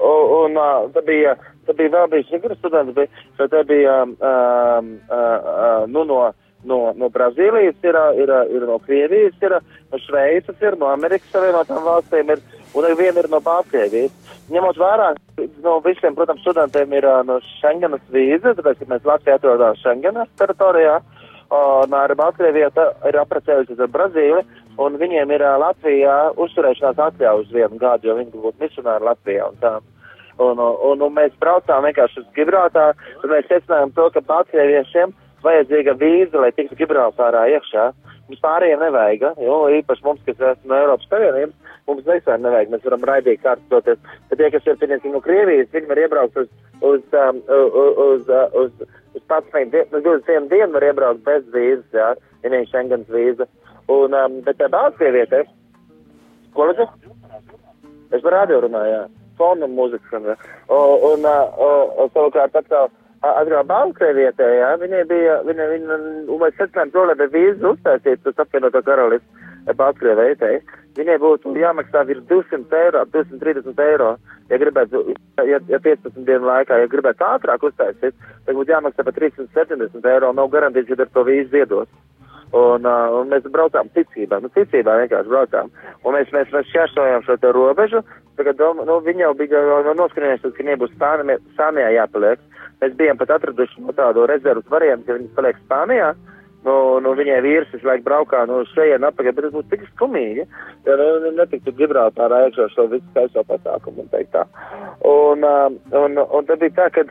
Un 0.00 0.56
uh, 0.56 0.86
tad 0.94 1.04
bija, 1.08 1.34
tad 1.68 1.76
bija 1.76 1.92
vēl 1.92 2.06
bijis 2.12 2.30
Nigras 2.32 2.60
studenti, 2.60 2.94
bija, 2.96 3.24
tad 3.40 3.56
bija, 3.68 3.98
um, 4.04 4.14
um, 4.16 4.94
uh, 5.08 5.50
uh, 5.54 5.82
nu, 5.92 6.04
no, 6.08 6.22
no, 6.64 6.80
no 6.96 7.08
Brazīlijas 7.12 7.78
ir, 7.86 7.98
ir, 8.22 8.32
ir 8.56 8.66
no 8.68 8.78
Krievijas, 8.84 9.36
ir, 9.42 9.56
no 9.92 10.00
Šveices 10.04 10.64
ir, 10.64 10.76
no 10.80 10.90
Amerikas 10.92 11.32
Savienotām 11.34 11.84
valstīm 11.86 12.34
ir, 12.34 12.42
un 12.74 12.88
viena 12.98 13.22
ir 13.22 13.30
no 13.32 13.40
Baltkrievijas. 13.44 14.12
Ņemot 14.50 14.80
vērā, 14.80 15.12
no 15.62 15.76
visiem, 15.84 16.16
protams, 16.18 16.42
studentiem 16.42 16.92
ir 16.98 17.06
no 17.26 17.38
Schengenas 17.54 18.02
vīza, 18.10 18.56
tāpēc, 18.58 18.80
ka 18.80 18.90
mēs 18.90 19.06
Latvijā 19.06 19.38
atrodām 19.38 19.78
Schengenas 19.78 20.32
teritorijā, 20.40 20.98
un 21.54 21.94
arī 21.98 22.16
Baltkrievija 22.18 22.70
ir 23.08 23.20
aprecējusies 23.22 23.80
ar 23.86 23.94
Brazīli, 23.94 24.42
un 24.82 24.98
viņiem 24.98 25.32
ir 25.36 25.46
Latvijā 25.62 26.18
uzturēšanās 26.40 26.98
atļauja 27.06 27.44
uz 27.44 27.54
vienu 27.54 27.78
gadu, 27.78 28.10
jo 28.10 28.18
viņi 28.18 28.34
grib 28.34 28.46
būt 28.48 28.62
misionāri 28.66 29.10
Latvijā 29.10 29.48
un 29.50 29.58
tā. 29.62 29.78
Un, 30.40 30.56
un, 30.56 31.02
un 31.04 31.12
mēs 31.12 31.34
braucām 31.36 31.84
vienkārši 31.84 32.22
uz 32.22 32.28
Gibraltāru, 32.36 32.96
un 33.20 33.34
mēs 33.34 33.48
secinājām 33.50 33.90
to, 33.92 34.06
ka 34.14 34.22
Baltkrieviešiem 34.24 35.12
vajadzīga 35.44 35.96
vīza, 36.00 36.40
lai 36.42 36.52
tiktu 36.56 36.78
Gibraltārā 36.78 37.46
iekšā. 37.56 37.90
Mums 38.30 38.42
pārējiem 38.44 38.82
nevajag, 38.84 39.24
jo 39.42 39.56
īpaši 39.80 40.04
mums, 40.06 40.20
kas 40.26 40.38
esam 40.38 40.70
no 40.70 40.76
Eiropas 40.78 41.08
Savienības, 41.10 41.70
mums 41.88 42.04
vispār 42.06 42.38
nevajag, 42.38 42.70
mēs 42.70 42.84
varam 42.86 43.06
raidīgi 43.10 43.42
kārtoties. 43.42 43.98
Bet 44.30 44.38
tie, 44.38 44.50
kas 44.54 44.68
ir, 44.68 44.78
pieņemsim, 44.78 45.16
no 45.16 45.22
Krievijas, 45.24 45.72
viņi 45.74 45.90
var 45.90 46.02
iebraukt 46.04 46.38
uz, 46.38 46.50
uz, 46.78 47.02
um, 47.18 47.40
uz, 47.56 47.98
uz, 48.04 48.30
uz, 48.62 48.84
uz 49.18 49.24
11 49.24 49.72
dienu, 49.74 50.02
21 50.06 50.46
dienu 50.52 50.76
var 50.76 50.86
iebraukt 50.86 51.24
bez 51.26 51.48
vīzas, 51.54 51.88
jā, 51.96 52.12
ja 52.44 52.52
ne 52.54 52.62
Schengens 52.70 53.10
vīza. 53.10 53.48
Un, 53.90 54.14
um, 54.14 54.38
bet 54.46 54.60
tā 54.60 54.70
Baltkrievietē, 54.70 55.42
ko 56.54 56.70
lūdzu? 56.70 56.86
Es 58.14 58.22
par 58.22 58.36
radio 58.38 58.62
runāju, 58.62 58.94
jā. 58.94 59.02
Fonu 59.40 59.66
mūziku 59.72 60.06
skan. 60.06 60.30
Un, 60.70 61.26
un 61.26 62.10
savukārt 62.14 62.58
atkal, 62.58 62.90
atkal 63.20 63.64
Baltkrievietē, 63.68 64.48
jā, 64.60 64.70
viņai 64.80 65.04
bija, 65.08 65.38
viņa, 65.44 65.68
viņa, 65.74 65.96
un 66.32 66.40
mēs 66.40 66.56
secinājām 66.56 67.08
lai 67.10 67.16
bija 67.20 67.32
vīzu 67.34 67.72
uztaisīt 67.74 68.26
uz 68.26 68.38
apvienoto 68.40 68.82
karalistu 68.86 69.74
Baltkrievietē. 69.76 70.52
Viņai 70.96 71.18
būtu 71.22 71.52
jāmaksā 71.54 72.02
virs 72.08 72.24
200 72.30 72.78
eiro, 72.80 73.04
230 73.12 73.82
eiro, 73.84 74.14
ja 74.50 74.58
gribētu, 74.58 75.02
ja, 75.46 75.60
ja 75.68 75.78
15 75.84 76.24
dienu 76.26 76.48
laikā, 76.48 76.80
ja 76.80 76.88
gribētu 76.90 77.26
ātrāk 77.28 77.68
uztaisīt, 77.68 78.16
tad 78.46 78.56
būtu 78.56 78.74
jāmaksā 78.74 79.04
par 79.06 79.14
370 79.14 80.10
eiro, 80.14 80.32
nav 80.32 80.50
garantīts, 80.50 80.90
ka 80.90 81.04
ar 81.04 81.12
to 81.14 81.24
vīzu 81.28 81.62
iedos. 81.62 81.92
Un, 82.50 82.82
uh, 82.82 83.12
un 83.14 83.28
mēs 83.30 83.44
braucām 83.46 83.86
ticībā, 83.94 84.40
nu 84.42 84.48
ticībā 84.50 84.96
vienkārši 85.04 85.30
braucām. 85.30 85.68
Un 86.02 86.16
mēs, 86.16 86.32
mēs, 86.34 86.48
mēs 86.50 86.66
šķērsojām 86.72 87.22
šo 87.22 87.36
te 87.38 87.52
robežu, 87.54 88.02
tagad 88.40 88.58
doma, 88.58 88.86
nu, 88.88 88.98
viņi 89.06 89.22
jau 89.22 89.34
bija 89.38 89.60
jau 89.86 89.94
noskrinājuši, 89.94 90.50
ka 90.56 90.64
viņiem 90.64 90.80
būs 90.80 90.96
Spānijā, 90.96 91.38
Spānijā 91.54 91.92
jāpaliek. 91.94 92.42
Mēs 92.80 92.96
bijām 92.98 93.20
pat 93.20 93.36
atraduši 93.36 93.84
no 93.84 93.94
tādu 93.94 94.26
rezervas 94.26 94.66
variantu, 94.72 95.06
ka 95.06 95.18
viņi 95.20 95.32
paliek 95.36 95.62
Spānijā. 95.62 96.10
Nu, 96.66 96.74
nu, 97.00 97.14
viņai 97.16 97.38
vīrs 97.44 97.70
visu 97.72 97.86
laiku 97.88 98.04
braukā 98.04 98.42
no 98.48 98.58
šejienes 98.74 99.08
apakaļ, 99.08 99.32
bet 99.36 99.46
tas 99.46 99.54
būtu 99.54 99.70
tik 99.70 99.86
skumīgi, 99.94 100.42
ja 100.84 100.96
nu, 101.00 101.30
netiktu 101.38 101.72
Gibraltārā 101.78 102.42
iekšā 102.48 102.66
šo 102.74 102.84
visu 102.90 103.06
skaisto 103.14 103.46
pasākumu 103.48 104.04
un 104.04 104.10
teikt 104.12 104.34
tā. 104.34 104.42
Un, 105.08 105.46
uh, 105.46 105.70
un, 106.02 106.20
un 106.20 106.50
tad 106.50 106.60
bija 106.60 106.74
tā, 106.82 106.90
ka 106.98 107.06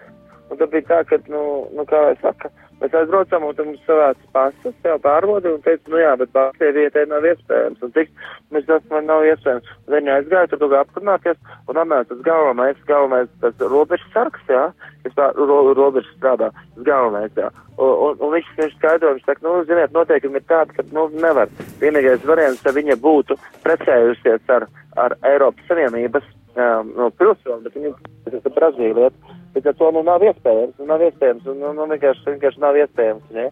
Un 0.50 0.58
tad 0.58 0.72
bija 0.74 0.88
tā, 0.90 1.04
ka, 1.06 1.20
nu, 1.30 1.44
nu 1.78 1.86
kā 1.90 2.00
lai 2.02 2.16
saka, 2.24 2.50
mēs 2.82 2.96
aizbraucām 2.98 3.46
un 3.46 3.56
tad 3.58 3.68
mums 3.70 3.84
savāc 3.86 4.22
pasas, 4.34 4.76
jau 4.86 4.96
pārbaudi 5.04 5.52
un 5.52 5.62
teica, 5.66 5.92
nu 5.94 6.00
jā, 6.02 6.16
bet 6.18 6.32
Baltijai 6.34 6.72
vietai 6.78 7.06
nav 7.10 7.28
iespējams. 7.30 7.84
Un 7.86 7.94
tik, 7.94 8.10
mēs 8.56 8.66
tas 8.70 8.86
man 8.90 9.06
nav 9.10 9.26
iespējams. 9.30 9.70
Un 9.86 9.98
viņi 9.98 10.14
aizgāja, 10.16 10.50
tur 10.50 10.62
tur 10.64 10.74
aprunāties 10.80 11.38
un 11.70 11.82
apmēram 11.84 12.10
tas 12.10 12.24
galvenais, 12.26 12.82
galvenais, 12.90 13.30
tas 13.44 13.62
robežas 13.76 14.10
sargs, 14.16 14.42
jā, 14.50 14.66
kas 15.06 15.18
tā 15.20 15.30
ro, 15.38 15.60
robežas 15.78 16.10
strādā, 16.18 16.50
tas 16.76 16.90
galvenais, 16.90 17.36
jā. 17.38 17.52
Un, 17.78 17.94
un, 17.94 18.18
un 18.26 18.34
viņš, 18.36 18.50
viņš 18.58 18.76
skaidro, 18.80 19.14
viņš 19.16 19.30
saka, 19.30 19.46
nu, 19.46 19.54
ziniet, 19.70 19.94
noteikumi 19.96 20.42
ir 20.42 20.50
tādi, 20.50 20.76
ka, 20.80 20.88
nu, 20.96 21.06
nevar. 21.22 21.54
Vienīgais 21.80 22.26
variants, 22.28 22.66
ja 22.66 22.74
viņa 22.76 22.98
būtu 23.00 23.38
precējusies 23.64 24.52
ar, 24.58 24.68
ar 25.00 25.16
Eiropas 25.30 25.70
Savienības 25.70 26.26
um, 26.60 26.94
no 26.98 27.10
pilsoni, 27.16 27.66
bet 27.66 28.34
tas 28.34 28.48
ir 28.48 28.56
Brazīlija, 28.56 29.12
bet 29.56 29.68
ar 29.70 29.78
to, 29.80 29.92
nu, 29.96 30.04
nav 30.06 30.24
iespējams, 30.26 30.78
nu, 30.80 30.88
nav 30.90 31.04
iespējams, 31.08 31.50
un, 31.50 31.60
nu, 31.64 31.74
nu 31.78 31.90
vienkārši, 31.92 32.26
vienkārši 32.30 32.64
nav 32.64 32.80
iespējams, 32.80 33.28
ne? 33.36 33.50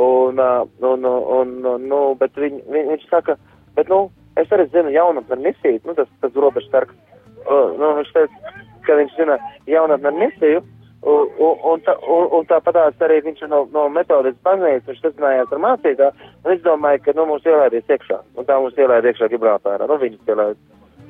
Un, 0.00 0.38
uh, 0.38 0.64
un, 0.86 1.06
un, 1.10 1.54
un, 1.66 1.86
nu, 1.90 2.00
bet 2.20 2.36
viņ, 2.38 2.60
viņ, 2.70 2.90
viņš 2.94 3.06
saka, 3.10 3.36
bet, 3.78 3.90
nu, 3.92 4.04
es 4.40 4.52
arī 4.54 4.68
zinu 4.74 4.92
jaunatnes 4.94 5.42
misiju, 5.46 5.82
nu, 5.88 5.96
tas, 5.98 6.10
tas 6.22 6.36
robežs 6.38 6.70
sargs, 6.72 6.98
uh, 7.46 7.72
nu, 7.78 7.94
viņš 8.00 8.12
teica, 8.16 8.54
ka 8.86 9.00
viņš 9.00 9.16
zina 9.18 9.40
jaunatnes 9.70 10.20
misiju, 10.20 10.62
Un, 11.00 11.28
un, 11.64 11.80
tā, 11.80 11.94
un, 12.12 12.26
un 12.36 12.42
tāpatās 12.44 12.98
arī 13.00 13.22
viņš 13.24 13.46
no, 13.48 13.62
no 13.72 13.86
metodas 13.88 14.34
baznīcas, 14.44 14.84
viņš 14.84 14.98
sazinājās 15.00 15.54
ar 15.56 15.62
mācītā, 15.64 16.10
un 16.44 16.52
es 16.52 16.60
domāju, 16.60 17.00
ka, 17.06 17.14
nu, 17.16 17.24
mums 17.30 17.46
ielaidies 17.48 17.88
iekšā, 17.88 18.18
un 18.36 18.48
tā 18.48 18.58
mums 18.60 18.76
ielaid 18.76 19.08
iekšā 19.08 19.30
Gibraltārā, 19.32 19.88
nu, 19.88 19.96
viņus 20.02 20.28
ielaid. 20.28 20.60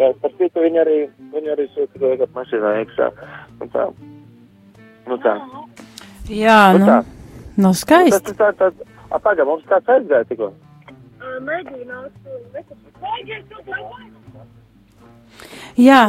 Jā, 0.00 0.08
par 0.22 0.32
citu 0.38 0.62
viņi 0.64 0.80
arī, 0.80 0.96
viņi 1.34 1.50
arī 1.52 1.66
sūta 1.74 2.00
tagad 2.00 2.30
mašīnā 2.36 2.70
iekšā, 2.80 3.08
un 3.60 3.72
tā. 3.74 3.86
Nu, 5.10 5.18
tā. 5.20 5.34
Jā, 6.30 6.72
Nu, 6.72 6.78
nu, 6.78 6.86
tā. 6.86 6.98
nu 7.60 7.68
Tas, 7.74 7.82
skaisti. 7.82 8.32
tas, 8.32 8.56
tā, 8.56 8.70
tā, 8.70 8.94
a, 9.10 9.18
paga, 9.18 9.44
mums 9.44 9.66
kāds 9.68 9.90
aizgāja 9.92 10.24
tikko. 10.30 10.52
Jā, 15.80 16.02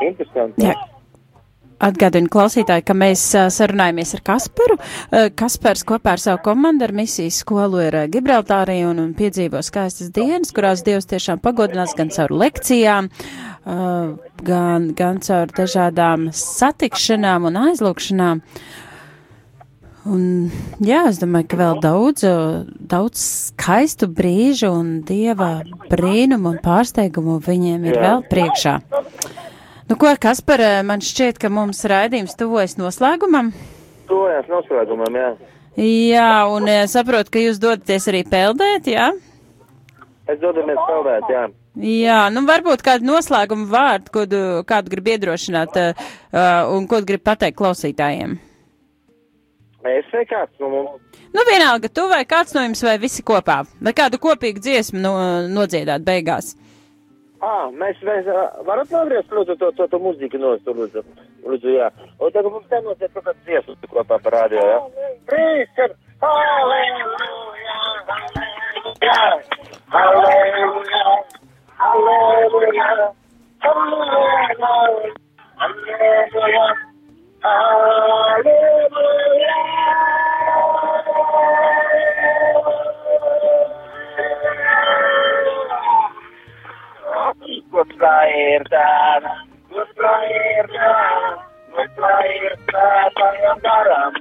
Interesanti. 0.00 0.64
Jā. 0.64 0.74
Atgādinu 1.80 2.28
klausītāji, 2.28 2.84
ka 2.84 2.92
mēs 2.96 3.22
sarunājamies 3.54 4.10
ar 4.18 4.20
Kasparu. 4.26 4.76
Kaspars 5.38 5.84
kopā 5.88 6.12
ar 6.16 6.20
savu 6.20 6.42
komandu 6.44 6.84
ar 6.84 6.92
misijas 6.92 7.38
skolu 7.40 7.80
ir 7.86 7.96
Gibraltārī 8.12 8.82
un, 8.84 9.00
un 9.00 9.14
piedzīvo 9.16 9.62
skaistas 9.64 10.12
dienas, 10.12 10.52
kurās 10.52 10.84
Dievs 10.84 11.08
tiešām 11.08 11.40
pagodinās 11.40 11.96
gan 11.96 12.12
caur 12.12 12.34
lekcijām, 12.42 13.08
gan, 13.64 14.90
gan 14.98 15.24
caur 15.24 15.56
dažādām 15.56 16.28
satikšanām 16.36 17.48
un 17.48 17.58
aizlūkšanām. 17.64 18.44
Un, 20.10 20.22
jā, 20.84 21.02
es 21.10 21.18
domāju, 21.20 21.48
ka 21.48 21.60
vēl 21.60 21.80
daudz, 21.84 22.24
daudz 22.92 23.24
skaistu 23.50 24.08
brīžu 24.08 24.70
un 24.72 24.94
dieva 25.08 25.58
brīnumu 25.90 26.54
un 26.54 26.60
pārsteigumu 26.64 27.36
viņiem 27.44 27.84
ir 27.88 28.00
vēl 28.00 28.24
priekšā. 28.28 28.78
Nu, 29.90 29.96
ko, 29.98 30.06
Kaspar, 30.22 30.60
man 30.86 31.00
šķiet, 31.02 31.40
ka 31.42 31.48
mums 31.50 31.80
raidījums 31.90 32.36
tuvojas 32.38 32.76
noslēgumam. 32.78 33.48
Tojās 34.06 34.46
noslēgumam, 34.46 35.16
jā. 35.18 35.30
Jā, 35.82 36.28
un 36.46 36.68
eh, 36.70 36.84
saprotu, 36.86 37.32
ka 37.34 37.42
jūs 37.42 37.58
dodaties 37.58 38.06
arī 38.12 38.20
peldēt, 38.30 38.86
jā? 38.92 39.08
Es 40.30 40.38
dodamies 40.38 40.78
peldēt, 40.78 41.26
jā. 41.34 41.42
Jā, 41.82 42.20
nu 42.30 42.44
varbūt 42.46 42.86
kādu 42.86 43.10
noslēgumu 43.10 43.66
vārdu, 43.72 44.14
ko 44.14 44.24
tu, 44.30 44.44
kādu 44.70 44.94
grib 44.94 45.10
iedrošināt 45.10 45.82
uh, 45.82 46.06
uh, 46.30 46.70
un 46.76 46.86
ko 46.86 47.02
grib 47.02 47.26
pateikt 47.26 47.58
klausītājiem. 47.58 48.38
Es 49.90 50.14
vai 50.14 50.22
kāds 50.30 50.54
no 50.62 50.70
mums? 50.70 51.20
Nu, 51.34 51.42
vienalga, 51.50 51.90
tu 51.90 52.06
vai 52.14 52.22
kāds 52.30 52.54
no 52.54 52.62
jums 52.62 52.86
vai 52.86 52.94
visi 53.02 53.26
kopā, 53.26 53.64
vai 53.82 53.98
kādu 53.98 54.22
kopīgu 54.22 54.62
dziesmu 54.62 55.02
no, 55.02 55.14
nodziedāt 55.50 56.06
beigās. 56.06 56.54
Ā, 56.54 56.69
mēs, 57.72 57.96
mēs 58.04 58.26
ā, 58.28 58.40
varat 58.68 58.90
nogriezt, 58.92 59.32
lūdzu, 59.32 59.54
to, 59.60 59.70
to, 59.78 59.86
to 59.88 59.98
mūziku 60.02 60.36
nost, 60.40 60.66
lūdzu. 60.68 61.00
Lūdzu, 61.46 61.70
jā. 61.72 61.88
Un 62.20 62.32
tagad 62.34 62.52
mums 62.52 62.68
te 62.68 62.80
notiek 62.84 63.12
kaut 63.14 63.24
kāds 63.30 63.40
dziesmas 63.46 63.80
kopā 63.88 64.18
par 64.20 64.32
radio, 64.36 64.60
jā. 64.60 64.78
Četri. 65.78 65.96
Halleluja, 66.20 66.96
halleluja, 71.80 72.28
halleluja, 72.28 72.88
halleluja, 73.64 74.50
halleluja, 75.60 76.66
halleluja, 77.46 78.20
nuestra 87.70 88.14
verdad, 88.26 89.22
nuestra 89.70 90.12
verdad, 90.20 91.36
nuestra 91.70 92.12
verdad, 92.18 93.12
Payandaram. 93.14 94.14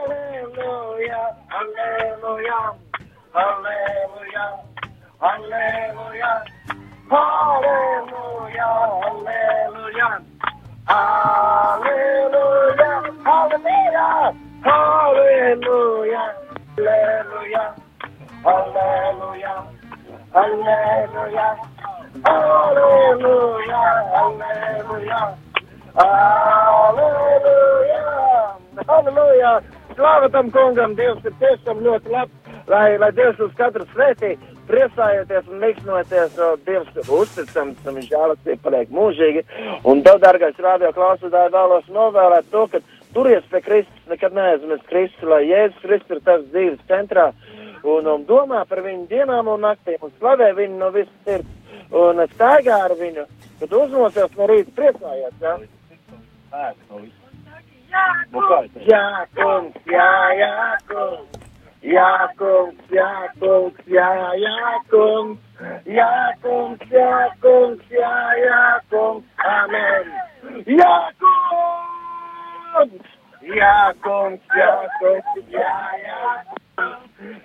gudra 0.04 0.18
ir 0.30 0.52
dāvana, 0.52 1.86
gudra 2.00 2.46
ir 25.20 25.49
Aleluja! 25.94 27.50
Aleluja! 28.86 29.52
Slāva 29.96 30.28
tam 30.30 30.50
kungam! 30.54 30.94
Dievs 30.98 31.24
ir 31.26 31.34
tiešām 31.40 31.82
ļoti 31.82 32.12
labs, 32.14 32.54
lai, 32.70 32.98
lai 33.02 33.10
Dievs 33.16 33.40
uz 33.42 33.52
katru 33.58 33.84
svētī 33.90 34.30
priecājieties 34.70 35.48
un 35.50 35.56
miksnoties, 35.64 36.38
Dievs 36.66 37.10
uzticams, 37.18 37.78
un 37.84 37.92
viņš 37.98 38.08
žēlastība 38.12 38.62
paliek 38.68 38.88
mūžīgi. 38.94 39.42
Un 39.90 39.96
tev, 40.06 40.16
dargais 40.22 40.58
radio 40.62 40.92
klausītāji, 40.94 41.54
vēlos 41.56 41.86
novēlēt 41.90 42.46
to, 42.54 42.62
ka 42.70 42.78
turies 43.14 43.44
pie 43.50 43.60
Kristus, 43.64 44.06
nekad 44.12 44.32
neaizmirst 44.36 44.86
Kristu, 44.90 45.26
lai 45.32 45.42
Jēzus 45.48 45.82
Kristus 45.82 46.16
ir 46.16 46.22
tas 46.28 46.42
dzīves 46.52 46.86
centrā 46.90 47.26
un, 47.82 48.06
un 48.06 48.24
domā 48.28 48.62
par 48.68 48.84
viņu 48.84 49.08
dienām 49.10 49.48
un 49.50 49.66
naktīm 49.66 49.98
un 50.06 50.12
slavē 50.20 50.52
viņu 50.54 50.78
no 50.78 50.90
visas 50.94 51.18
sirds 51.26 51.50
un 51.90 52.22
staigā 52.36 52.76
ar 52.86 52.94
viņu, 52.94 53.26
tad 53.60 53.72
uzmosies 53.74 54.38
no 54.38 54.46
rīta 54.46 54.70
priecājies. 54.76 55.34
Ja? 55.42 55.58
Ah, 56.52 56.72
sorry. 56.88 57.12
Vocal. 58.32 58.66
Yakung, 58.82 59.72
yakung, 59.86 61.26
yakung, 61.82 62.74
yakung, 62.90 63.78
yakung, 64.34 65.38
yakung, 65.86 66.78
yakung, 66.90 67.78
yakung, 67.90 69.22
amen. 69.38 70.04
Yakung! 70.66 71.80
Jā, 73.40 73.92
kungs, 74.04 74.42
jā, 74.52 74.72
kungs, 75.00 75.44
jā, 75.48 75.76
jā. 76.04 76.24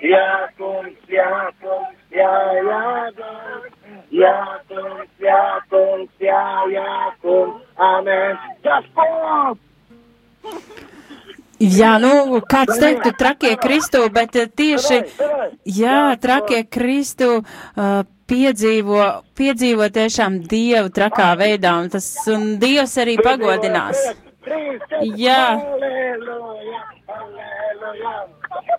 Jā, 0.03 0.27
kungs, 0.57 0.97
jā, 1.07 1.29
kungs, 1.61 2.01
jā, 2.11 2.31
jā, 2.59 2.81
kungs. 3.15 3.69
Jā, 4.11 4.33
kungs, 4.67 5.13
jā, 5.23 5.43
kungs, 5.71 6.11
jā, 6.19 6.41
jā, 6.73 6.89
kungs. 7.23 7.61
Amen. 7.79 8.35
Gaspard! 8.63 9.63
Jā, 11.59 11.93
nu, 12.03 12.41
kāds 12.43 12.75
teiktu 12.81 13.13
trakie 13.15 13.53
Kristu, 13.55 14.03
bet 14.11 14.35
eh, 14.35 14.51
tieši, 14.51 14.99
jā, 15.71 15.99
trakie 16.19 16.65
Kristu 16.67 17.29
uh, 17.39 18.03
piedzīvo, 18.27 18.99
piedzīvo 19.39 19.87
tiešām 19.95 20.41
Dievu 20.51 20.91
trakā 20.91 21.31
veidā, 21.39 21.77
un 21.79 21.89
tas, 21.95 22.09
un 22.27 22.57
Dievs 22.59 22.97
arī 22.99 23.15
pagodinās. 23.23 24.03
Jesus. 24.45 24.83
Yeah. 24.99 25.53
Hallelujah. 25.53 26.83
Hallelujah. 27.07 28.27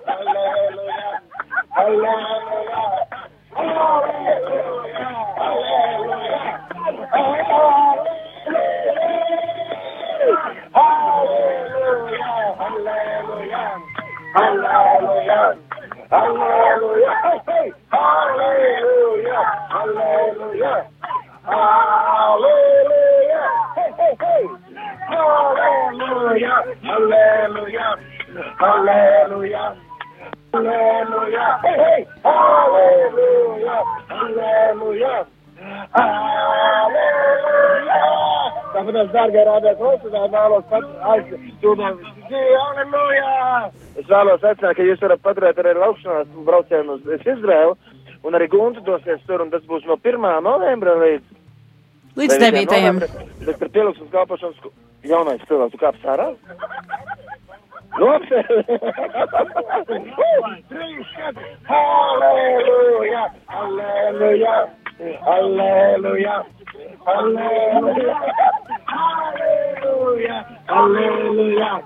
Hallelujah. 0.07 1.21
Hallelujah. 1.75 3.07
Hallelujah. 3.55 5.15
Tāpēc, 39.07 39.15
dārgie 39.15 39.43
rādīt, 39.47 39.79
es 39.79 40.33
vēlos 40.33 40.65
pat 40.71 40.85
aizsūtīt, 41.13 41.65
halleluja! 42.33 43.71
Es 43.97 44.07
vēlos 44.09 44.43
aicināt, 44.43 44.77
ka 44.77 44.83
jūs 44.83 45.01
varat 45.03 45.23
paturēt 45.23 45.59
arī 45.63 45.75
laukšanās 45.79 46.27
braucienu 46.47 46.97
uz 46.97 47.03
Izraēlu, 47.23 47.77
un 48.27 48.35
arī 48.35 48.49
Gunta 48.51 48.81
dosies 48.81 49.23
tur, 49.27 49.43
un 49.43 49.51
tas 49.51 49.63
būs 49.69 49.87
no 49.87 49.97
1. 50.03 50.43
novembra 50.43 50.97
līdz 51.03 51.25
Līdz 52.17 52.39
9. 52.41 53.07
Bet 53.45 53.59
par 53.61 53.69
pielūgsmas 53.75 54.11
kalpošanas 54.11 54.57
jaunais 55.05 55.43
cilvēks, 55.47 55.73
tu 55.73 55.79
kāps 55.83 56.07
ārā? 56.09 56.33
Nu, 57.97 58.07
Halleluja! 63.53 64.57
Halleluja! 65.29 66.56
Halleluja! 67.07 68.19
Halleluja! 68.85 70.45
Halleluja! 70.67 71.83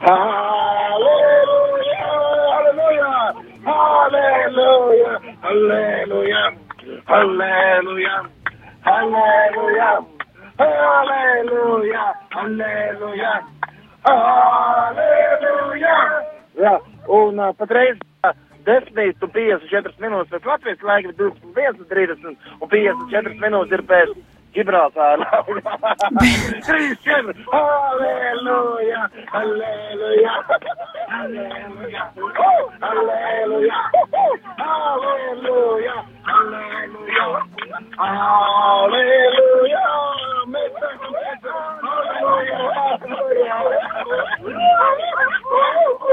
Halleluja! 0.00 2.00
Halleluja! 2.46 3.34
Halleluja! 3.64 5.20
Halleluja! 5.44 6.42
Halleluja! 8.84 9.90
Halleluja! 10.58 12.04
Halleluja! 12.34 13.32
Halleluja! 14.04 15.96
Jā, 16.58 16.74
un 17.06 17.38
uh, 17.38 17.54
patreiz 17.54 17.96
uh, 18.26 18.34
10 18.66 18.90
un 19.22 19.30
54 19.30 20.02
minūtes 20.02 20.34
pēc 20.34 20.44
Latvijas 20.50 20.82
laika 20.82 21.08
ir 21.10 21.14
21.30 21.22 22.34
un 22.58 22.68
54 22.74 23.38
minūtes 23.38 23.78
ir 23.78 23.82
pēc 23.86 24.10
Gibraltar. 24.54 25.18
Uh, 25.20 25.42
Christian, 26.64 27.34
hallelujah, 27.52 29.10
hallelujah, 29.32 30.36
hallelujah, 31.08 32.12
hallelujah, 32.80 33.78
hallelujah, 34.56 35.02
hallelujah, 35.18 35.98
hallelujah, 36.26 37.04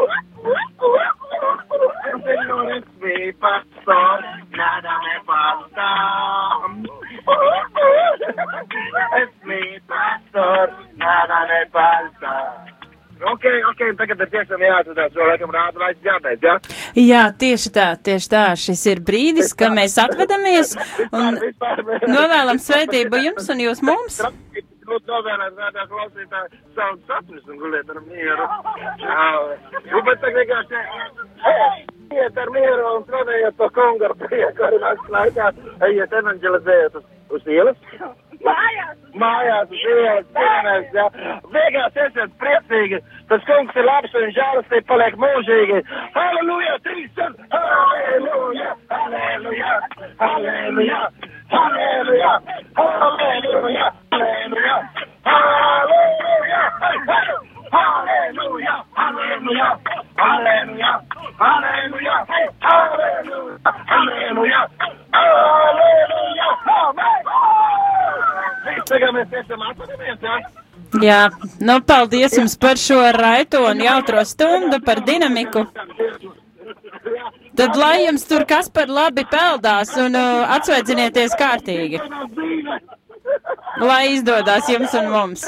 hallelujah. 0.02 0.31
Ok, 13.82 13.96
tagad 13.98 14.20
ir 14.22 14.30
tiešām 14.30 14.62
jāatcerās, 14.62 15.14
jo 15.18 15.26
laikam 15.26 15.54
rāda 15.56 15.82
laiks 15.82 16.04
jābeidz, 16.06 16.44
jā? 16.46 16.54
Jā, 17.02 17.22
tieši 17.42 17.72
tā, 17.74 17.86
tieši 17.98 18.30
tā. 18.30 18.44
Šis 18.62 18.84
ir 18.92 19.02
brīdis, 19.08 19.56
kad 19.58 19.74
mēs 19.74 19.96
atvedamies 20.04 20.76
un 21.10 21.40
novēlam 22.06 22.62
svētību 22.62 23.24
jums 23.26 23.50
un 23.50 23.64
jūs 23.66 23.82
mums. 23.82 24.20
Lūdzu, 24.22 25.08
novēlēt 25.10 25.58
rādā 25.58 25.88
klausītāju 25.90 26.62
savu 26.78 27.00
sapnis 27.10 27.50
un 27.50 27.58
guliet 27.58 27.90
ar 27.90 28.02
mieru. 28.06 28.48
Čau. 29.02 29.44
Nu, 29.90 30.06
bet 30.06 30.22
tagad 30.22 30.42
vienkārši 30.44 32.20
iet 32.22 32.42
ar 32.44 32.54
mieru 32.54 32.90
un 33.00 33.06
slavējot 33.10 33.62
to 33.64 33.72
kungu 33.80 34.12
ar 34.12 34.18
prieku 34.22 34.68
arī 34.68 34.82
nakts 34.84 35.16
laikā. 35.16 35.54
Ejiet 35.90 36.20
evanģelizējot 36.22 37.02
uz, 37.02 37.08
uz 37.40 37.50
ielas. 37.58 37.82
Mājās! 38.46 38.98
Mājās, 39.22 39.72
uz 39.76 39.82
ielas, 39.92 40.28
cienēs, 40.36 40.88
jā. 40.96 41.06
Beigās 41.54 41.98
esiet 42.06 42.34
priecīgi. 42.42 43.00
Tas 43.30 43.44
kungs 43.48 43.78
ir 43.78 43.86
labs 43.88 44.16
un 44.18 44.32
žēlastība 44.38 44.88
paliek 44.92 45.18
mūžīgi. 45.22 45.82
Halleluja! 46.16 46.78
Trīsam! 46.88 47.36
Halleluja! 47.54 48.74
Halleluja! 48.94 49.76
Halleluja! 50.24 51.02
Halleluja! 51.54 52.34
Halleluja! 52.82 53.88
Halleluja! 54.12 55.02
Halleluja! 55.32 56.64
Halleluja! 57.72 58.76
Halleluja! 58.94 59.80
Halleluja! 60.18 60.92
Halleluja! 61.38 62.16
Halleluja! 62.60 63.58
Halleluja! 63.92 64.62
Halleluja! 65.12 66.50
Amen! 66.78 67.22
Tagad 68.92 69.14
mēs 69.16 69.38
esam 69.40 69.62
atpakaļ, 69.70 70.10
jā? 70.20 70.36
Jā, 71.00 71.22
nu 71.64 71.78
paldies 71.88 72.36
jums 72.36 72.58
par 72.60 72.80
šo 72.80 73.00
raito 73.16 73.62
un 73.64 73.80
jautro 73.80 74.24
stundu, 74.28 74.82
par 74.84 75.00
dinamiku. 75.08 75.64
Tad 77.56 77.78
lai 77.80 78.06
jums 78.06 78.28
tur 78.28 78.44
kas 78.50 78.68
par 78.74 78.92
labi 78.92 79.24
peldās 79.32 79.94
un 80.02 80.18
uh, 80.20 80.52
atsveidzinieties 80.58 81.36
kārtīgi. 81.40 82.02
Lai 83.82 84.04
izdodas 84.18 84.68
jums 84.72 84.94
un 85.00 85.08
mums. 85.16 85.48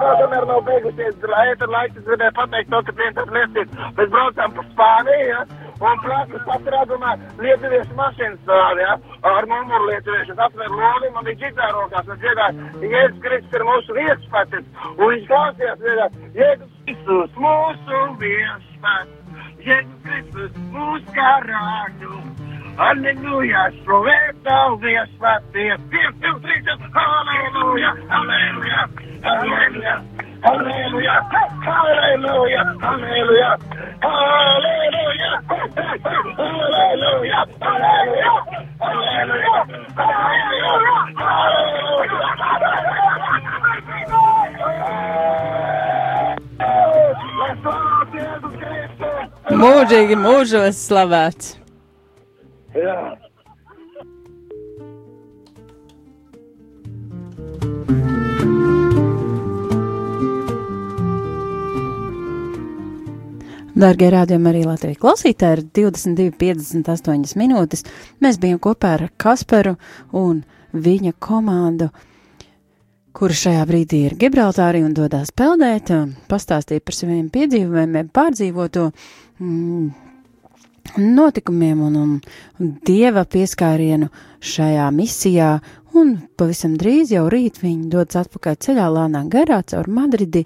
Apakaļ 0.00 0.20
tomēr 0.24 0.44
nav 0.48 0.60
beigusies. 0.64 1.16
Ēta 1.40 1.66
laiks, 1.68 1.98
es 2.00 2.06
gribēju 2.06 2.32
pateikt 2.38 2.70
to, 2.72 2.78
ka 2.86 2.92
viens 2.96 3.16
tas 3.18 3.32
liecības. 3.36 3.82
Mēs 3.98 4.08
braucām 4.14 4.54
pa 4.56 4.64
Spāniju, 4.70 5.26
ja? 5.28 5.42
Un 5.80 6.00
plāksnes 6.04 6.46
paturēdumā 6.48 7.12
lietuviešu 7.40 7.98
mašīnas 7.98 8.40
stāv, 8.46 8.80
ja? 8.80 8.96
Ar 9.28 9.48
mumuru 9.52 9.90
lietuviešu. 9.90 10.32
Es 10.32 10.42
atveru 10.46 10.80
loli, 10.80 11.12
man 11.12 11.28
bija 11.28 11.42
ģitāra 11.44 11.76
rokās, 11.76 12.08
un 12.08 12.22
dziedāju, 12.24 12.66
Jēzus 12.94 13.22
Kristus 13.26 13.60
ir 13.60 13.66
mūsu 13.68 13.98
viespatis. 14.00 14.68
Un 14.96 15.04
viņš 15.04 15.26
klausījās, 15.34 15.80
dziedāja, 15.84 16.10
Jēzus 16.40 16.76
Kristus 16.88 17.40
mūsu 17.44 18.04
viespatis. 18.24 19.42
Jēzus 19.68 19.98
Kristus 20.08 20.62
mūsu 20.72 21.18
karāļu. 21.20 22.49
Aleluja, 22.78 23.70
slavēt 23.82 24.36
tavu 24.44 24.78
viespaties. 24.84 25.80
5, 25.90 26.14
2, 26.20 26.38
3, 26.40 26.78
halleluja, 26.94 27.90
halleluja, 28.08 28.88
halleluja. 29.26 29.94
Halleluja, 30.40 31.14
halleluja, 31.64 32.62
halleluja, 32.80 33.50
halleluja, 34.00 34.00
halleluja, 34.00 35.30
halleluja, 36.38 37.40
halleluja, 37.60 38.30
halleluja. 38.80 39.70
Mūžīgi 49.60 50.16
mūžos 50.16 50.78
slavēts. 50.88 51.59
Jā. 52.74 52.96
Dārgie 63.80 64.10
rādījumi 64.12 64.50
arī 64.50 64.60
Latvijas 64.66 64.98
klausītāji, 65.00 65.56
ir 65.56 65.64
22,58 65.78 67.38
minūtes. 67.40 67.86
Mēs 68.20 68.36
bijām 68.42 68.60
kopā 68.60 68.96
ar 68.98 69.06
Kasparu 69.16 69.76
un 70.12 70.42
viņa 70.74 71.14
komandu 71.22 71.88
kura 73.16 73.34
šajā 73.36 73.62
brīdī 73.66 74.04
ir 74.08 74.18
Gibraltārī 74.20 74.84
un 74.84 74.92
dodas 74.94 75.32
peldēt, 75.34 75.90
un 75.94 76.12
pastāstīja 76.30 76.84
par 76.84 76.96
saviem 76.96 77.26
piedzīvojumiem, 77.32 78.10
pārdzīvoto 78.14 78.90
mm, 79.40 80.09
notikumiem 80.98 81.82
un, 81.86 81.96
un, 81.96 82.12
un 82.60 82.72
dieva 82.86 83.24
pieskārienu 83.28 84.10
šajā 84.40 84.88
misijā, 84.94 85.50
un 85.96 86.16
pavisam 86.38 86.76
drīz 86.80 87.12
jau 87.14 87.26
rīt 87.32 87.60
viņi 87.62 87.90
dodas 87.92 88.22
atpakaļ 88.24 88.58
ceļā 88.66 88.86
lēnā 88.96 89.24
garā 89.32 89.60
caur 89.66 89.90
Madridi, 89.90 90.44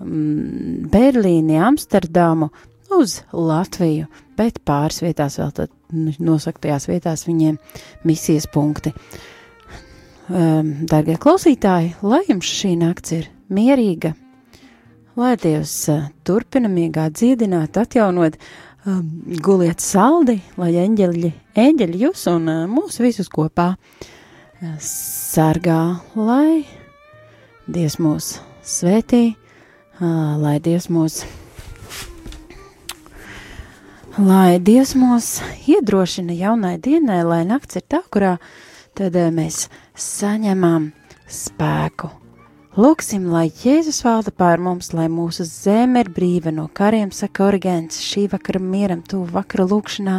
mm, 0.00 0.88
Berlīni, 0.92 1.58
Amsterdamu 1.60 2.50
uz 2.94 3.20
Latviju, 3.32 4.08
bet 4.38 4.60
pāris 4.66 5.02
vietās 5.04 5.38
vēl 5.40 5.54
tad 5.56 5.72
nosaktajās 5.94 6.88
vietās 6.90 7.24
viņiem 7.28 7.58
misijas 8.06 8.48
punkti. 8.50 8.94
Um, 10.24 10.86
Darbie 10.88 11.18
klausītāji, 11.20 11.96
lai 12.02 12.22
jums 12.30 12.48
šī 12.48 12.74
nakts 12.80 13.12
ir 13.12 13.26
mierīga, 13.52 14.14
lai 15.20 15.34
Dievs 15.40 15.74
uh, 15.92 16.06
turpina 16.24 16.70
miegā 16.72 17.10
dziedināt, 17.12 17.76
atjaunot, 17.76 18.38
um, 18.86 19.10
guliet 19.42 19.82
saldi, 19.82 20.38
lai 20.60 20.72
eņģeļi, 20.84 21.30
eņģeļi 21.60 22.00
jūs 22.04 22.24
un 22.32 22.50
uh, 22.50 22.64
mūs 22.70 23.00
visus 23.02 23.30
kopā 23.32 23.74
uh, 23.74 24.74
sargā, 24.82 25.80
lai 26.16 26.64
Dievs 27.64 27.96
mūs 28.02 28.34
svētī, 28.64 29.22
uh, 30.00 30.34
lai 30.40 30.58
Dievs 30.64 30.90
mūs, 30.92 31.22
lai 34.18 34.58
Dievs 34.60 34.96
mūs 35.00 35.30
iedrošina 35.70 36.36
jaunai 36.36 36.76
dienai, 36.82 37.22
lai 37.24 37.44
nakts 37.48 37.80
ir 37.80 37.88
tā, 37.88 38.04
kurā 38.12 38.36
tad 38.96 39.16
uh, 39.16 39.32
mēs 39.34 39.66
saņemam 39.94 40.92
spēku. 41.24 42.23
Lūksim, 42.74 43.28
lai 43.30 43.52
Jēzus 43.54 44.00
valda 44.02 44.32
pār 44.34 44.58
mums, 44.58 44.88
lai 44.98 45.04
mūsu 45.06 45.44
zeme 45.46 46.00
ir 46.02 46.08
brīva 46.10 46.50
no 46.50 46.64
kariem, 46.74 47.12
saka 47.14 47.44
Origēns, 47.46 48.00
šī 48.02 48.24
vakara 48.32 48.58
mieram, 48.58 49.04
tuvu 49.06 49.28
vakara 49.30 49.62
lūkšanā, 49.70 50.14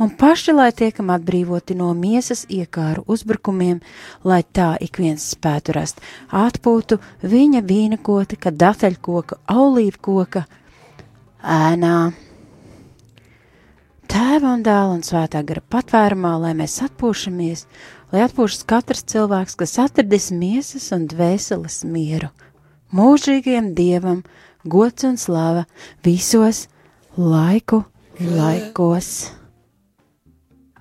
un 0.00 0.12
paši, 0.22 0.54
lai 0.56 0.70
tiekam 0.72 1.12
atbrīvoti 1.12 1.76
no 1.76 1.90
miesas 1.92 2.46
iekāru 2.48 3.04
uzbrukumiem, 3.04 3.82
lai 4.24 4.40
tā 4.48 4.70
ik 4.80 4.96
viens 5.02 5.28
spētu 5.34 5.76
rast 5.76 6.00
atpūtu 6.32 7.02
viņa 7.20 7.60
vīna 7.68 8.00
kota, 8.00 8.40
ka 8.40 8.48
dataļkoka, 8.48 9.42
aulīvu 9.52 10.00
koka 10.00 10.46
ēnā. 11.44 11.98
Tēva 14.10 14.56
un 14.56 14.64
dēla 14.64 14.96
un 14.96 15.04
svētā 15.04 15.44
gara 15.46 15.60
patvērumā, 15.60 16.32
lai 16.48 16.56
mēs 16.58 16.80
atpūšamies, 16.88 17.68
lai 18.12 18.24
atpūšas 18.26 18.66
katrs 18.68 19.04
cilvēks, 19.10 19.56
kas 19.60 19.78
atradis 19.82 20.30
miesas 20.34 20.90
un 20.96 21.06
dvēseles 21.10 21.82
mieru. 21.86 22.30
Mūžīgiem 22.94 23.72
dievam 23.78 24.24
gods 24.66 25.06
un 25.06 25.18
slava 25.20 25.66
visos 26.04 26.66
laiku 27.16 27.84
laikos. 28.20 29.30